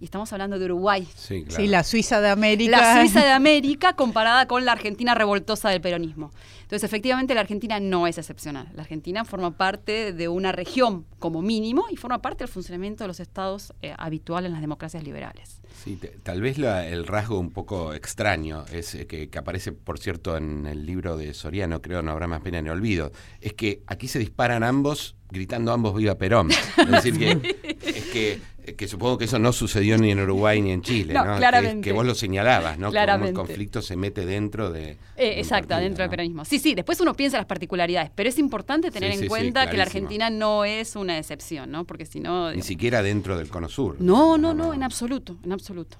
y 0.00 0.04
estamos 0.04 0.32
hablando 0.32 0.58
de 0.58 0.64
Uruguay. 0.66 1.06
Sí, 1.14 1.44
la 1.66 1.84
Suiza 1.84 2.20
de 2.20 2.28
América. 2.28 2.78
La 2.78 3.00
Suiza 3.00 3.24
de 3.24 3.30
América 3.32 3.94
comparada 3.94 4.46
con 4.46 4.64
la 4.64 4.72
Argentina 4.72 5.14
revoltosa 5.14 5.70
del 5.70 5.80
peronismo. 5.80 6.30
Entonces, 6.62 6.84
efectivamente, 6.84 7.34
la 7.34 7.40
Argentina 7.42 7.78
no 7.78 8.06
es 8.06 8.18
excepcional. 8.18 8.68
La 8.74 8.82
Argentina 8.82 9.24
forma 9.24 9.56
parte 9.56 10.12
de 10.12 10.28
una 10.28 10.50
región 10.50 11.04
como 11.18 11.42
mínimo 11.42 11.86
y 11.90 11.96
forma 11.96 12.20
parte 12.20 12.44
del 12.44 12.48
funcionamiento 12.48 13.04
de 13.04 13.08
los 13.08 13.20
estados 13.20 13.72
eh, 13.82 13.94
habituales 13.98 14.48
en 14.48 14.52
las 14.52 14.60
democracias 14.60 15.04
liberales. 15.04 15.60
Sí, 15.84 15.98
tal 16.22 16.40
vez 16.40 16.58
el 16.58 17.06
rasgo 17.06 17.38
un 17.38 17.50
poco 17.50 17.92
extraño 17.94 18.64
es 18.72 18.94
eh, 18.94 19.06
que, 19.06 19.28
que, 19.28 19.38
aparece, 19.38 19.72
por 19.72 19.98
cierto, 19.98 20.36
en 20.36 20.66
el 20.66 20.86
libro 20.86 21.16
de 21.16 21.34
Soriano, 21.34 21.82
creo, 21.82 22.02
no 22.02 22.12
habrá 22.12 22.26
más 22.26 22.40
pena 22.40 22.62
ni 22.62 22.70
olvido, 22.70 23.12
es 23.40 23.52
que 23.52 23.82
aquí 23.86 24.08
se 24.08 24.18
disparan 24.18 24.62
ambos 24.62 25.16
gritando 25.34 25.72
ambos 25.72 25.94
viva 25.96 26.14
Perón. 26.14 26.50
Es 26.50 26.90
decir, 26.90 27.18
que, 27.18 27.76
es 27.82 28.04
que 28.06 28.40
eh, 28.66 28.74
que 28.76 28.88
supongo 28.88 29.18
que 29.18 29.26
eso 29.26 29.38
no 29.38 29.52
sucedió 29.52 29.98
ni 29.98 30.10
en 30.10 30.20
Uruguay 30.20 30.62
ni 30.62 30.72
en 30.72 30.80
Chile, 30.80 31.12
¿no? 31.12 31.36
Claramente. 31.36 31.82
Que, 31.82 31.92
vos 31.92 32.06
lo 32.06 32.14
señalabas, 32.14 32.78
¿no? 32.78 32.90
Claramente. 32.90 33.34
Como 33.34 33.42
el 33.42 33.48
conflicto 33.48 33.82
se 33.82 33.94
mete 33.94 34.24
dentro 34.24 34.70
de... 34.70 34.92
Eh, 35.16 35.34
exacto, 35.36 35.76
dentro 35.76 36.02
del 36.02 36.08
peronismo. 36.08 36.46
Sí, 36.46 36.58
sí, 36.58 36.74
después 36.74 36.98
uno 37.00 37.14
piensa 37.14 37.36
las 37.36 37.46
particularidades, 37.46 38.10
pero 38.14 38.28
es 38.30 38.38
importante 38.38 38.90
tener 38.90 39.12
en 39.12 39.28
cuenta 39.28 39.68
que 39.68 39.76
la 39.76 39.82
Argentina 39.82 40.30
no 40.30 40.64
es 40.64 40.96
una 40.96 41.18
excepción, 41.18 41.70
¿no? 41.70 41.84
Porque 41.84 42.06
si 42.06 42.20
no... 42.20 42.52
Ni 42.52 42.62
siquiera 42.62 43.02
dentro 43.02 43.36
del 43.36 43.48
cono 43.48 43.68
sur. 43.68 43.96
No, 44.00 44.38
no, 44.38 44.54
no, 44.54 44.72
en 44.72 44.82
absoluto, 44.82 45.36
en 45.44 45.52
absoluto. 45.52 45.98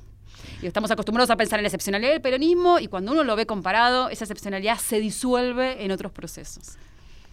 Y 0.62 0.66
estamos 0.66 0.90
acostumbrados 0.90 1.30
a 1.30 1.36
pensar 1.36 1.58
en 1.58 1.64
la 1.64 1.68
excepcionalidad 1.68 2.12
del 2.12 2.22
peronismo 2.22 2.78
y 2.78 2.86
cuando 2.86 3.12
uno 3.12 3.24
lo 3.24 3.36
ve 3.36 3.44
comparado, 3.44 4.08
esa 4.08 4.24
excepcionalidad 4.24 4.78
se 4.78 5.00
disuelve 5.00 5.84
en 5.84 5.90
otros 5.90 6.12
procesos. 6.12 6.78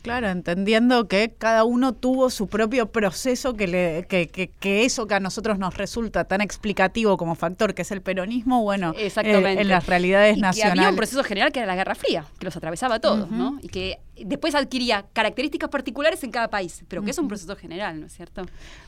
Claro, 0.01 0.29
entendiendo 0.29 1.07
que 1.07 1.33
cada 1.37 1.63
uno 1.63 1.93
tuvo 1.93 2.29
su 2.29 2.47
propio 2.47 2.91
proceso 2.91 3.53
que, 3.53 3.67
le, 3.67 4.05
que, 4.07 4.27
que, 4.27 4.85
eso 4.85 5.05
que 5.07 5.13
a 5.13 5.19
nosotros 5.19 5.59
nos 5.59 5.77
resulta 5.77 6.23
tan 6.23 6.41
explicativo 6.41 7.17
como 7.17 7.35
factor, 7.35 7.75
que 7.75 7.83
es 7.83 7.91
el 7.91 8.01
peronismo, 8.01 8.63
bueno, 8.63 8.93
eh, 8.97 9.11
en 9.15 9.67
las 9.67 9.85
realidades 9.85 10.37
y 10.37 10.41
nacionales. 10.41 10.79
había 10.79 10.89
un 10.89 10.95
proceso 10.95 11.23
general 11.23 11.51
que 11.51 11.59
era 11.59 11.67
la 11.67 11.75
Guerra 11.75 11.93
Fría, 11.95 12.25
que 12.39 12.45
los 12.45 12.55
atravesaba 12.55 12.95
a 12.95 12.99
todos, 12.99 13.29
¿no? 13.29 13.59
Y 13.61 13.67
que 13.67 13.99
después 14.25 14.55
adquiría 14.55 15.05
características 15.13 15.69
particulares 15.69 16.23
en 16.23 16.31
cada 16.31 16.49
país, 16.49 16.83
pero 16.87 17.03
que 17.03 17.11
es 17.11 17.17
un 17.17 17.27
proceso 17.27 17.55
general, 17.55 17.99
¿no 17.99 18.07
es 18.07 18.13
cierto? 18.13 18.45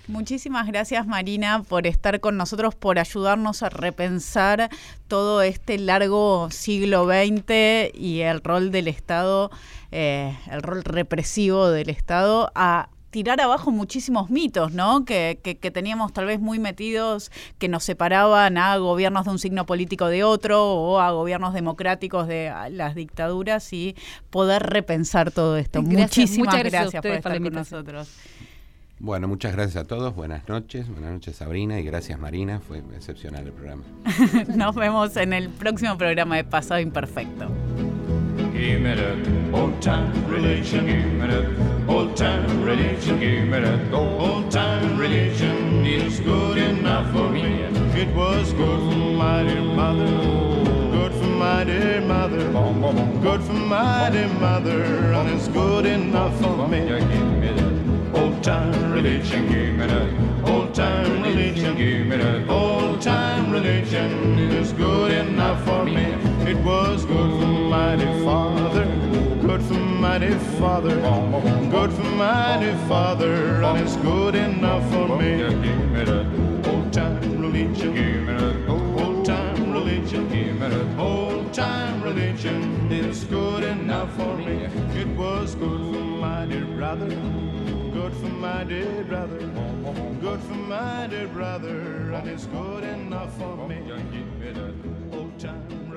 Muchísimas 0.07 0.67
gracias 0.67 1.07
Marina 1.07 1.63
por 1.63 1.87
estar 1.87 2.19
con 2.19 2.37
nosotros, 2.37 2.75
por 2.75 2.99
ayudarnos 2.99 3.63
a 3.63 3.69
repensar 3.69 4.69
todo 5.07 5.41
este 5.41 5.77
largo 5.77 6.49
siglo 6.51 7.05
XX 7.05 7.93
y 7.93 8.21
el 8.21 8.41
rol 8.41 8.71
del 8.71 8.87
Estado 8.87 9.51
eh, 9.95 10.35
el 10.49 10.63
rol 10.63 10.83
represivo 10.83 11.69
del 11.69 11.91
Estado 11.91 12.51
a 12.55 12.89
tirar 13.13 13.39
abajo 13.39 13.69
muchísimos 13.69 14.31
mitos, 14.31 14.73
¿no? 14.73 15.05
Que, 15.05 15.39
que, 15.43 15.71
teníamos 15.71 16.11
tal 16.13 16.25
vez 16.25 16.39
muy 16.39 16.57
metidos, 16.57 17.31
que 17.59 17.69
nos 17.69 17.83
separaban 17.83 18.57
a 18.57 18.75
gobiernos 18.77 19.25
de 19.25 19.31
un 19.31 19.37
signo 19.37 19.67
político 19.67 20.07
de 20.07 20.23
otro 20.23 20.73
o 20.73 20.99
a 20.99 21.11
gobiernos 21.11 21.53
democráticos 21.53 22.27
de 22.27 22.51
las 22.71 22.95
dictaduras 22.95 23.71
y 23.71 23.95
poder 24.31 24.63
repensar 24.63 25.29
todo 25.29 25.57
esto. 25.57 25.83
Muchísimas 25.83 26.63
gracias, 26.63 27.03
por 27.03 27.11
estar 27.11 27.39
con 27.39 27.53
nosotros. 27.53 28.09
Bueno, 28.97 29.27
muchas 29.27 29.53
gracias 29.53 29.83
a 29.83 29.87
todos. 29.87 30.15
Buenas 30.15 30.49
noches. 30.49 30.89
Buenas 30.89 31.11
noches, 31.11 31.35
Sabrina. 31.35 31.79
Y 31.79 31.83
gracias, 31.83 32.19
Marina. 32.19 32.61
Fue 32.61 32.79
excepcional 32.95 33.45
el 33.45 33.53
programa. 33.53 33.83
Nos 34.55 34.73
vemos 34.73 35.15
en 35.17 35.33
el 35.33 35.49
próximo 35.49 35.99
programa 35.99 36.37
de 36.37 36.45
Pasado 36.45 36.79
Imperfecto. 36.79 37.47
Give 38.53 38.81
me 38.81 38.93
that 38.93 39.17
old 39.51 39.81
time 39.81 40.27
religion. 40.27 40.85
Give 40.85 41.11
me 41.11 41.25
that 41.25 41.89
old 41.89 42.15
time 42.15 42.61
religion. 42.61 43.19
Give 43.19 43.47
me 43.47 43.59
that 43.59 43.91
old 43.91 44.51
time 44.51 44.95
religion. 44.95 45.83
It's 45.83 46.19
good 46.19 46.57
enough 46.59 47.11
for 47.11 47.29
me. 47.29 47.63
It 47.99 48.15
was 48.15 48.53
good 48.53 48.79
for 48.79 49.11
my 49.17 49.41
dear 49.41 49.63
mother. 49.63 50.05
Good 50.91 51.13
for 51.13 51.31
my 51.43 51.63
dear 51.63 52.01
mother. 52.01 52.43
Good 53.21 53.41
for 53.41 53.53
my 53.53 54.11
dear 54.11 54.27
mother. 54.27 54.83
And 55.13 55.29
it's 55.31 55.47
good 55.47 55.87
enough 55.87 56.39
for 56.39 56.67
me. 56.67 56.87
Give 56.87 57.09
me 57.09 57.53
that 57.53 58.21
old 58.21 58.43
time 58.43 58.91
religion. 58.91 59.47
Give 59.47 59.73
me 59.73 59.87
that 59.87 60.47
old 60.47 60.75
time 60.75 61.23
religion. 61.23 61.75
Give 61.75 62.05
me 62.05 62.17
that 62.17 62.47
old 62.47 63.01
time 63.01 63.51
religion. 63.51 64.37
It's 64.37 64.73
good 64.73 65.11
enough 65.11 65.65
for 65.65 65.85
me. 65.85 66.32
It 66.45 66.57
was 66.57 67.05
good 67.05 67.31
for 67.39 67.47
mighty 67.47 68.05
father, 68.23 68.85
good 69.41 69.61
for 69.61 69.73
mighty 69.75 70.33
father, 70.59 70.95
good 71.71 71.91
for 71.93 72.03
mighty 72.03 72.73
father, 72.87 73.63
and 73.63 73.79
it's 73.79 73.95
good 73.97 74.35
enough 74.35 74.83
for 74.91 75.07
me. 75.17 75.43
Old 76.69 76.91
time 76.91 77.41
religion, 77.41 78.67
old 78.69 79.25
time 79.25 79.71
religion, 79.71 80.99
old 80.99 81.53
time 81.53 82.03
religion, 82.03 82.91
it's 82.91 83.23
good 83.23 83.63
enough 83.63 84.13
for 84.17 84.35
me. 84.37 84.65
It 84.99 85.07
was 85.17 85.55
good 85.55 85.79
for 85.79 86.03
mighty 86.25 86.59
brother, 86.59 87.07
good 87.93 88.13
for 88.13 88.27
my 88.27 88.65
dear 88.65 89.03
brother, 89.05 89.39
good 90.19 90.41
for 90.41 90.55
my 90.55 91.07
dear 91.07 91.27
brother, 91.29 92.11
and 92.11 92.27
it's 92.27 92.45
good 92.47 92.83
enough 92.83 93.33
for 93.37 93.55
me 93.67 93.79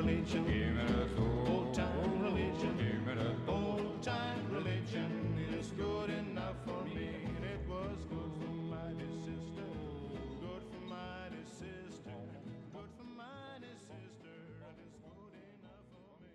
religion. 0.06 1.08
Old 1.48 1.74
time 1.74 2.22
religion. 2.22 3.38
Old 3.48 4.02
time 4.02 4.46
religion 4.52 5.36
is 5.58 5.68
good 5.76 6.10
enough. 6.10 6.35